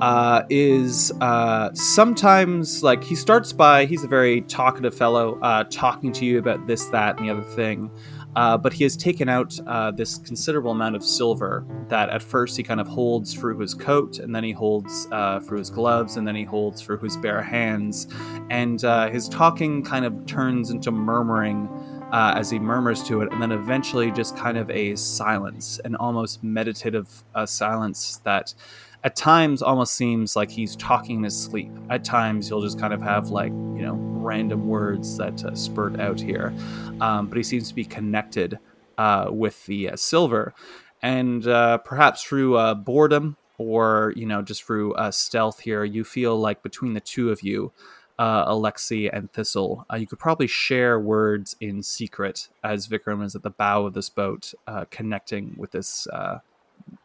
uh, 0.00 0.42
is 0.50 1.12
uh, 1.20 1.72
sometimes 1.74 2.82
like 2.82 3.02
he 3.02 3.14
starts 3.14 3.52
by 3.52 3.84
he's 3.84 4.04
a 4.04 4.08
very 4.08 4.42
talkative 4.42 4.94
fellow, 4.94 5.38
uh, 5.40 5.64
talking 5.70 6.12
to 6.12 6.24
you 6.24 6.38
about 6.38 6.66
this, 6.66 6.86
that, 6.86 7.18
and 7.18 7.26
the 7.26 7.32
other 7.32 7.48
thing. 7.54 7.90
Uh, 8.38 8.56
but 8.56 8.72
he 8.72 8.84
has 8.84 8.96
taken 8.96 9.28
out 9.28 9.58
uh, 9.66 9.90
this 9.90 10.16
considerable 10.18 10.70
amount 10.70 10.94
of 10.94 11.02
silver 11.02 11.66
that 11.88 12.08
at 12.08 12.22
first 12.22 12.56
he 12.56 12.62
kind 12.62 12.80
of 12.80 12.86
holds 12.86 13.34
through 13.34 13.58
his 13.58 13.74
coat, 13.74 14.20
and 14.20 14.32
then 14.32 14.44
he 14.44 14.52
holds 14.52 15.08
uh, 15.10 15.40
through 15.40 15.58
his 15.58 15.70
gloves, 15.70 16.16
and 16.16 16.24
then 16.24 16.36
he 16.36 16.44
holds 16.44 16.80
through 16.80 16.98
his 16.98 17.16
bare 17.16 17.42
hands. 17.42 18.06
And 18.48 18.84
uh, 18.84 19.10
his 19.10 19.28
talking 19.28 19.82
kind 19.82 20.04
of 20.04 20.24
turns 20.26 20.70
into 20.70 20.92
murmuring 20.92 21.68
uh, 22.12 22.34
as 22.36 22.48
he 22.48 22.60
murmurs 22.60 23.02
to 23.08 23.22
it, 23.22 23.32
and 23.32 23.42
then 23.42 23.50
eventually 23.50 24.12
just 24.12 24.36
kind 24.36 24.56
of 24.56 24.70
a 24.70 24.94
silence, 24.94 25.80
an 25.84 25.96
almost 25.96 26.44
meditative 26.44 27.24
uh, 27.34 27.44
silence 27.44 28.20
that 28.22 28.54
at 29.04 29.14
times 29.14 29.62
almost 29.62 29.94
seems 29.94 30.34
like 30.34 30.50
he's 30.50 30.74
talking 30.76 31.18
in 31.18 31.24
his 31.24 31.40
sleep. 31.40 31.70
At 31.88 32.04
times 32.04 32.48
he'll 32.48 32.62
just 32.62 32.78
kind 32.78 32.92
of 32.92 33.00
have 33.00 33.30
like, 33.30 33.52
you 33.52 33.82
know, 33.82 33.94
random 33.94 34.66
words 34.66 35.16
that 35.18 35.44
uh, 35.44 35.54
spurt 35.54 36.00
out 36.00 36.20
here. 36.20 36.52
Um, 37.00 37.28
but 37.28 37.36
he 37.36 37.42
seems 37.42 37.68
to 37.68 37.74
be 37.74 37.84
connected 37.84 38.58
uh, 38.98 39.28
with 39.30 39.64
the 39.66 39.90
uh, 39.90 39.96
silver. 39.96 40.52
And 41.00 41.46
uh, 41.46 41.78
perhaps 41.78 42.22
through 42.24 42.56
uh, 42.56 42.74
boredom 42.74 43.36
or, 43.56 44.12
you 44.16 44.26
know, 44.26 44.42
just 44.42 44.64
through 44.64 44.94
uh, 44.94 45.12
stealth 45.12 45.60
here, 45.60 45.84
you 45.84 46.02
feel 46.02 46.38
like 46.38 46.62
between 46.62 46.94
the 46.94 47.00
two 47.00 47.30
of 47.30 47.42
you, 47.42 47.72
uh, 48.18 48.52
Alexi 48.52 49.08
and 49.12 49.32
Thistle, 49.32 49.86
uh, 49.92 49.96
you 49.96 50.08
could 50.08 50.18
probably 50.18 50.48
share 50.48 50.98
words 50.98 51.54
in 51.60 51.84
secret 51.84 52.48
as 52.64 52.88
Vikram 52.88 53.24
is 53.24 53.36
at 53.36 53.44
the 53.44 53.50
bow 53.50 53.86
of 53.86 53.94
this 53.94 54.10
boat, 54.10 54.54
uh, 54.66 54.86
connecting 54.90 55.54
with 55.56 55.70
this 55.70 56.08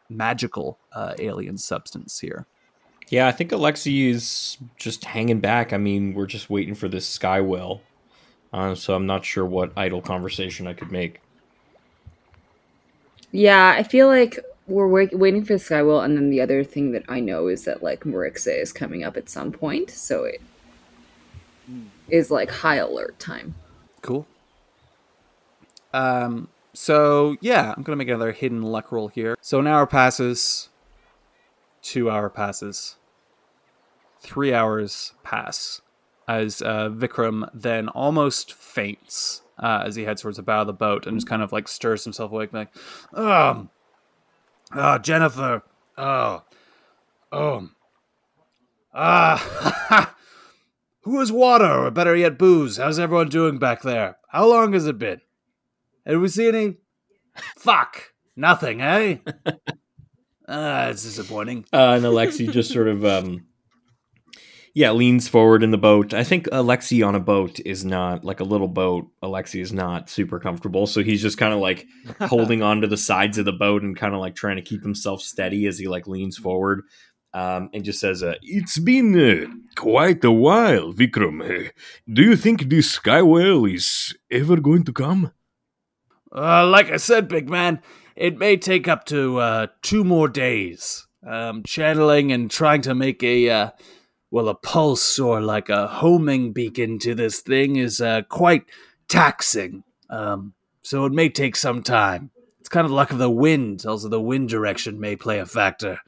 magical 0.08 0.78
uh, 0.92 1.14
alien 1.18 1.58
substance 1.58 2.18
here. 2.20 2.46
Yeah, 3.10 3.28
I 3.28 3.32
think 3.32 3.50
Alexi 3.50 4.08
is 4.08 4.56
just 4.78 5.04
hanging 5.04 5.40
back. 5.40 5.72
I 5.72 5.76
mean, 5.76 6.14
we're 6.14 6.26
just 6.26 6.48
waiting 6.48 6.74
for 6.74 6.88
this 6.88 7.06
sky 7.06 7.40
whale. 7.40 7.82
Uh, 8.52 8.74
so 8.74 8.94
I'm 8.94 9.06
not 9.06 9.24
sure 9.24 9.44
what 9.44 9.72
idle 9.76 10.00
conversation 10.00 10.66
I 10.66 10.72
could 10.72 10.90
make. 10.92 11.20
Yeah, 13.32 13.74
I 13.76 13.82
feel 13.82 14.06
like 14.06 14.38
we're 14.68 14.88
wait- 14.88 15.18
waiting 15.18 15.44
for 15.44 15.58
sky 15.58 15.82
whale, 15.82 16.00
and 16.00 16.16
then 16.16 16.30
the 16.30 16.40
other 16.40 16.62
thing 16.64 16.92
that 16.92 17.04
I 17.08 17.20
know 17.20 17.48
is 17.48 17.64
that 17.64 17.82
like 17.82 18.04
Marixa 18.04 18.56
is 18.62 18.72
coming 18.72 19.02
up 19.04 19.16
at 19.16 19.28
some 19.28 19.52
point, 19.52 19.90
so 19.90 20.24
it 20.24 20.40
is 22.08 22.30
like 22.30 22.50
high 22.50 22.76
alert 22.76 23.18
time. 23.18 23.54
Cool. 24.02 24.26
Um. 25.92 26.48
So 26.74 27.36
yeah, 27.40 27.72
I'm 27.76 27.82
gonna 27.82 27.96
make 27.96 28.08
another 28.08 28.32
hidden 28.32 28.62
luck 28.62 28.92
roll 28.92 29.08
here. 29.08 29.36
So 29.40 29.60
an 29.60 29.66
hour 29.66 29.86
passes. 29.86 30.68
Two 31.82 32.10
hour 32.10 32.28
passes. 32.28 32.96
Three 34.20 34.52
hours 34.52 35.12
pass 35.22 35.80
as 36.26 36.62
uh, 36.62 36.88
Vikram 36.88 37.48
then 37.52 37.88
almost 37.88 38.52
faints 38.54 39.42
uh, 39.58 39.82
as 39.86 39.94
he 39.94 40.04
heads 40.04 40.22
towards 40.22 40.36
the 40.38 40.42
bow 40.42 40.62
of 40.62 40.66
the 40.66 40.72
boat 40.72 41.06
and 41.06 41.16
just 41.16 41.26
kind 41.28 41.42
of 41.42 41.52
like 41.52 41.68
stirs 41.68 42.04
himself 42.04 42.32
awake, 42.32 42.52
like, 42.52 42.74
Um. 43.12 43.70
Ah, 44.72 44.98
Jennifer. 44.98 45.62
Oh. 45.96 46.42
Oh. 47.30 47.68
Ah. 48.92 50.14
Who 51.02 51.20
is 51.20 51.30
water, 51.30 51.70
or 51.86 51.90
better 51.90 52.16
yet, 52.16 52.38
booze? 52.38 52.78
How's 52.78 52.98
everyone 52.98 53.28
doing 53.28 53.58
back 53.58 53.82
there? 53.82 54.16
How 54.28 54.46
long 54.46 54.72
has 54.72 54.86
it 54.86 54.98
been? 54.98 55.20
Have 56.06 56.20
we 56.20 56.28
seen 56.28 56.54
any? 56.54 56.74
Fuck. 57.56 58.12
Nothing, 58.36 58.80
eh? 58.80 59.18
Ah, 60.46 60.88
it's 60.88 61.02
disappointing. 61.02 61.64
Uh, 61.72 61.94
and 61.96 62.04
Alexi 62.04 62.52
just 62.52 62.70
sort 62.70 62.86
of, 62.86 63.02
um, 63.02 63.46
yeah, 64.74 64.90
leans 64.90 65.26
forward 65.26 65.62
in 65.62 65.70
the 65.70 65.78
boat. 65.78 66.12
I 66.12 66.22
think 66.22 66.46
Alexi 66.48 67.06
on 67.06 67.14
a 67.14 67.20
boat 67.20 67.60
is 67.64 67.84
not 67.84 68.24
like 68.24 68.40
a 68.40 68.44
little 68.44 68.68
boat. 68.68 69.06
Alexi 69.22 69.62
is 69.62 69.72
not 69.72 70.10
super 70.10 70.38
comfortable, 70.38 70.86
so 70.86 71.02
he's 71.02 71.22
just 71.22 71.38
kind 71.38 71.54
of 71.54 71.60
like 71.60 71.86
holding 72.20 72.62
onto 72.62 72.86
the 72.86 72.98
sides 72.98 73.38
of 73.38 73.46
the 73.46 73.52
boat 73.52 73.82
and 73.82 73.96
kind 73.96 74.14
of 74.14 74.20
like 74.20 74.34
trying 74.34 74.56
to 74.56 74.62
keep 74.62 74.82
himself 74.82 75.22
steady 75.22 75.66
as 75.66 75.78
he 75.78 75.88
like 75.88 76.06
leans 76.06 76.36
forward. 76.36 76.82
Um, 77.32 77.70
and 77.72 77.82
just 77.82 77.98
says, 77.98 78.22
uh, 78.22 78.34
It's 78.42 78.78
been 78.78 79.18
uh, 79.18 79.46
quite 79.76 80.22
a 80.24 80.30
while, 80.30 80.92
Vikram. 80.92 81.40
Uh, 81.42 81.70
do 82.12 82.22
you 82.22 82.36
think 82.36 82.68
this 82.68 82.90
sky 82.92 83.22
whale 83.22 83.64
is 83.64 84.14
ever 84.30 84.60
going 84.60 84.84
to 84.84 84.92
come? 84.92 85.32
Uh, 86.34 86.66
like 86.66 86.90
I 86.90 86.96
said, 86.96 87.28
big 87.28 87.48
man, 87.48 87.80
it 88.16 88.38
may 88.38 88.56
take 88.56 88.88
up 88.88 89.04
to 89.06 89.38
uh, 89.38 89.66
two 89.82 90.02
more 90.04 90.28
days. 90.28 91.06
Um, 91.26 91.62
channeling 91.64 92.32
and 92.32 92.50
trying 92.50 92.82
to 92.82 92.94
make 92.94 93.22
a 93.22 93.48
uh, 93.48 93.70
well, 94.30 94.48
a 94.48 94.54
pulse 94.54 95.18
or 95.18 95.40
like 95.40 95.68
a 95.70 95.86
homing 95.86 96.52
beacon 96.52 96.98
to 96.98 97.14
this 97.14 97.40
thing 97.40 97.76
is 97.76 98.00
uh, 98.00 98.22
quite 98.28 98.64
taxing. 99.08 99.84
Um, 100.10 100.52
so 100.82 101.06
it 101.06 101.12
may 101.12 101.28
take 101.30 101.56
some 101.56 101.82
time. 101.82 102.30
It's 102.60 102.68
kind 102.68 102.84
of 102.84 102.90
luck 102.90 103.10
of 103.10 103.18
the 103.18 103.30
wind. 103.30 103.86
Also, 103.86 104.08
the 104.08 104.20
wind 104.20 104.48
direction 104.50 105.00
may 105.00 105.16
play 105.16 105.38
a 105.38 105.46
factor. 105.46 105.98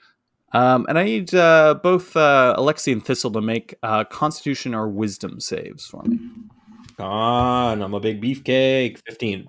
um, 0.53 0.85
and 0.89 0.99
I 0.99 1.05
need 1.05 1.35
uh, 1.35 1.74
both 1.83 2.16
uh, 2.16 2.55
Alexi 2.59 2.93
and 2.93 3.05
Thistle 3.05 3.31
to 3.31 3.41
make 3.41 3.74
uh, 3.83 4.05
Constitution 4.05 4.74
or 4.74 4.89
Wisdom 4.89 5.41
saves 5.41 5.87
for 5.87 6.03
me. 6.03 6.18
"On, 6.99 7.81
I'm 7.81 7.95
a 7.95 8.01
big 8.01 8.20
beefcake." 8.20 8.99
Fifteen. 9.07 9.47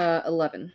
Uh, 0.00 0.22
eleven. 0.26 0.72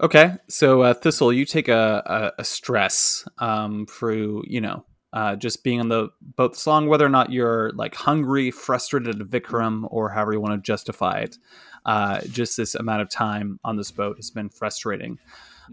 Okay, 0.00 0.36
so 0.48 0.80
uh, 0.80 0.94
Thistle, 0.94 1.34
you 1.34 1.44
take 1.44 1.68
a, 1.68 2.32
a, 2.38 2.40
a 2.40 2.44
stress 2.44 3.28
um, 3.38 3.84
through, 3.86 4.44
you 4.46 4.62
know, 4.62 4.86
uh, 5.12 5.36
just 5.36 5.62
being 5.62 5.80
on 5.80 5.88
the 5.88 6.08
boat 6.22 6.52
this 6.52 6.66
long, 6.66 6.86
whether 6.86 7.04
or 7.04 7.10
not 7.10 7.30
you're 7.30 7.72
like 7.72 7.94
hungry, 7.94 8.50
frustrated 8.50 9.20
at 9.20 9.26
Vikram, 9.28 9.86
or 9.90 10.08
however 10.08 10.32
you 10.32 10.40
want 10.40 10.54
to 10.54 10.66
justify 10.66 11.18
it. 11.18 11.36
Uh, 11.84 12.20
just 12.30 12.56
this 12.56 12.74
amount 12.74 13.02
of 13.02 13.10
time 13.10 13.60
on 13.64 13.76
this 13.76 13.90
boat 13.90 14.16
has 14.16 14.30
been 14.30 14.48
frustrating. 14.48 15.18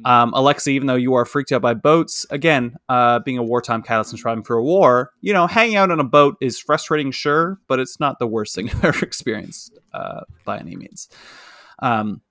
Um, 0.05 0.31
Alexi, 0.33 0.69
even 0.69 0.87
though 0.87 0.95
you 0.95 1.13
are 1.13 1.25
freaked 1.25 1.51
out 1.51 1.61
by 1.61 1.73
boats, 1.73 2.25
again, 2.29 2.75
uh, 2.89 3.19
being 3.19 3.37
a 3.37 3.43
wartime 3.43 3.81
catalyst 3.81 4.11
and 4.11 4.19
striving 4.19 4.43
for 4.43 4.57
a 4.57 4.63
war, 4.63 5.11
you 5.21 5.33
know, 5.33 5.47
hanging 5.47 5.75
out 5.75 5.91
on 5.91 5.99
a 5.99 6.03
boat 6.03 6.35
is 6.41 6.59
frustrating, 6.59 7.11
sure, 7.11 7.59
but 7.67 7.79
it's 7.79 7.99
not 7.99 8.19
the 8.19 8.27
worst 8.27 8.55
thing 8.55 8.69
I've 8.73 8.85
ever 8.85 9.05
experienced 9.05 9.77
uh, 9.93 10.21
by 10.45 10.57
any 10.57 10.75
means. 10.75 11.09
Um, 11.83 12.21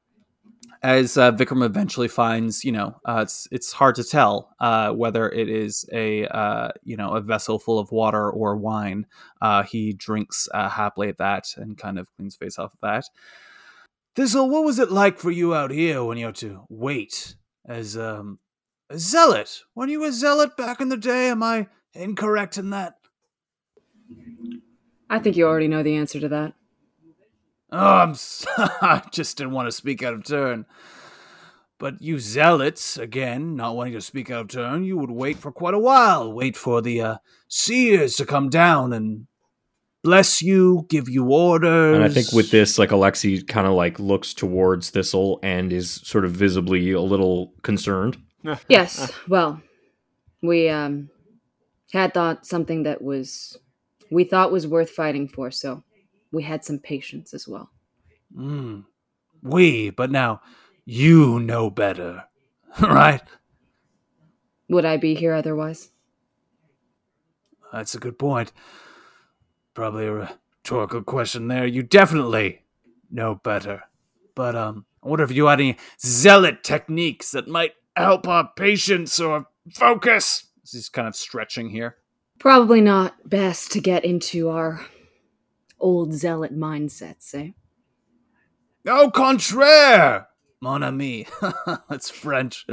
as 0.83 1.17
uh, 1.17 1.31
Vikram 1.31 1.65
eventually 1.65 2.09
finds, 2.09 2.65
you 2.65 2.73
know, 2.73 2.97
uh, 3.05 3.21
it's 3.23 3.47
it's 3.53 3.73
hard 3.73 3.95
to 3.97 4.05
tell 4.05 4.53
uh, 4.59 4.91
whether 4.91 5.29
it 5.29 5.49
is 5.49 5.85
a 5.93 6.27
uh, 6.27 6.71
you 6.83 6.97
know 6.97 7.11
a 7.15 7.21
vessel 7.21 7.61
full 7.61 7.79
of 7.79 7.93
water 7.93 8.29
or 8.29 8.57
wine. 8.57 9.07
Uh, 9.41 9.63
he 9.63 9.93
drinks 9.93 10.49
happily 10.53 11.09
at 11.09 11.19
that 11.19 11.45
and 11.57 11.79
kind 11.79 11.99
of 11.99 12.09
cleans 12.17 12.35
face 12.35 12.59
off 12.59 12.73
of 12.73 12.81
that. 12.83 13.05
Thistle, 14.17 14.51
what 14.51 14.65
was 14.65 14.79
it 14.79 14.91
like 14.91 15.19
for 15.19 15.31
you 15.31 15.55
out 15.55 15.71
here 15.71 16.03
when 16.03 16.19
you 16.19 16.27
had 16.27 16.35
to 16.37 16.65
wait 16.69 17.37
as 17.65 17.97
um, 17.97 18.41
a 18.91 18.99
zealot? 18.99 19.61
When 19.75 19.89
you 19.89 20.01
were 20.01 20.09
a 20.09 20.13
zealot 20.13 20.57
back 20.57 20.81
in 20.81 20.89
the 20.89 20.97
day, 20.97 21.29
am 21.29 21.43
I 21.43 21.69
incorrect 21.95 22.59
in 22.59 22.71
that? 22.71 22.95
I 25.09 25.19
think 25.19 25.37
you 25.37 25.47
already 25.47 25.69
know 25.69 25.83
the 25.83 25.97
answer 25.97 26.19
to 26.21 26.29
that. 26.29 26.55
Oh, 27.73 27.79
I'm 27.79 28.11
s- 28.11 28.47
I 28.57 29.03
just 29.11 29.37
didn't 29.39 29.53
want 29.55 29.67
to 29.69 29.73
speak 29.73 30.03
out 30.03 30.15
of 30.15 30.25
turn. 30.25 30.67
But 31.79 32.01
you 32.01 32.21
zealots, 32.21 32.97
again, 32.97 33.57
not 33.57 33.75
wanting 33.75 33.95
to 33.95 34.01
speak 34.01 34.31
out 34.31 34.43
of 34.43 34.49
turn, 34.49 34.85
you 34.85 34.97
would 34.99 35.11
wait 35.11 35.39
for 35.39 35.51
quite 35.51 35.75
a 35.75 35.79
while. 35.81 36.33
Wait 36.33 36.57
for 36.57 36.81
the 36.81 37.01
uh, 37.01 37.17
seers 37.49 38.15
to 38.17 38.25
come 38.25 38.49
down 38.51 38.93
and 38.93 39.27
bless 40.05 40.41
you, 40.43 40.87
give 40.89 41.09
you 41.09 41.25
orders. 41.33 41.97
And 41.97 42.05
I 42.05 42.09
think 42.09 42.31
with 42.33 42.53
this, 42.53 42.79
like 42.79 42.91
Alexi 42.91 43.45
kind 43.49 43.67
of 43.67 43.73
like 43.73 43.99
looks 43.99 44.33
towards 44.33 44.91
Thistle 44.91 45.41
and 45.43 45.73
is 45.73 45.91
sort 46.05 46.25
of 46.25 46.31
visibly 46.33 46.93
a 46.93 47.01
little 47.01 47.53
concerned. 47.63 48.17
Yes. 48.69 49.11
Well, 49.29 49.61
we 50.41 50.69
um 50.69 51.09
had 51.93 52.15
thought 52.15 52.47
something 52.47 52.85
that 52.85 53.03
was 53.03 53.57
we 54.11 54.23
thought 54.25 54.53
was 54.53 54.67
worth 54.69 54.91
fighting 54.91 55.27
for, 55.27 55.51
so 55.51 55.83
we 56.33 56.43
had 56.43 56.65
some 56.65 56.79
patience 56.79 57.35
as 57.35 57.47
well. 57.47 57.71
Mm, 58.37 58.85
we, 59.43 59.91
but 59.91 60.11
now 60.11 60.41
you 60.85 61.39
know 61.39 61.71
better, 61.71 62.25
right? 62.81 63.23
Would 64.69 64.85
I 64.85 64.97
be 64.97 65.15
here 65.15 65.35
otherwise? 65.35 65.91
That's 67.73 67.95
a 67.95 67.99
good 67.99 68.19
point. 68.19 68.53
Probably 69.75 70.07
a 70.07 70.13
rhetorical 70.13 71.03
question 71.03 71.49
there. 71.49 71.67
You 71.67 71.83
definitely 71.83 72.63
know 73.11 73.35
better. 73.35 73.85
But 74.35 74.57
um, 74.57 74.87
I 75.03 75.09
wonder 75.09 75.25
if 75.25 75.33
you 75.33 75.47
had 75.47 75.61
any 75.61 75.77
zealot 76.01 76.63
techniques 76.63 77.33
that 77.33 77.49
might 77.49 77.73
help 77.97 78.27
our 78.29 78.51
patience 78.57 79.21
or 79.21 79.47
focus. 79.73 80.47
This 80.63 80.75
is 80.75 80.89
kind 80.89 81.09
of 81.09 81.17
stretching 81.17 81.71
here. 81.71 81.97
Probably 82.39 82.81
not 82.81 83.29
best 83.29 83.73
to 83.73 83.81
get 83.81 84.05
into 84.05 84.49
our 84.49 84.85
old 85.83 86.15
zealot 86.15 86.57
mindsets, 86.57 87.35
eh? 87.35 87.51
Au 88.89 89.11
contraire, 89.11 90.29
mon 90.61 90.83
ami. 90.83 91.27
That's 91.89 92.11
French. 92.11 92.67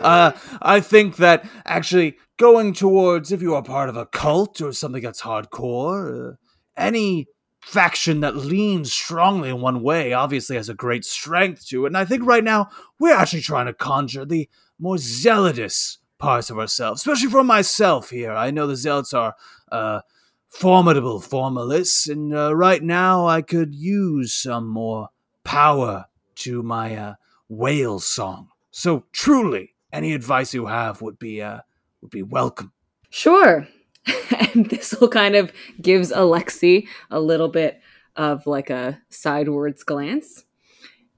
Uh, 0.00 0.32
I 0.60 0.80
think 0.80 1.16
that 1.16 1.48
actually 1.64 2.16
going 2.38 2.72
towards, 2.72 3.30
if 3.30 3.42
you 3.42 3.54
are 3.54 3.62
part 3.62 3.88
of 3.88 3.96
a 3.96 4.06
cult 4.06 4.60
or 4.60 4.72
something 4.72 5.02
that's 5.02 5.22
hardcore, 5.22 6.32
uh, 6.32 6.36
any 6.76 7.26
faction 7.62 8.20
that 8.20 8.36
leans 8.36 8.92
strongly 8.92 9.48
in 9.48 9.60
one 9.60 9.82
way 9.82 10.12
obviously 10.12 10.56
has 10.56 10.68
a 10.68 10.74
great 10.74 11.04
strength 11.04 11.66
to 11.66 11.84
it. 11.84 11.88
And 11.88 11.96
I 11.96 12.04
think 12.04 12.24
right 12.24 12.44
now 12.44 12.68
we're 13.00 13.16
actually 13.16 13.40
trying 13.40 13.66
to 13.66 13.72
conjure 13.72 14.24
the 14.24 14.48
more 14.78 14.98
zealotous 14.98 15.98
parts 16.18 16.48
of 16.48 16.58
ourselves, 16.58 17.00
especially 17.00 17.30
for 17.30 17.42
myself 17.42 18.10
here. 18.10 18.32
I 18.32 18.50
know 18.50 18.66
the 18.66 18.76
zealots 18.76 19.12
are 19.12 19.34
uh, 19.72 20.00
formidable 20.48 21.20
formalists, 21.20 22.08
and 22.08 22.34
uh, 22.34 22.54
right 22.54 22.82
now 22.82 23.26
I 23.26 23.42
could 23.42 23.74
use 23.74 24.34
some 24.34 24.68
more 24.68 25.08
power 25.44 26.06
to 26.36 26.62
my 26.62 26.96
uh, 26.96 27.14
whale 27.48 27.98
song. 28.00 28.48
So 28.70 29.04
truly, 29.12 29.74
any 29.92 30.12
advice 30.12 30.54
you 30.54 30.66
have 30.66 31.02
would 31.02 31.18
be 31.18 31.42
uh, 31.42 31.60
would 32.00 32.10
be 32.10 32.22
welcome. 32.22 32.72
Sure. 33.10 33.66
and 34.54 34.70
this 34.70 34.94
will 34.94 35.08
kind 35.08 35.34
of 35.34 35.52
gives 35.80 36.12
Alexi 36.12 36.86
a 37.10 37.20
little 37.20 37.48
bit 37.48 37.80
of 38.14 38.46
like 38.46 38.70
a 38.70 39.00
sidewards 39.08 39.82
glance. 39.82 40.44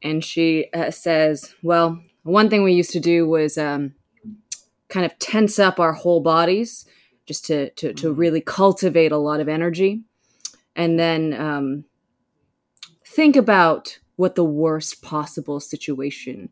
And 0.03 0.25
she 0.25 0.67
uh, 0.73 0.91
says, 0.91 1.55
Well, 1.63 2.01
one 2.23 2.49
thing 2.49 2.63
we 2.63 2.73
used 2.73 2.93
to 2.93 3.01
do 3.01 3.29
was 3.29 3.59
um, 3.59 3.95
kind 4.89 5.05
of 5.05 5.19
tense 5.19 5.59
up 5.59 5.81
our 5.81 5.93
whole 5.93 6.21
bodies 6.21 6.87
just 7.29 7.45
to, 7.47 7.71
to, 7.71 7.93
to 7.93 8.13
really 8.13 8.41
cultivate 8.41 9.13
a 9.13 9.19
lot 9.19 9.39
of 9.39 9.49
energy. 9.49 10.01
And 10.75 10.99
then 10.99 11.35
um, 11.35 11.85
think 13.07 13.37
about 13.37 13.99
what 14.17 14.35
the 14.35 14.45
worst 14.45 15.03
possible 15.03 15.61
situation 15.61 16.49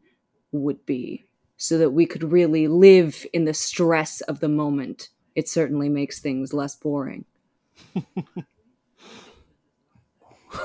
would 0.52 0.86
be 0.86 1.24
so 1.56 1.78
that 1.78 1.90
we 1.90 2.06
could 2.06 2.22
really 2.22 2.68
live 2.68 3.26
in 3.32 3.46
the 3.46 3.54
stress 3.54 4.20
of 4.22 4.40
the 4.40 4.48
moment. 4.48 5.08
It 5.34 5.48
certainly 5.48 5.88
makes 5.88 6.20
things 6.20 6.52
less 6.52 6.76
boring. 6.76 7.24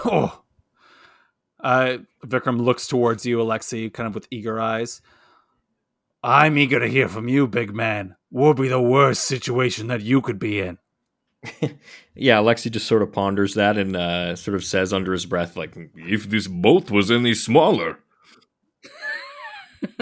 Oh, 0.05 0.41
Uh, 1.59 1.97
Vikram 2.25 2.61
looks 2.61 2.87
towards 2.87 3.25
you, 3.25 3.37
Alexi, 3.37 3.93
kind 3.93 4.07
of 4.07 4.15
with 4.15 4.27
eager 4.31 4.59
eyes. 4.59 5.01
I'm 6.23 6.57
eager 6.57 6.79
to 6.79 6.87
hear 6.87 7.07
from 7.07 7.27
you, 7.27 7.47
big 7.47 7.73
man. 7.73 8.15
What 8.29 8.57
would 8.57 8.63
be 8.63 8.69
the 8.69 8.81
worst 8.81 9.23
situation 9.23 9.87
that 9.87 10.01
you 10.01 10.21
could 10.21 10.39
be 10.39 10.59
in? 10.59 10.77
yeah, 12.15 12.37
Alexi 12.37 12.71
just 12.71 12.87
sort 12.87 13.01
of 13.01 13.11
ponders 13.11 13.55
that 13.55 13.77
and 13.77 13.95
uh, 13.95 14.35
sort 14.35 14.55
of 14.55 14.63
says 14.63 14.93
under 14.93 15.11
his 15.11 15.25
breath, 15.25 15.57
like, 15.57 15.75
If 15.95 16.29
this 16.29 16.47
boat 16.47 16.91
was 16.91 17.09
any 17.09 17.33
smaller. 17.33 17.99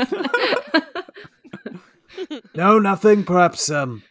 No, 2.60 2.80
nothing. 2.80 3.24
Perhaps, 3.24 3.72
um, 3.72 4.04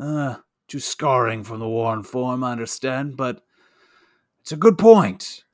uh, 0.00 0.36
just 0.68 0.88
scarring 0.88 1.42
from 1.42 1.58
the 1.58 1.68
war 1.68 1.92
and 1.92 2.06
form, 2.06 2.44
I 2.44 2.52
understand, 2.52 3.16
but 3.16 3.42
it's 4.40 4.52
a 4.52 4.56
good 4.56 4.78
point. 4.78 5.44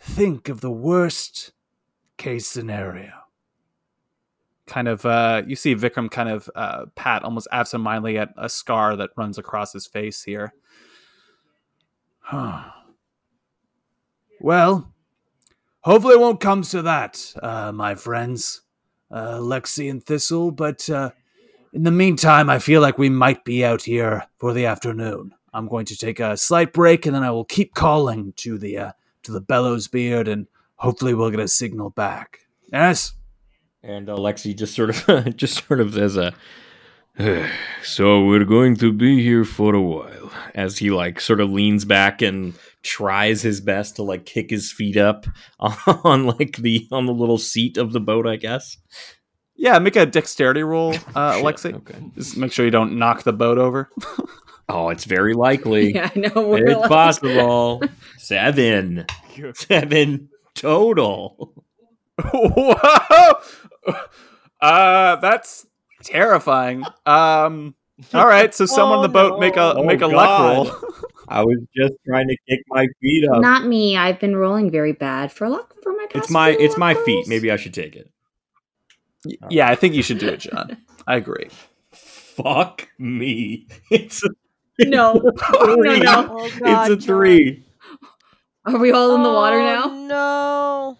Think 0.00 0.48
of 0.48 0.60
the 0.60 0.70
worst 0.70 1.52
case 2.18 2.46
scenario. 2.46 3.21
Kind 4.66 4.88
of, 4.88 5.04
uh, 5.04 5.42
you 5.46 5.56
see 5.56 5.74
Vikram 5.74 6.10
kind 6.10 6.28
of 6.28 6.48
uh, 6.54 6.86
pat 6.94 7.24
almost 7.24 7.48
absentmindedly 7.50 8.18
at 8.18 8.30
a 8.36 8.48
scar 8.48 8.96
that 8.96 9.10
runs 9.16 9.38
across 9.38 9.72
his 9.72 9.86
face 9.86 10.22
here. 10.22 10.54
Well, 14.44 14.92
hopefully 15.82 16.14
it 16.14 16.20
won't 16.20 16.40
come 16.40 16.62
to 16.62 16.82
that, 16.82 17.32
uh, 17.40 17.70
my 17.70 17.94
friends, 17.94 18.62
uh, 19.08 19.36
Lexi 19.36 19.88
and 19.88 20.02
Thistle, 20.02 20.50
but 20.50 20.90
uh, 20.90 21.10
in 21.72 21.84
the 21.84 21.92
meantime, 21.92 22.50
I 22.50 22.58
feel 22.58 22.80
like 22.80 22.98
we 22.98 23.08
might 23.08 23.44
be 23.44 23.64
out 23.64 23.82
here 23.82 24.26
for 24.38 24.52
the 24.52 24.66
afternoon. 24.66 25.32
I'm 25.54 25.68
going 25.68 25.86
to 25.86 25.96
take 25.96 26.18
a 26.18 26.36
slight 26.36 26.72
break 26.72 27.06
and 27.06 27.14
then 27.14 27.22
I 27.22 27.30
will 27.30 27.44
keep 27.44 27.74
calling 27.74 28.32
to 28.38 28.58
the 28.58 28.78
uh, 28.78 28.92
to 29.22 29.32
the 29.32 29.40
bellows 29.40 29.86
beard 29.86 30.26
and 30.26 30.46
hopefully 30.76 31.14
we'll 31.14 31.30
get 31.30 31.40
a 31.40 31.48
signal 31.48 31.90
back. 31.90 32.40
Yes? 32.72 33.12
And 33.82 34.08
Alexi 34.08 34.56
just 34.56 34.74
sort 34.74 34.90
of 35.08 35.36
just 35.36 35.66
sort 35.66 35.80
of 35.80 35.94
says 35.94 36.16
a 36.16 36.32
So 37.82 38.24
we're 38.24 38.44
going 38.44 38.76
to 38.76 38.92
be 38.92 39.22
here 39.22 39.44
for 39.44 39.74
a 39.74 39.80
while. 39.82 40.30
as 40.54 40.78
he 40.78 40.90
like 40.90 41.20
sort 41.20 41.40
of 41.40 41.50
leans 41.50 41.84
back 41.84 42.22
and 42.22 42.54
tries 42.82 43.42
his 43.42 43.60
best 43.60 43.96
to 43.96 44.02
like 44.02 44.24
kick 44.24 44.50
his 44.50 44.72
feet 44.72 44.96
up 44.96 45.26
on 45.58 46.26
like 46.26 46.56
the 46.56 46.86
on 46.90 47.06
the 47.06 47.12
little 47.12 47.38
seat 47.38 47.76
of 47.76 47.92
the 47.92 48.00
boat, 48.00 48.26
I 48.26 48.36
guess. 48.36 48.76
Yeah, 49.54 49.78
make 49.78 49.96
a 49.96 50.06
dexterity 50.06 50.62
roll, 50.62 50.94
uh, 51.14 51.34
Shit, 51.36 51.44
Alexi. 51.44 51.74
Okay. 51.74 51.98
Just 52.16 52.36
make 52.36 52.50
sure 52.52 52.64
you 52.64 52.70
don't 52.70 52.98
knock 52.98 53.22
the 53.22 53.32
boat 53.32 53.58
over. 53.58 53.90
Oh, 54.68 54.88
it's 54.88 55.04
very 55.04 55.34
likely. 55.34 55.94
Yeah, 55.94 56.10
I 56.14 56.18
know. 56.18 56.48
we're 56.48 56.68
It's 56.68 56.80
like- 56.80 56.88
possible. 56.88 57.82
Seven. 58.18 59.04
Seven 59.54 60.28
total. 60.54 61.52
Whoa! 62.32 63.34
Uh, 64.60 65.16
that's 65.16 65.66
terrifying. 66.04 66.84
Um, 67.04 67.74
all 68.14 68.28
right, 68.28 68.54
so 68.54 68.64
someone 68.64 68.98
on 68.98 69.02
the 69.02 69.08
boat 69.12 69.40
make 69.40 69.56
a 69.56 69.74
Oh, 69.74 69.82
make 69.82 69.96
a 69.96 70.02
God. 70.02 70.12
luck 70.12 70.40
roll. 70.40 70.90
I 71.26 71.42
was 71.42 71.58
just 71.76 71.94
trying 72.06 72.28
to 72.28 72.36
kick 72.48 72.60
my 72.68 72.86
feet 73.00 73.28
up. 73.28 73.40
Not 73.42 73.64
me. 73.66 73.96
I've 73.96 74.20
been 74.20 74.36
rolling 74.36 74.70
very 74.70 74.92
bad 74.92 75.32
for 75.32 75.48
luck 75.48 75.74
for 75.82 75.90
my 75.92 76.06
past 76.06 76.16
it's 76.26 76.30
my 76.30 76.50
it's 76.50 76.78
my 76.78 76.92
luck 76.92 77.04
feet. 77.04 77.26
Maybe 77.26 77.50
I 77.50 77.56
should 77.56 77.74
take 77.74 77.96
it. 77.96 78.08
yeah, 79.50 79.68
I 79.68 79.74
think 79.74 79.94
you 79.94 80.02
should 80.04 80.18
do 80.20 80.28
it, 80.28 80.36
John. 80.48 80.76
I 81.08 81.16
agree. 81.16 81.48
Fuck 81.90 82.88
me. 83.00 83.66
It's 83.90 84.22
a 84.24 84.28
No. 84.78 85.14
no, 85.14 85.74
no. 85.74 86.28
Oh 86.30 86.50
God, 86.60 86.90
it's 86.92 87.02
a 87.02 87.04
three. 87.04 87.64
Are 88.64 88.78
we 88.78 88.92
all 88.92 89.16
in 89.16 89.24
the 89.24 89.28
water 89.32 89.58
Oh, 89.58 89.64
now? 89.64 89.86
No. 90.06 90.98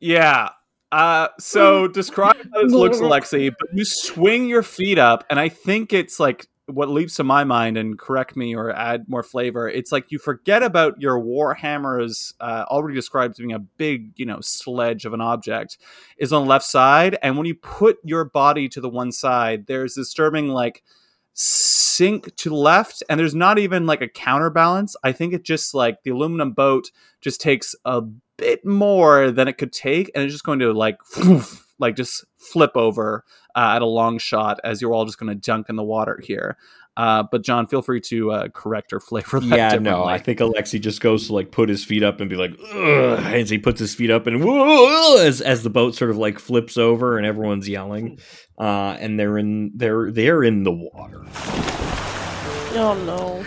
Yeah. 0.00 0.50
Uh, 0.90 1.28
so 1.38 1.86
describe 1.86 2.36
how 2.52 2.62
this 2.62 2.72
looks, 2.72 2.98
Alexi. 2.98 3.52
But 3.58 3.68
you 3.74 3.84
swing 3.84 4.48
your 4.48 4.62
feet 4.62 4.98
up, 4.98 5.24
and 5.28 5.38
I 5.38 5.48
think 5.48 5.92
it's 5.92 6.18
like 6.18 6.48
what 6.66 6.88
leaps 6.88 7.16
to 7.16 7.24
my 7.24 7.44
mind. 7.44 7.76
And 7.76 7.98
correct 7.98 8.36
me 8.36 8.54
or 8.54 8.70
add 8.70 9.08
more 9.08 9.22
flavor. 9.22 9.68
It's 9.68 9.92
like 9.92 10.10
you 10.10 10.18
forget 10.18 10.62
about 10.62 11.00
your 11.00 11.18
warhammers, 11.20 12.32
uh, 12.40 12.64
already 12.68 12.94
described 12.94 13.32
as 13.32 13.38
being 13.38 13.52
a 13.52 13.58
big, 13.58 14.12
you 14.16 14.26
know, 14.26 14.40
sledge 14.40 15.04
of 15.04 15.12
an 15.12 15.20
object, 15.20 15.78
is 16.16 16.32
on 16.32 16.44
the 16.44 16.48
left 16.48 16.64
side, 16.64 17.18
and 17.22 17.36
when 17.36 17.46
you 17.46 17.54
put 17.54 17.98
your 18.04 18.24
body 18.24 18.68
to 18.70 18.80
the 18.80 18.88
one 18.88 19.12
side, 19.12 19.66
there's 19.66 19.94
disturbing 19.94 20.48
like 20.48 20.82
sink 21.34 22.34
to 22.36 22.54
left, 22.54 23.02
and 23.08 23.20
there's 23.20 23.34
not 23.34 23.58
even 23.58 23.86
like 23.86 24.00
a 24.00 24.08
counterbalance. 24.08 24.96
I 25.04 25.12
think 25.12 25.32
it 25.32 25.44
just 25.44 25.74
like 25.74 26.02
the 26.02 26.10
aluminum 26.10 26.52
boat 26.52 26.90
just 27.20 27.40
takes 27.40 27.74
a 27.84 28.02
bit 28.38 28.64
more 28.64 29.30
than 29.30 29.48
it 29.48 29.58
could 29.58 29.72
take, 29.72 30.10
and 30.14 30.24
it's 30.24 30.32
just 30.32 30.44
going 30.44 30.60
to 30.60 30.72
like 30.72 30.98
like 31.78 31.96
just 31.96 32.24
flip 32.38 32.72
over 32.74 33.24
uh, 33.54 33.72
at 33.74 33.82
a 33.82 33.86
long 33.86 34.18
shot 34.18 34.58
as 34.64 34.80
you're 34.80 34.94
all 34.94 35.04
just 35.04 35.18
going 35.18 35.28
to 35.28 35.34
dunk 35.34 35.68
in 35.68 35.76
the 35.76 35.84
water 35.84 36.18
here. 36.22 36.56
Uh, 36.96 37.22
but 37.30 37.44
John, 37.44 37.68
feel 37.68 37.80
free 37.80 38.00
to 38.00 38.32
uh, 38.32 38.48
correct 38.48 38.92
or 38.92 38.98
flavor 38.98 39.38
that. 39.38 39.56
Yeah, 39.56 39.78
no. 39.78 40.04
I 40.04 40.18
think 40.18 40.40
Alexi 40.40 40.80
just 40.80 41.00
goes 41.00 41.28
to 41.28 41.34
like 41.34 41.52
put 41.52 41.68
his 41.68 41.84
feet 41.84 42.02
up 42.02 42.20
and 42.20 42.28
be 42.28 42.34
like, 42.34 42.52
Ugh, 42.72 43.34
as 43.34 43.50
he 43.50 43.58
puts 43.58 43.78
his 43.78 43.94
feet 43.94 44.10
up 44.10 44.26
and 44.26 44.42
whoa, 44.42 45.18
as 45.18 45.40
as 45.40 45.62
the 45.62 45.70
boat 45.70 45.94
sort 45.94 46.10
of 46.10 46.16
like 46.16 46.40
flips 46.40 46.76
over 46.76 47.16
and 47.16 47.24
everyone's 47.24 47.68
yelling, 47.68 48.18
uh, 48.58 48.96
and 48.98 49.18
they're 49.18 49.38
in 49.38 49.70
they're 49.76 50.10
they're 50.10 50.42
in 50.42 50.64
the 50.64 50.72
water. 50.72 51.24
Oh 52.74 53.00
no. 53.06 53.44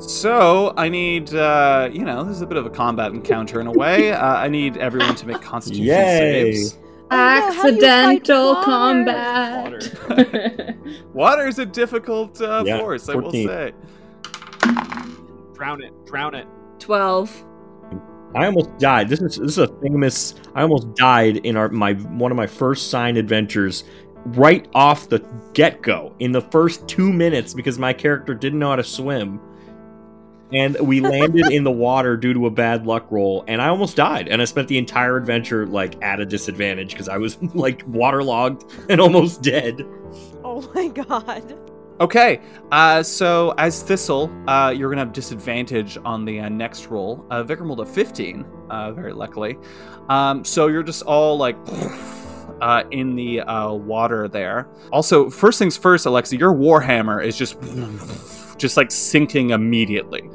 So 0.00 0.72
I 0.76 0.88
need, 0.88 1.34
uh, 1.34 1.90
you 1.92 2.04
know, 2.04 2.24
this 2.24 2.36
is 2.36 2.42
a 2.42 2.46
bit 2.46 2.56
of 2.56 2.64
a 2.64 2.70
combat 2.70 3.12
encounter 3.12 3.60
in 3.60 3.66
a 3.66 3.72
way. 3.72 4.12
Uh, 4.12 4.36
I 4.36 4.48
need 4.48 4.76
everyone 4.78 5.14
to 5.16 5.26
make 5.26 5.42
Constitution 5.42 5.84
Yay. 5.84 6.52
saves. 6.54 6.78
Oh, 7.10 7.16
no, 7.16 7.52
how 7.52 7.70
do 7.70 7.74
you 7.74 7.80
fight 7.82 7.84
Accidental 8.30 8.54
water? 8.54 8.64
combat. 8.64 10.76
Water 11.12 11.46
is 11.48 11.58
a 11.58 11.66
difficult 11.66 12.40
uh, 12.40 12.62
Yeah, 12.64 12.78
force, 12.78 13.08
I 13.08 13.14
will 13.16 13.32
say. 13.32 13.72
Drown 15.54 15.82
it. 15.82 15.92
Drown 16.06 16.34
it. 16.34 16.46
Twelve. 16.78 17.44
I 18.34 18.46
almost 18.46 18.78
died. 18.78 19.08
This 19.08 19.20
is 19.20 19.36
this 19.36 19.52
is 19.52 19.58
a 19.58 19.68
famous. 19.82 20.34
I 20.54 20.62
almost 20.62 20.94
died 20.94 21.38
in 21.38 21.56
our 21.56 21.68
my 21.68 21.94
one 21.94 22.30
of 22.30 22.36
my 22.36 22.46
first 22.46 22.90
sign 22.90 23.16
adventures, 23.16 23.84
right 24.26 24.66
off 24.72 25.08
the 25.08 25.18
get 25.52 25.82
go 25.82 26.14
in 26.20 26.30
the 26.32 26.40
first 26.40 26.86
two 26.88 27.12
minutes 27.12 27.52
because 27.52 27.78
my 27.78 27.92
character 27.92 28.34
didn't 28.34 28.60
know 28.60 28.70
how 28.70 28.76
to 28.76 28.84
swim, 28.84 29.40
and 30.52 30.76
we 30.80 31.00
landed 31.00 31.50
in 31.52 31.64
the 31.64 31.70
water 31.70 32.16
due 32.16 32.34
to 32.34 32.46
a 32.46 32.50
bad 32.50 32.86
luck 32.86 33.06
roll, 33.10 33.44
and 33.46 33.60
I 33.62 33.68
almost 33.68 33.96
died, 33.96 34.28
and 34.28 34.40
I 34.42 34.44
spent 34.44 34.68
the 34.68 34.78
entire 34.78 35.16
adventure 35.16 35.66
like 35.66 36.02
at 36.02 36.20
a 36.20 36.26
disadvantage 36.26 36.92
because 36.92 37.08
I 37.08 37.18
was 37.18 37.40
like 37.54 37.82
waterlogged 37.86 38.64
and 38.88 39.00
almost 39.00 39.42
dead. 39.42 39.86
Oh 40.44 40.70
my 40.74 40.88
god. 40.88 41.58
Okay, 42.00 42.40
uh, 42.72 43.02
so 43.02 43.52
as 43.58 43.82
Thistle, 43.82 44.32
uh, 44.48 44.72
you're 44.74 44.88
gonna 44.88 45.02
have 45.02 45.12
disadvantage 45.12 45.98
on 46.02 46.24
the 46.24 46.40
uh, 46.40 46.48
next 46.48 46.86
roll. 46.86 47.26
Uh, 47.30 47.44
Vikram 47.44 47.66
rolled 47.66 47.80
a 47.80 47.86
15, 47.86 48.46
uh, 48.70 48.92
very 48.92 49.12
luckily. 49.12 49.58
Um, 50.08 50.42
so 50.42 50.68
you're 50.68 50.82
just 50.82 51.02
all 51.02 51.36
like 51.36 51.56
uh, 52.62 52.84
in 52.90 53.16
the 53.16 53.42
uh, 53.42 53.72
water 53.72 54.28
there. 54.28 54.68
Also, 54.92 55.28
first 55.28 55.58
things 55.58 55.76
first, 55.76 56.06
Alexi, 56.06 56.38
your 56.38 56.54
warhammer 56.54 57.22
is 57.22 57.36
just 57.36 57.58
just 58.58 58.76
like 58.76 58.90
sinking 58.90 59.50
immediately 59.50 60.30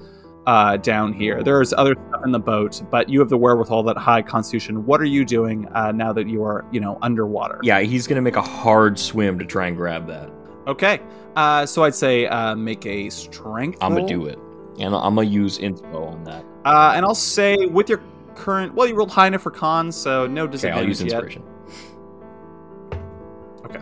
uh, 0.47 0.77
down 0.77 1.11
here. 1.13 1.43
There's 1.43 1.73
other 1.73 1.95
stuff 2.09 2.21
in 2.25 2.31
the 2.31 2.39
boat, 2.39 2.81
but 2.91 3.09
you 3.09 3.19
have 3.19 3.29
the 3.29 3.37
wherewithal 3.37 3.83
that 3.83 3.97
high 3.97 4.21
constitution. 4.21 4.85
What 4.85 5.01
are 5.01 5.05
you 5.05 5.25
doing 5.25 5.67
uh, 5.73 5.91
now 5.91 6.13
that 6.13 6.27
you 6.27 6.43
are, 6.43 6.65
you 6.71 6.79
know, 6.79 6.97
underwater? 7.01 7.59
Yeah, 7.63 7.79
he's 7.81 8.07
gonna 8.07 8.21
make 8.21 8.35
a 8.35 8.41
hard 8.41 8.99
swim 8.99 9.39
to 9.39 9.45
try 9.45 9.67
and 9.67 9.75
grab 9.75 10.07
that. 10.07 10.29
Okay. 10.67 10.99
Uh, 11.35 11.65
so 11.65 11.83
I'd 11.83 11.95
say 11.95 12.27
uh, 12.27 12.55
make 12.55 12.85
a 12.85 13.09
strength. 13.09 13.77
I'm 13.81 13.93
gonna 13.93 14.07
do 14.07 14.25
it, 14.27 14.39
and 14.79 14.95
I'm 14.95 15.15
gonna 15.15 15.23
use 15.23 15.57
inspo 15.59 16.07
on 16.07 16.23
that. 16.25 16.45
Uh, 16.63 16.93
and 16.95 17.05
I'll 17.05 17.13
say 17.15 17.65
with 17.65 17.89
your 17.89 18.01
current, 18.35 18.73
well, 18.73 18.87
you 18.87 18.95
rolled 18.95 19.11
high 19.11 19.27
enough 19.27 19.41
for 19.41 19.51
cons, 19.51 19.95
so 19.95 20.27
no 20.27 20.43
Okay, 20.43 20.51
disadvantage 20.51 20.83
I'll 20.83 20.87
use 20.87 21.01
yet. 21.01 21.11
inspiration. 21.11 21.43
Okay. 23.65 23.79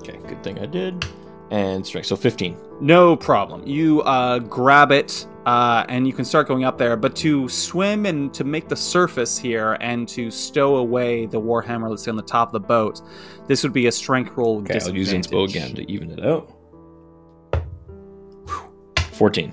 Okay, 0.00 0.18
good 0.28 0.42
thing 0.42 0.58
I 0.58 0.66
did. 0.66 1.04
And 1.52 1.86
strength, 1.86 2.06
so 2.06 2.16
15. 2.16 2.56
No 2.80 3.14
problem. 3.14 3.66
You 3.66 4.00
uh, 4.02 4.38
grab 4.38 4.90
it, 4.90 5.26
uh, 5.44 5.84
and 5.90 6.06
you 6.06 6.14
can 6.14 6.24
start 6.24 6.48
going 6.48 6.64
up 6.64 6.78
there. 6.78 6.96
But 6.96 7.14
to 7.16 7.46
swim 7.46 8.06
and 8.06 8.32
to 8.32 8.42
make 8.42 8.68
the 8.68 8.76
surface 8.76 9.36
here, 9.36 9.76
and 9.82 10.08
to 10.08 10.30
stow 10.30 10.76
away 10.76 11.26
the 11.26 11.38
warhammer, 11.38 11.90
let's 11.90 12.04
say 12.04 12.10
on 12.10 12.16
the 12.16 12.22
top 12.22 12.48
of 12.48 12.52
the 12.54 12.66
boat, 12.66 13.02
this 13.48 13.62
would 13.64 13.74
be 13.74 13.86
a 13.86 13.92
strength 13.92 14.34
roll. 14.34 14.60
Okay, 14.62 14.80
I'll 14.82 14.96
use 14.96 15.12
inspo 15.12 15.46
again 15.46 15.74
to 15.74 15.92
even 15.92 16.10
it 16.10 16.24
out. 16.24 16.50
14. 19.12 19.52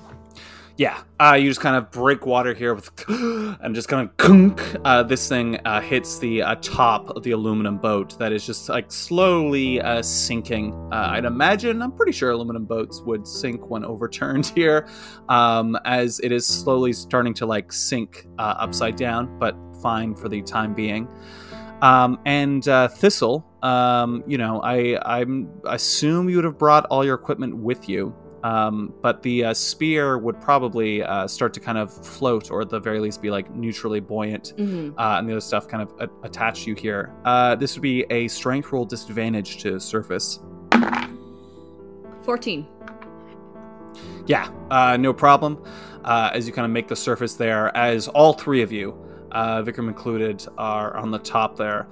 Yeah, 0.80 1.04
uh, 1.20 1.34
you 1.34 1.50
just 1.50 1.60
kind 1.60 1.76
of 1.76 1.92
break 1.92 2.26
water 2.26 2.54
here 2.54 2.74
with, 2.74 2.90
and 3.10 3.76
just 3.76 3.90
kind 3.90 4.08
of 4.08 4.16
kunk. 4.16 4.64
Uh, 4.86 5.04
this 5.04 5.28
thing 5.28 5.60
uh, 5.66 5.82
hits 5.82 6.20
the 6.20 6.42
uh, 6.42 6.56
top 6.62 7.10
of 7.18 7.24
the 7.24 7.32
aluminum 7.32 7.78
boat 7.78 8.18
that 8.18 8.32
is 8.32 8.46
just 8.46 8.70
like 8.70 8.90
slowly 8.90 9.82
uh, 9.82 10.02
sinking. 10.02 10.74
Uh, 10.94 11.10
I'd 11.12 11.26
imagine, 11.26 11.82
I'm 11.82 11.92
pretty 11.92 12.14
sure 12.14 12.32
aluminum 12.32 12.64
boats 12.64 13.02
would 13.02 13.28
sink 13.28 13.70
when 13.70 13.84
overturned 13.94 14.46
here, 14.56 14.88
um, 15.28 15.78
as 15.84 16.22
it 16.22 16.32
is 16.32 16.48
slowly 16.48 16.94
starting 16.94 17.34
to 17.34 17.46
like 17.46 17.74
sink 17.74 18.26
upside 18.38 18.96
down, 18.96 19.38
but 19.38 19.58
fine 19.82 20.16
for 20.16 20.30
the 20.30 20.42
time 20.44 20.74
being. 20.74 21.10
Um, 21.82 22.22
and 22.26 22.64
Thistle, 22.64 23.46
um, 23.64 24.24
you 24.26 24.38
know, 24.38 24.62
I 24.62 24.98
I'm 25.06 25.50
assume 25.66 26.30
you 26.30 26.38
would 26.38 26.46
have 26.46 26.58
brought 26.58 26.86
all 26.86 27.04
your 27.04 27.16
equipment 27.16 27.58
with 27.58 27.90
you. 27.90 28.16
Um, 28.44 28.94
but 29.02 29.22
the 29.22 29.46
uh, 29.46 29.54
spear 29.54 30.18
would 30.18 30.40
probably 30.40 31.04
uh, 31.04 31.28
start 31.28 31.54
to 31.56 31.60
kind 31.60 31.78
of 31.78 31.94
float, 31.94 32.52
or 32.52 32.62
at 32.62 32.70
the 32.70 32.80
very 32.80 33.00
least 33.00 33.22
be 33.22 33.30
like 33.30 33.54
neutrally 33.54 34.00
buoyant, 34.00 34.54
Mhm. 34.58 34.94
uh, 34.98 35.18
and 35.20 35.28
the 35.28 35.34
other 35.34 35.42
stuff 35.42 35.68
kind 35.68 35.84
of 35.84 35.94
a- 36.00 36.26
attach 36.26 36.66
you 36.66 36.74
here. 36.76 37.14
Uh, 37.26 37.56
this 37.56 37.76
would 37.76 37.82
be 37.82 38.06
a 38.10 38.28
strength 38.30 38.72
roll 38.72 38.86
disadvantage 38.86 39.58
to 39.64 39.80
surface. 39.80 40.40
14. 42.24 42.66
Yeah, 44.26 44.50
uh, 44.70 44.98
no 44.98 45.14
problem. 45.14 45.62
Uh, 46.04 46.30
as 46.34 46.48
you 46.48 46.54
kind 46.54 46.66
of 46.66 46.72
make 46.72 46.88
the 46.88 46.96
surface 46.96 47.34
there, 47.34 47.76
as 47.76 48.08
all 48.08 48.34
three 48.34 48.62
of 48.62 48.72
you, 48.72 48.94
uh, 49.32 49.62
Vikram 49.64 49.88
included, 49.88 50.46
are 50.58 50.96
on 50.96 51.12
the 51.12 51.20
top 51.20 51.58
there. 51.58 51.88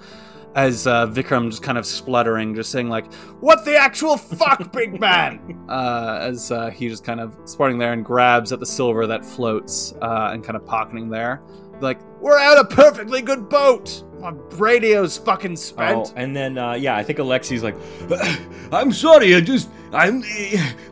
As 0.55 0.87
uh, 0.87 1.05
Vikram 1.07 1.51
just 1.51 1.61
kind 1.61 1.77
of 1.77 1.85
spluttering, 1.85 2.55
just 2.55 2.71
saying 2.71 2.89
like, 2.89 3.13
"What 3.41 3.63
the 3.63 3.77
actual 3.77 4.17
fuck, 4.17 4.71
big 4.71 4.99
man?" 4.99 5.53
Uh, 5.67 6.19
as 6.21 6.49
uh, 6.49 6.69
he 6.69 6.87
just 6.87 7.03
kind 7.03 7.19
of 7.19 7.37
sparting 7.43 7.77
there 7.77 7.91
and 7.91 8.05
grabs 8.05 8.53
at 8.53 8.61
the 8.61 8.65
silver 8.65 9.05
that 9.05 9.25
floats 9.25 9.93
uh, 10.01 10.29
and 10.31 10.41
kind 10.43 10.55
of 10.55 10.65
pocketing 10.65 11.09
there, 11.09 11.41
like, 11.81 11.99
"We're 12.21 12.39
out 12.39 12.57
a 12.57 12.63
perfectly 12.63 13.21
good 13.21 13.49
boat. 13.49 14.01
My 14.21 14.31
radio's 14.51 15.17
fucking 15.17 15.57
spent." 15.57 16.07
Oh, 16.07 16.13
and 16.15 16.33
then 16.33 16.57
uh, 16.57 16.73
yeah, 16.73 16.95
I 16.95 17.03
think 17.03 17.19
Alexi's 17.19 17.63
like, 17.63 17.75
I'm 18.71 18.93
sorry, 18.93 19.35
I 19.35 19.41
just 19.41 19.69
I'm 19.91 20.23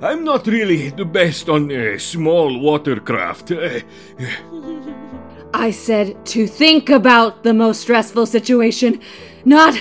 I'm 0.02 0.24
not 0.24 0.48
really 0.48 0.90
the 0.90 1.06
best 1.06 1.50
on 1.50 1.72
uh, 1.72 1.98
small 1.98 2.60
watercraft. 2.60 3.52
I 5.60 5.72
said 5.72 6.26
to 6.28 6.48
think 6.48 6.90
about 6.90 7.44
the 7.44 7.54
most 7.54 7.82
stressful 7.82 8.26
situation, 8.26 9.00
not 9.46 9.80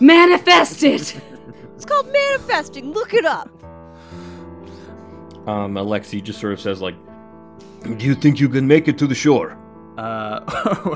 manifest 0.00 0.82
it. 0.82 1.20
It's 1.74 1.84
called 1.84 2.12
manifesting. 2.12 2.92
Look 2.92 3.14
it 3.14 3.24
up. 3.24 3.50
um, 5.46 5.74
Alexi 5.74 6.22
just 6.22 6.40
sort 6.40 6.52
of 6.52 6.60
says 6.60 6.80
like, 6.80 6.94
do 7.82 8.06
you 8.06 8.14
think 8.14 8.40
you 8.40 8.48
can 8.48 8.66
make 8.66 8.88
it 8.88 8.96
to 8.98 9.06
the 9.06 9.14
shore? 9.14 9.58
uh, 9.98 10.40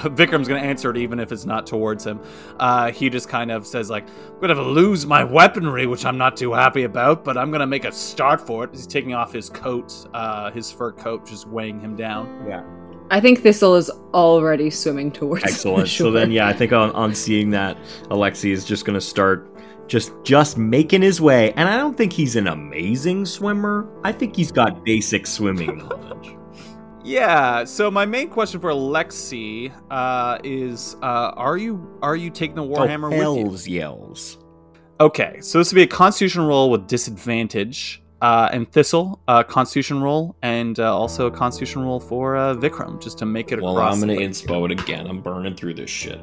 Vikram's 0.08 0.48
gonna 0.48 0.60
answer 0.60 0.90
it 0.90 0.96
even 0.96 1.20
if 1.20 1.30
it's 1.30 1.44
not 1.44 1.66
towards 1.66 2.04
him. 2.04 2.20
Uh, 2.58 2.90
he 2.90 3.08
just 3.08 3.28
kind 3.28 3.50
of 3.50 3.66
says 3.66 3.90
like, 3.90 4.06
"I'm 4.08 4.40
gonna 4.40 4.60
lose 4.60 5.06
my 5.06 5.22
weaponry, 5.22 5.86
which 5.86 6.04
I'm 6.04 6.18
not 6.18 6.36
too 6.36 6.52
happy 6.52 6.82
about, 6.84 7.24
but 7.24 7.36
I'm 7.36 7.50
gonna 7.50 7.66
make 7.66 7.84
a 7.84 7.92
start 7.92 8.44
for 8.44 8.64
it." 8.64 8.70
He's 8.72 8.86
taking 8.86 9.14
off 9.14 9.32
his 9.32 9.50
coat, 9.50 9.92
uh, 10.14 10.50
his 10.50 10.70
fur 10.72 10.92
coat, 10.92 11.26
just 11.26 11.46
weighing 11.46 11.80
him 11.80 11.94
down. 11.96 12.44
yeah, 12.48 12.62
I 13.10 13.20
think 13.20 13.42
Thistle 13.42 13.74
is 13.76 13.90
already 14.12 14.70
swimming 14.70 15.10
towards 15.10 15.42
the 15.42 15.50
excellent. 15.50 15.88
So 15.88 16.10
then 16.10 16.30
yeah, 16.30 16.46
I 16.46 16.52
think 16.52 16.72
on 16.72 16.90
on 16.92 17.14
seeing 17.14 17.50
that, 17.50 17.76
Alexi 18.10 18.50
is 18.50 18.64
just 18.64 18.84
gonna 18.84 19.00
start. 19.00 19.54
Just, 19.86 20.12
just 20.22 20.58
making 20.58 21.00
his 21.00 21.18
way, 21.18 21.50
and 21.54 21.66
I 21.66 21.78
don't 21.78 21.96
think 21.96 22.12
he's 22.12 22.36
an 22.36 22.48
amazing 22.48 23.24
swimmer. 23.24 23.88
I 24.04 24.12
think 24.12 24.36
he's 24.36 24.52
got 24.52 24.84
basic 24.84 25.26
swimming 25.26 25.78
knowledge. 25.88 26.36
Yeah. 27.02 27.64
So 27.64 27.90
my 27.90 28.04
main 28.04 28.28
question 28.28 28.60
for 28.60 28.72
Lexi 28.72 29.72
uh, 29.90 30.40
is: 30.44 30.96
uh, 31.02 31.32
Are 31.36 31.56
you 31.56 31.98
are 32.02 32.16
you 32.16 32.28
taking 32.28 32.56
the 32.56 32.62
warhammer 32.62 33.10
oh, 33.24 33.48
with 33.48 33.66
you? 33.66 33.78
yells. 33.78 34.36
Okay, 35.00 35.38
so 35.40 35.58
this 35.58 35.72
would 35.72 35.76
be 35.76 35.82
a 35.82 35.86
Constitution 35.86 36.42
roll 36.42 36.70
with 36.70 36.86
disadvantage, 36.86 38.02
uh, 38.20 38.48
and 38.52 38.70
Thistle, 38.72 39.20
uh, 39.28 39.42
Constitution 39.42 40.02
roll, 40.02 40.34
and 40.42 40.78
uh, 40.80 40.96
also 40.96 41.26
a 41.26 41.30
Constitution 41.30 41.82
roll 41.82 42.00
for 42.00 42.36
uh, 42.36 42.54
Vikram, 42.54 43.00
just 43.02 43.18
to 43.18 43.26
make 43.26 43.52
it 43.52 43.60
Well, 43.62 43.76
across. 43.76 43.94
I'm 43.94 44.00
gonna 44.00 44.18
inspo 44.18 44.64
it 44.70 44.80
again. 44.80 45.06
I'm 45.06 45.20
burning 45.20 45.54
through 45.54 45.74
this 45.74 45.90
shit. 45.90 46.20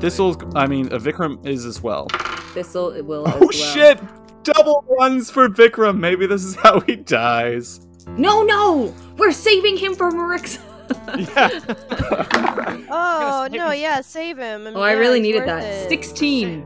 Thistle, 0.00 0.40
I 0.56 0.66
mean, 0.66 0.92
uh, 0.92 0.98
Vikram 0.98 1.44
is 1.46 1.64
as 1.64 1.82
well. 1.82 2.06
Thistle 2.54 2.90
it 2.92 3.04
will. 3.04 3.26
as 3.26 3.34
Oh 3.34 3.38
well. 3.40 3.50
shit! 3.50 3.98
Double 4.44 4.84
ones 4.88 5.30
for 5.30 5.48
Vikram. 5.48 5.98
Maybe 5.98 6.26
this 6.26 6.44
is 6.44 6.54
how 6.62 6.80
he 6.80 6.96
dies. 6.96 7.80
No, 8.16 8.42
no, 8.42 8.94
we're 9.16 9.32
saving 9.32 9.76
him 9.76 9.94
for 9.94 10.10
Marixa. 10.10 10.60
Yeah. 11.34 12.84
Oh 12.90 13.48
no, 13.50 13.72
yeah, 13.72 14.00
save 14.00 14.38
him. 14.38 14.66
Oh, 14.68 14.80
I 14.80 14.92
really 14.92 15.20
needed 15.20 15.44
that. 15.46 15.62
it. 15.62 15.88
16. 15.88 16.64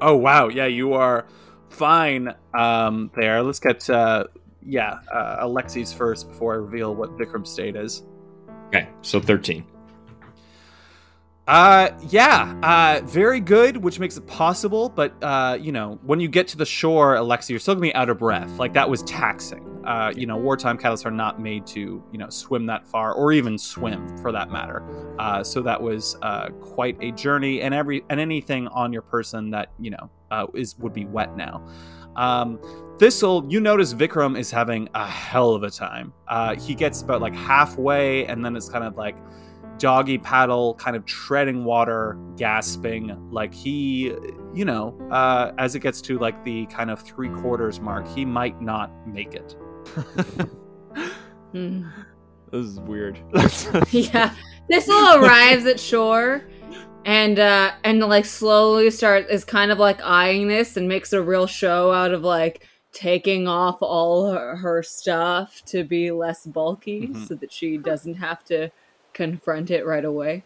oh 0.00 0.16
wow. 0.16 0.48
Yeah, 0.48 0.66
you 0.66 0.94
are 0.94 1.26
fine 1.70 2.34
um, 2.54 3.10
there. 3.16 3.42
Let's 3.42 3.60
get 3.60 3.88
uh, 3.88 4.24
yeah 4.62 5.00
uh, 5.12 5.46
Alexi's 5.46 5.92
first 5.92 6.28
before 6.28 6.54
I 6.54 6.56
reveal 6.56 6.94
what 6.94 7.16
Vikram's 7.16 7.50
state 7.50 7.76
is. 7.76 8.04
Okay, 8.68 8.88
so 9.02 9.20
13. 9.20 9.64
Uh, 11.48 11.88
yeah, 12.10 12.54
uh, 12.62 13.00
very 13.06 13.40
good, 13.40 13.78
which 13.78 13.98
makes 13.98 14.18
it 14.18 14.26
possible. 14.26 14.90
But 14.90 15.14
uh, 15.22 15.56
you 15.58 15.72
know, 15.72 15.98
when 16.02 16.20
you 16.20 16.28
get 16.28 16.46
to 16.48 16.58
the 16.58 16.66
shore, 16.66 17.14
Alexi, 17.14 17.50
you're 17.50 17.58
still 17.58 17.74
gonna 17.74 17.86
be 17.86 17.94
out 17.94 18.10
of 18.10 18.18
breath. 18.18 18.58
Like 18.58 18.74
that 18.74 18.88
was 18.88 19.02
taxing. 19.04 19.64
Uh, 19.86 20.12
you 20.14 20.26
know, 20.26 20.36
wartime 20.36 20.76
catalysts 20.76 21.06
are 21.06 21.10
not 21.10 21.40
made 21.40 21.66
to 21.68 22.04
you 22.12 22.18
know 22.18 22.28
swim 22.28 22.66
that 22.66 22.86
far, 22.86 23.14
or 23.14 23.32
even 23.32 23.56
swim 23.56 24.18
for 24.18 24.30
that 24.30 24.50
matter. 24.50 24.82
Uh, 25.18 25.42
so 25.42 25.62
that 25.62 25.80
was 25.80 26.18
uh, 26.20 26.50
quite 26.60 26.98
a 27.00 27.12
journey, 27.12 27.62
and 27.62 27.72
every 27.72 28.04
and 28.10 28.20
anything 28.20 28.68
on 28.68 28.92
your 28.92 29.00
person 29.00 29.50
that 29.50 29.70
you 29.80 29.90
know 29.90 30.10
uh, 30.30 30.46
is 30.54 30.76
would 30.78 30.92
be 30.92 31.04
wet 31.06 31.36
now. 31.36 31.66
Um, 32.16 32.58
Thistle, 32.98 33.46
you 33.48 33.60
notice 33.60 33.94
Vikram 33.94 34.38
is 34.38 34.50
having 34.50 34.88
a 34.94 35.06
hell 35.06 35.52
of 35.54 35.62
a 35.62 35.70
time. 35.70 36.12
Uh, 36.26 36.56
he 36.56 36.74
gets 36.74 37.02
about 37.02 37.20
like 37.20 37.34
halfway, 37.34 38.26
and 38.26 38.44
then 38.44 38.56
it's 38.56 38.68
kind 38.68 38.84
of 38.84 38.96
like 38.96 39.16
doggy 39.78 40.18
paddle, 40.18 40.74
kind 40.74 40.96
of 40.96 41.04
treading 41.06 41.64
water, 41.64 42.18
gasping. 42.36 43.30
Like 43.30 43.54
he, 43.54 44.12
you 44.52 44.64
know, 44.64 44.98
uh, 45.12 45.52
as 45.58 45.76
it 45.76 45.80
gets 45.80 46.00
to 46.02 46.18
like 46.18 46.42
the 46.44 46.66
kind 46.66 46.90
of 46.90 47.00
three 47.00 47.28
quarters 47.28 47.80
mark, 47.80 48.06
he 48.08 48.24
might 48.24 48.60
not 48.60 48.90
make 49.06 49.34
it. 49.34 49.56
Hmm. 51.52 51.88
This 52.50 52.66
is 52.66 52.80
weird. 52.80 53.18
yeah. 53.90 54.34
Thistle 54.70 55.14
arrives 55.24 55.64
at 55.64 55.80
shore 55.80 56.42
and 57.04 57.38
uh 57.38 57.72
and 57.84 58.00
like 58.00 58.24
slowly 58.24 58.90
start 58.90 59.26
is 59.30 59.44
kind 59.44 59.70
of 59.70 59.78
like 59.78 60.00
eyeing 60.02 60.48
this 60.48 60.76
and 60.76 60.88
makes 60.88 61.12
a 61.12 61.22
real 61.22 61.46
show 61.46 61.92
out 61.92 62.12
of 62.12 62.22
like 62.22 62.66
taking 62.92 63.46
off 63.46 63.76
all 63.80 64.30
her, 64.32 64.56
her 64.56 64.82
stuff 64.82 65.62
to 65.66 65.84
be 65.84 66.10
less 66.10 66.44
bulky 66.46 67.08
Mhm. 67.08 67.28
so 67.28 67.34
that 67.36 67.52
she 67.52 67.76
doesn't 67.76 68.14
have 68.14 68.44
to 68.44 68.70
confront 69.12 69.70
it 69.70 69.86
right 69.86 70.04
away. 70.04 70.42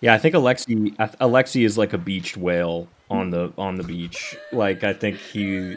Yeah, 0.00 0.12
I 0.14 0.18
think 0.18 0.34
Alexi 0.34 0.94
Alexi 0.96 1.64
is 1.64 1.78
like 1.78 1.92
a 1.92 1.98
beached 1.98 2.36
whale 2.36 2.88
on 3.10 3.30
the 3.30 3.52
on 3.56 3.76
the 3.76 3.84
beach. 3.84 4.36
Like 4.52 4.84
I 4.84 4.92
think 4.92 5.16
he 5.16 5.76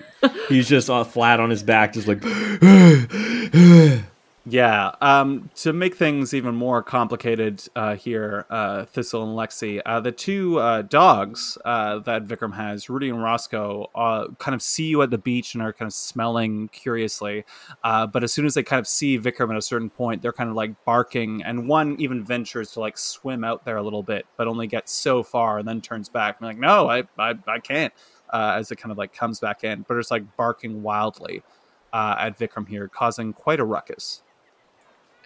he's 0.50 0.68
just 0.68 0.90
uh, 0.90 1.04
flat 1.04 1.40
on 1.40 1.50
his 1.50 1.64
back, 1.64 1.94
just 1.94 2.08
like. 2.08 2.22
Yeah. 4.50 4.92
Um, 5.02 5.50
to 5.56 5.74
make 5.74 5.96
things 5.98 6.34
even 6.34 6.56
more 6.56 6.82
complicated 6.82 7.62
uh, 7.76 7.96
here, 7.96 8.46
uh, 8.50 8.86
Thistle 8.86 9.24
and 9.24 9.38
Lexi, 9.38 9.82
uh, 9.86 10.00
the 10.00 10.14
two 10.14 10.58
uh, 10.60 10.84
dogs 10.84 11.58
uh, 11.66 12.00
that 12.00 12.28
Vikram 12.28 12.54
has, 12.56 12.90
Rudy 12.90 13.10
and 13.10 13.22
Roscoe, 13.22 13.90
uh, 13.94 14.28
kind 14.38 14.56
of 14.56 14.62
see 14.62 14.86
you 14.86 15.02
at 15.02 15.10
the 15.10 15.18
beach 15.18 15.54
and 15.54 15.62
are 15.62 15.74
kind 15.74 15.88
of 15.88 15.94
smelling 15.94 16.70
curiously. 16.70 17.44
But 17.84 18.24
as 18.24 18.32
soon 18.32 18.46
as 18.46 18.54
they 18.54 18.64
kind 18.64 18.80
of 18.80 18.88
see 18.88 19.20
Vikram 19.20 19.52
at 19.52 19.58
a 19.58 19.62
certain 19.62 19.90
point, 19.90 20.22
they're 20.22 20.32
kind 20.32 20.50
of 20.50 20.56
like 20.56 20.72
barking, 20.86 21.44
and 21.44 21.68
one 21.68 22.00
even 22.00 22.24
ventures 22.24 22.72
to 22.74 22.80
like 22.80 22.98
swim 22.98 23.44
out 23.44 23.66
there 23.66 23.76
a 23.76 23.84
little 23.84 24.04
bit, 24.04 24.26
but 24.38 24.48
only 24.48 24.68
gets 24.68 24.94
so 24.94 25.24
far 25.24 25.60
and 25.60 25.68
then 25.68 25.82
turns 25.82 26.08
back. 26.08 26.38
And 26.40 26.48
like, 26.48 26.58
no, 26.58 26.88
I, 26.90 27.04
I, 27.20 27.34
I 27.48 27.60
can't. 27.60 27.94
As 28.32 28.72
it 28.72 28.78
kind 28.78 28.94
of 28.94 28.98
like 28.98 29.12
comes 29.12 29.42
back 29.42 29.66
in, 29.66 29.84
but 29.90 29.98
it's 29.98 30.12
like 30.12 30.24
barking 30.38 30.84
wildly 30.84 31.44
at 31.92 32.40
Vikram 32.40 32.66
here, 32.66 32.88
causing 32.88 33.34
quite 33.34 33.60
a 33.60 33.66
ruckus. 33.66 34.22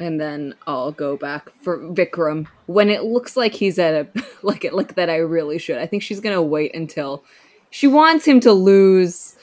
And 0.02 0.20
then 0.20 0.56
I'll 0.68 0.91
go 0.91 1.16
back 1.16 1.49
for 1.62 1.78
Vikram 1.78 2.47
when 2.66 2.89
it 2.89 3.04
looks 3.04 3.38
like 3.38 3.54
he's 3.54 3.78
at 3.80 3.93
a 3.93 4.24
like 4.41 4.66
it 4.66 4.74
like 4.74 4.95
that 4.95 5.10
I 5.10 5.18
really 5.18 5.58
should. 5.58 5.78
I 5.78 5.86
think 5.86 6.04
she's 6.04 6.20
gonna 6.20 6.41
wait 6.41 6.76
until 6.76 7.24
she 7.70 7.88
wants 7.88 8.26
him 8.26 8.39
to 8.41 8.52
lose 8.52 9.36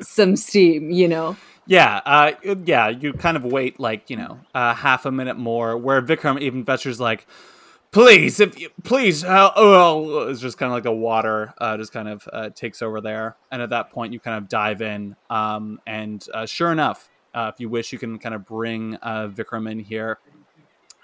some 0.00 0.36
steam, 0.36 0.90
you 0.90 1.08
know. 1.08 1.36
Yeah, 1.66 2.00
uh, 2.04 2.32
yeah. 2.64 2.88
You 2.88 3.12
kind 3.12 3.36
of 3.36 3.44
wait 3.44 3.78
like 3.78 4.10
you 4.10 4.16
know 4.16 4.40
uh, 4.54 4.74
half 4.74 5.06
a 5.06 5.12
minute 5.12 5.36
more, 5.36 5.76
where 5.76 6.02
Vikram 6.02 6.40
even 6.40 6.64
ventures 6.64 6.98
like, 6.98 7.26
"Please, 7.92 8.40
if 8.40 8.58
you, 8.58 8.70
please." 8.82 9.22
Uh, 9.22 9.50
oh, 9.54 10.28
it's 10.28 10.40
just 10.40 10.58
kind 10.58 10.70
of 10.72 10.74
like 10.74 10.82
the 10.82 10.92
water 10.92 11.54
uh, 11.58 11.76
just 11.76 11.92
kind 11.92 12.08
of 12.08 12.28
uh, 12.32 12.50
takes 12.50 12.82
over 12.82 13.00
there, 13.00 13.36
and 13.50 13.62
at 13.62 13.70
that 13.70 13.90
point 13.90 14.12
you 14.12 14.18
kind 14.18 14.38
of 14.38 14.48
dive 14.48 14.82
in, 14.82 15.14
um, 15.30 15.80
and 15.86 16.26
uh, 16.34 16.46
sure 16.46 16.72
enough, 16.72 17.08
uh, 17.34 17.50
if 17.52 17.60
you 17.60 17.68
wish, 17.68 17.92
you 17.92 17.98
can 17.98 18.18
kind 18.18 18.34
of 18.34 18.46
bring 18.46 18.96
uh, 18.96 19.28
Vikram 19.28 19.70
in 19.70 19.80
here. 19.80 20.18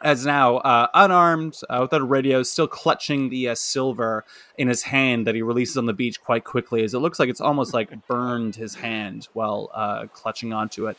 As 0.01 0.25
now 0.25 0.59
uh, 0.59 0.87
unarmed, 0.95 1.59
uh, 1.69 1.79
without 1.81 2.01
a 2.01 2.05
radio, 2.05 2.45
still 2.45 2.69
clutching 2.69 3.31
the 3.31 3.49
uh, 3.49 3.55
silver 3.57 4.25
in 4.57 4.69
his 4.69 4.85
hand 4.85 5.27
that 5.27 5.35
he 5.35 5.43
releases 5.43 5.77
on 5.77 5.87
the 5.87 5.93
beach 5.93 6.21
quite 6.21 6.45
quickly, 6.45 6.85
as 6.85 6.95
it 6.95 7.01
looks 7.01 7.19
like 7.19 7.29
it's 7.29 7.41
almost 7.41 7.75
like 7.75 8.07
burned 8.07 8.55
his 8.55 8.77
hand 8.77 9.27
while 9.33 9.71
uh, 9.75 10.07
clutching 10.13 10.53
onto 10.53 10.87
it. 10.87 10.97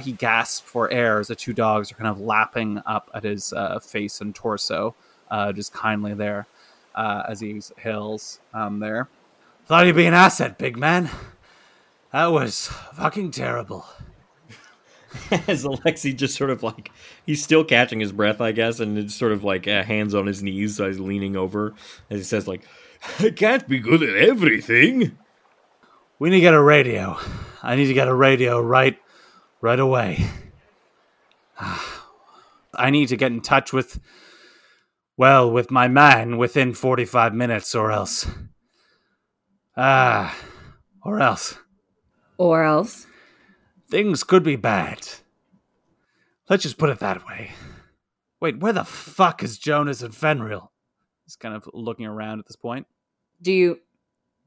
He 0.00 0.12
gasps 0.12 0.60
for 0.60 0.90
air 0.90 1.18
as 1.20 1.28
the 1.28 1.34
two 1.34 1.52
dogs 1.52 1.92
are 1.92 1.96
kind 1.96 2.08
of 2.08 2.20
lapping 2.20 2.80
up 2.86 3.10
at 3.12 3.24
his 3.24 3.52
face 3.82 4.20
and 4.22 4.34
torso, 4.34 4.94
just 5.52 5.74
kindly 5.74 6.14
there 6.14 6.46
as 6.96 7.40
he 7.40 7.50
exhales 7.50 8.38
um, 8.54 8.78
there. 8.78 9.08
Thought 9.66 9.86
you'd 9.86 9.96
be 9.96 10.06
an 10.06 10.14
asset, 10.14 10.56
big 10.56 10.78
man. 10.78 11.10
That 12.12 12.26
was 12.26 12.68
fucking 12.94 13.32
terrible. 13.32 13.84
As 15.48 15.64
Alexi 15.64 16.16
just 16.16 16.36
sort 16.36 16.50
of 16.50 16.62
like 16.62 16.90
he's 17.26 17.42
still 17.42 17.64
catching 17.64 18.00
his 18.00 18.12
breath, 18.12 18.40
I 18.40 18.52
guess, 18.52 18.80
and 18.80 18.96
it's 18.96 19.14
sort 19.14 19.32
of 19.32 19.44
like 19.44 19.68
uh, 19.68 19.82
hands 19.82 20.14
on 20.14 20.26
his 20.26 20.42
knees, 20.42 20.76
so 20.76 20.86
he's 20.86 21.00
leaning 21.00 21.36
over 21.36 21.74
as 22.10 22.20
he 22.20 22.24
says, 22.24 22.48
"Like, 22.48 22.62
I 23.18 23.30
can't 23.30 23.68
be 23.68 23.78
good 23.78 24.02
at 24.02 24.16
everything. 24.16 25.18
We 26.18 26.30
need 26.30 26.36
to 26.36 26.40
get 26.40 26.54
a 26.54 26.62
radio. 26.62 27.18
I 27.62 27.74
need 27.74 27.86
to 27.86 27.94
get 27.94 28.08
a 28.08 28.14
radio 28.14 28.60
right, 28.60 28.96
right 29.60 29.80
away. 29.80 30.24
I 31.58 32.90
need 32.90 33.08
to 33.08 33.16
get 33.16 33.32
in 33.32 33.40
touch 33.40 33.72
with, 33.72 34.00
well, 35.16 35.50
with 35.50 35.70
my 35.70 35.88
man 35.88 36.38
within 36.38 36.74
45 36.74 37.34
minutes 37.34 37.74
or 37.74 37.90
else. 37.90 38.26
Ah, 39.76 40.36
or 41.04 41.20
else. 41.20 41.58
Or 42.38 42.64
else? 42.64 43.06
Things 43.92 44.24
could 44.24 44.42
be 44.42 44.56
bad. 44.56 45.06
Let's 46.48 46.62
just 46.62 46.78
put 46.78 46.88
it 46.88 47.00
that 47.00 47.26
way. 47.26 47.50
Wait, 48.40 48.58
where 48.58 48.72
the 48.72 48.84
fuck 48.84 49.42
is 49.42 49.58
Jonas 49.58 50.00
and 50.00 50.14
Fenrir? 50.14 50.62
He's 51.26 51.36
kind 51.36 51.54
of 51.54 51.68
looking 51.74 52.06
around 52.06 52.38
at 52.38 52.46
this 52.46 52.56
point. 52.56 52.86
Do 53.42 53.52
you 53.52 53.80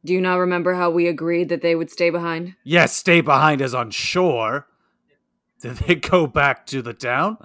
do 0.03 0.13
you 0.13 0.19
not 0.19 0.37
remember 0.37 0.73
how 0.73 0.89
we 0.89 1.05
agreed 1.05 1.49
that 1.49 1.61
they 1.61 1.75
would 1.75 1.91
stay 1.91 2.09
behind? 2.09 2.55
Yes, 2.63 2.95
stay 2.95 3.21
behind 3.21 3.61
us 3.61 3.75
on 3.75 3.91
shore. 3.91 4.65
Did 5.61 5.75
they 5.75 5.93
go 6.11 6.25
back 6.25 6.65
to 6.65 6.81
the 6.81 6.95
town? 6.95 7.37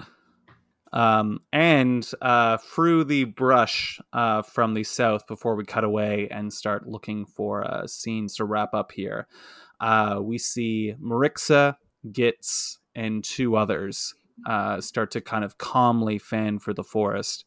Um, 0.94 1.40
and 1.52 2.10
uh, 2.22 2.56
through 2.56 3.04
the 3.04 3.24
brush 3.24 4.00
uh, 4.14 4.40
from 4.40 4.72
the 4.72 4.84
south, 4.84 5.26
before 5.26 5.54
we 5.54 5.66
cut 5.66 5.84
away 5.84 6.28
and 6.30 6.50
start 6.50 6.88
looking 6.88 7.26
for 7.26 7.62
uh, 7.62 7.86
scenes 7.86 8.36
to 8.36 8.46
wrap 8.46 8.72
up 8.72 8.90
here, 8.90 9.28
uh, 9.80 10.18
we 10.22 10.38
see 10.38 10.94
Marixa, 10.98 11.76
Gitz, 12.06 12.78
and 12.94 13.22
two 13.22 13.56
others 13.56 14.14
uh, 14.46 14.80
start 14.80 15.10
to 15.12 15.20
kind 15.20 15.44
of 15.44 15.58
calmly 15.58 16.18
fan 16.18 16.58
for 16.58 16.72
the 16.72 16.84
forest 16.84 17.44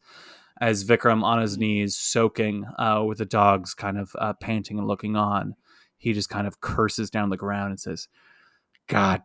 as 0.60 0.84
Vikram 0.84 1.22
on 1.22 1.40
his 1.40 1.58
knees, 1.58 1.96
soaking 1.96 2.64
uh, 2.78 3.02
with 3.06 3.18
the 3.18 3.24
dogs 3.24 3.74
kind 3.74 3.98
of 3.98 4.14
uh, 4.18 4.32
panting 4.34 4.78
and 4.78 4.86
looking 4.86 5.16
on. 5.16 5.54
He 5.96 6.12
just 6.12 6.28
kind 6.28 6.46
of 6.46 6.60
curses 6.60 7.10
down 7.10 7.30
the 7.30 7.36
ground 7.36 7.70
and 7.70 7.80
says, 7.80 8.08
God 8.86 9.22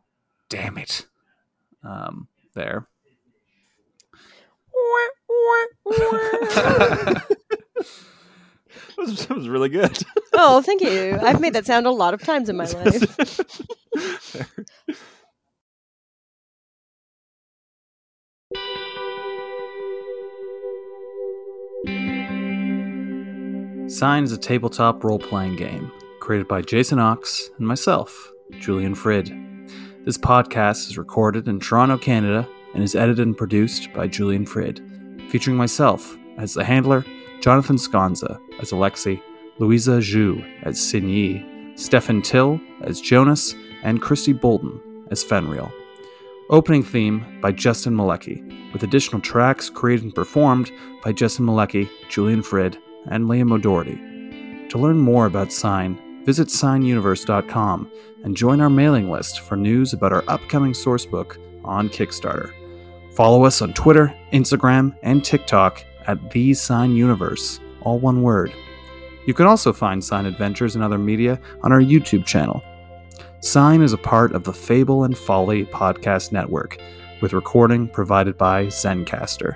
damn 0.49 0.77
it. 0.77 1.05
Um, 1.83 2.27
there. 2.55 2.87
That 8.99 9.07
was, 9.07 9.27
that 9.27 9.37
was 9.37 9.47
really 9.47 9.69
good. 9.69 9.97
Oh, 10.33 10.61
thank 10.61 10.81
you. 10.81 11.17
I've 11.21 11.39
made 11.39 11.53
that 11.53 11.65
sound 11.65 11.85
a 11.87 11.91
lot 11.91 12.13
of 12.13 12.21
times 12.21 12.49
in 12.49 12.57
my 12.57 12.65
life. 12.69 13.39
Sign 23.89 24.23
is 24.23 24.31
a 24.31 24.37
tabletop 24.37 25.03
role 25.03 25.17
playing 25.17 25.55
game 25.55 25.91
created 26.19 26.47
by 26.47 26.61
Jason 26.61 26.99
Ox 26.99 27.49
and 27.57 27.67
myself, 27.67 28.31
Julian 28.59 28.93
Frid. 28.93 29.29
This 30.05 30.17
podcast 30.17 30.89
is 30.89 30.97
recorded 30.97 31.47
in 31.47 31.59
Toronto, 31.59 31.97
Canada, 31.97 32.47
and 32.73 32.83
is 32.83 32.95
edited 32.95 33.25
and 33.25 33.35
produced 33.35 33.91
by 33.93 34.07
Julian 34.07 34.45
Frid, 34.45 34.79
featuring 35.31 35.57
myself 35.57 36.15
as 36.37 36.53
the 36.53 36.63
handler, 36.63 37.03
Jonathan 37.41 37.77
Sconza 37.77 38.39
as 38.59 38.71
Alexi, 38.71 39.21
Louisa 39.57 39.97
Zhu 39.97 40.45
as 40.63 40.77
Xin 40.77 41.09
Yi, 41.09 41.75
Stefan 41.75 42.21
Till 42.21 42.59
as 42.81 43.01
Jonas, 43.01 43.55
and 43.83 44.01
Kristi 44.01 44.39
Boulton 44.39 44.79
as 45.09 45.23
Fenrir. 45.23 45.71
Opening 46.51 46.81
theme 46.81 47.39
by 47.41 47.51
Justin 47.51 47.95
Malecki, 47.95 48.73
with 48.73 48.81
additional 48.81 49.21
tracks 49.21 49.69
created 49.69 50.05
and 50.05 50.15
performed 50.15 50.71
by 51.03 51.11
Justin 51.11 51.45
Malecki, 51.45 51.87
Julian 52.09 52.41
Frid, 52.41 52.75
and 53.11 53.25
Liam 53.25 53.53
O'Doherty. 53.53 54.67
To 54.69 54.79
learn 54.79 54.97
more 54.97 55.27
about 55.27 55.51
Sign, 55.51 56.23
visit 56.25 56.47
signuniverse.com 56.47 57.91
and 58.23 58.35
join 58.35 58.61
our 58.61 58.69
mailing 58.69 59.11
list 59.11 59.41
for 59.41 59.55
news 59.55 59.93
about 59.93 60.11
our 60.11 60.23
upcoming 60.27 60.73
sourcebook 60.73 61.37
on 61.63 61.87
Kickstarter. 61.87 62.51
Follow 63.13 63.45
us 63.45 63.61
on 63.61 63.73
Twitter, 63.73 64.11
Instagram, 64.33 64.95
and 65.03 65.23
TikTok 65.23 65.85
at 66.07 66.31
The 66.31 66.55
Sign 66.55 66.95
Universe, 66.95 67.59
all 67.81 67.99
one 67.99 68.23
word. 68.23 68.51
You 69.27 69.35
can 69.35 69.45
also 69.45 69.71
find 69.71 70.03
Sign 70.03 70.25
Adventures 70.25 70.73
and 70.73 70.83
other 70.83 70.97
media 70.97 71.39
on 71.61 71.71
our 71.71 71.81
YouTube 71.81 72.25
channel. 72.25 72.63
Sign 73.41 73.81
is 73.81 73.93
a 73.93 73.97
part 73.97 74.33
of 74.33 74.43
the 74.43 74.51
Fable 74.51 75.05
and 75.05 75.17
Folly 75.17 75.65
podcast 75.65 76.33
network, 76.33 76.77
with 77.21 77.31
recording 77.31 77.87
provided 77.87 78.37
by 78.37 78.65
Zencastr. 78.65 79.55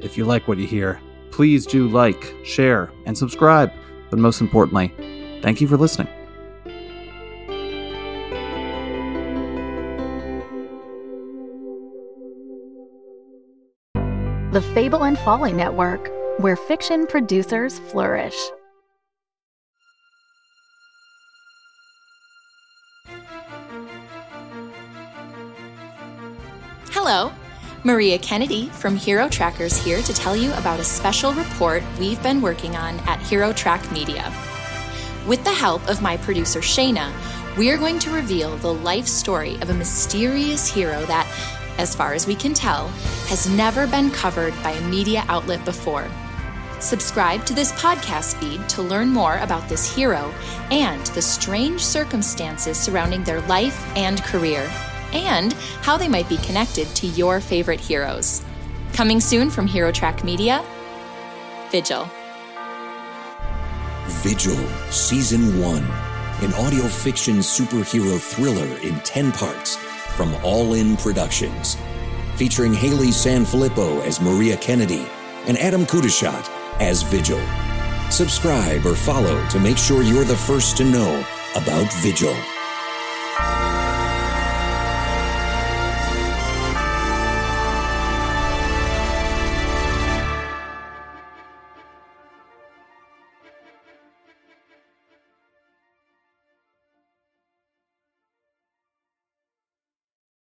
If 0.00 0.18
you 0.18 0.24
like 0.24 0.48
what 0.48 0.58
you 0.58 0.66
hear, 0.66 1.00
please 1.30 1.64
do 1.64 1.86
like, 1.86 2.34
share, 2.44 2.90
and 3.06 3.16
subscribe. 3.16 3.70
But 4.10 4.18
most 4.18 4.40
importantly, 4.40 4.92
thank 5.42 5.60
you 5.60 5.68
for 5.68 5.76
listening. 5.76 6.08
The 14.50 14.62
Fable 14.74 15.04
and 15.04 15.16
Folly 15.16 15.52
Network, 15.52 16.10
where 16.40 16.56
fiction 16.56 17.06
producers 17.06 17.78
flourish. 17.78 18.34
Hello, 27.12 27.32
Maria 27.82 28.20
Kennedy 28.20 28.68
from 28.68 28.94
Hero 28.94 29.28
Trackers 29.28 29.76
here 29.76 30.00
to 30.00 30.14
tell 30.14 30.36
you 30.36 30.52
about 30.52 30.78
a 30.78 30.84
special 30.84 31.32
report 31.32 31.82
we've 31.98 32.22
been 32.22 32.40
working 32.40 32.76
on 32.76 33.00
at 33.00 33.18
Hero 33.18 33.52
Track 33.52 33.90
Media. 33.90 34.32
With 35.26 35.42
the 35.42 35.50
help 35.50 35.84
of 35.88 36.02
my 36.02 36.18
producer 36.18 36.60
Shayna, 36.60 37.12
we 37.58 37.68
are 37.72 37.78
going 37.78 37.98
to 37.98 38.12
reveal 38.12 38.56
the 38.58 38.72
life 38.72 39.08
story 39.08 39.56
of 39.56 39.70
a 39.70 39.74
mysterious 39.74 40.72
hero 40.72 41.04
that, 41.06 41.26
as 41.78 41.96
far 41.96 42.14
as 42.14 42.28
we 42.28 42.36
can 42.36 42.54
tell, 42.54 42.86
has 43.26 43.50
never 43.50 43.88
been 43.88 44.12
covered 44.12 44.54
by 44.62 44.70
a 44.70 44.88
media 44.88 45.24
outlet 45.26 45.64
before. 45.64 46.08
Subscribe 46.78 47.44
to 47.46 47.54
this 47.54 47.72
podcast 47.72 48.36
feed 48.36 48.68
to 48.68 48.82
learn 48.82 49.08
more 49.08 49.38
about 49.38 49.68
this 49.68 49.92
hero 49.92 50.32
and 50.70 51.04
the 51.06 51.22
strange 51.22 51.84
circumstances 51.84 52.78
surrounding 52.78 53.24
their 53.24 53.40
life 53.48 53.84
and 53.96 54.22
career, 54.22 54.70
and 55.12 55.52
how 55.82 55.96
they 55.96 56.08
might 56.08 56.28
be 56.28 56.36
connected 56.38 56.86
to 56.96 57.06
your 57.06 57.40
favorite 57.40 57.80
heroes. 57.80 58.42
Coming 58.92 59.20
soon 59.20 59.50
from 59.50 59.66
Hero 59.66 59.92
Track 59.92 60.24
Media, 60.24 60.64
Vigil. 61.70 62.08
Vigil, 64.22 64.58
Season 64.90 65.60
1, 65.60 65.84
an 66.42 66.54
audio 66.54 66.84
fiction 66.84 67.38
superhero 67.38 68.18
thriller 68.20 68.76
in 68.78 68.98
10 69.00 69.32
parts 69.32 69.76
from 70.16 70.34
All 70.44 70.74
In 70.74 70.96
Productions. 70.96 71.76
Featuring 72.36 72.74
Haley 72.74 73.08
Sanfilippo 73.08 74.02
as 74.04 74.20
Maria 74.20 74.56
Kennedy 74.56 75.06
and 75.46 75.56
Adam 75.58 75.86
Kudashat 75.86 76.48
as 76.80 77.02
Vigil. 77.02 77.40
Subscribe 78.10 78.84
or 78.84 78.96
follow 78.96 79.46
to 79.48 79.60
make 79.60 79.78
sure 79.78 80.02
you're 80.02 80.24
the 80.24 80.36
first 80.36 80.76
to 80.78 80.84
know 80.84 81.24
about 81.54 81.92
Vigil. 82.02 82.34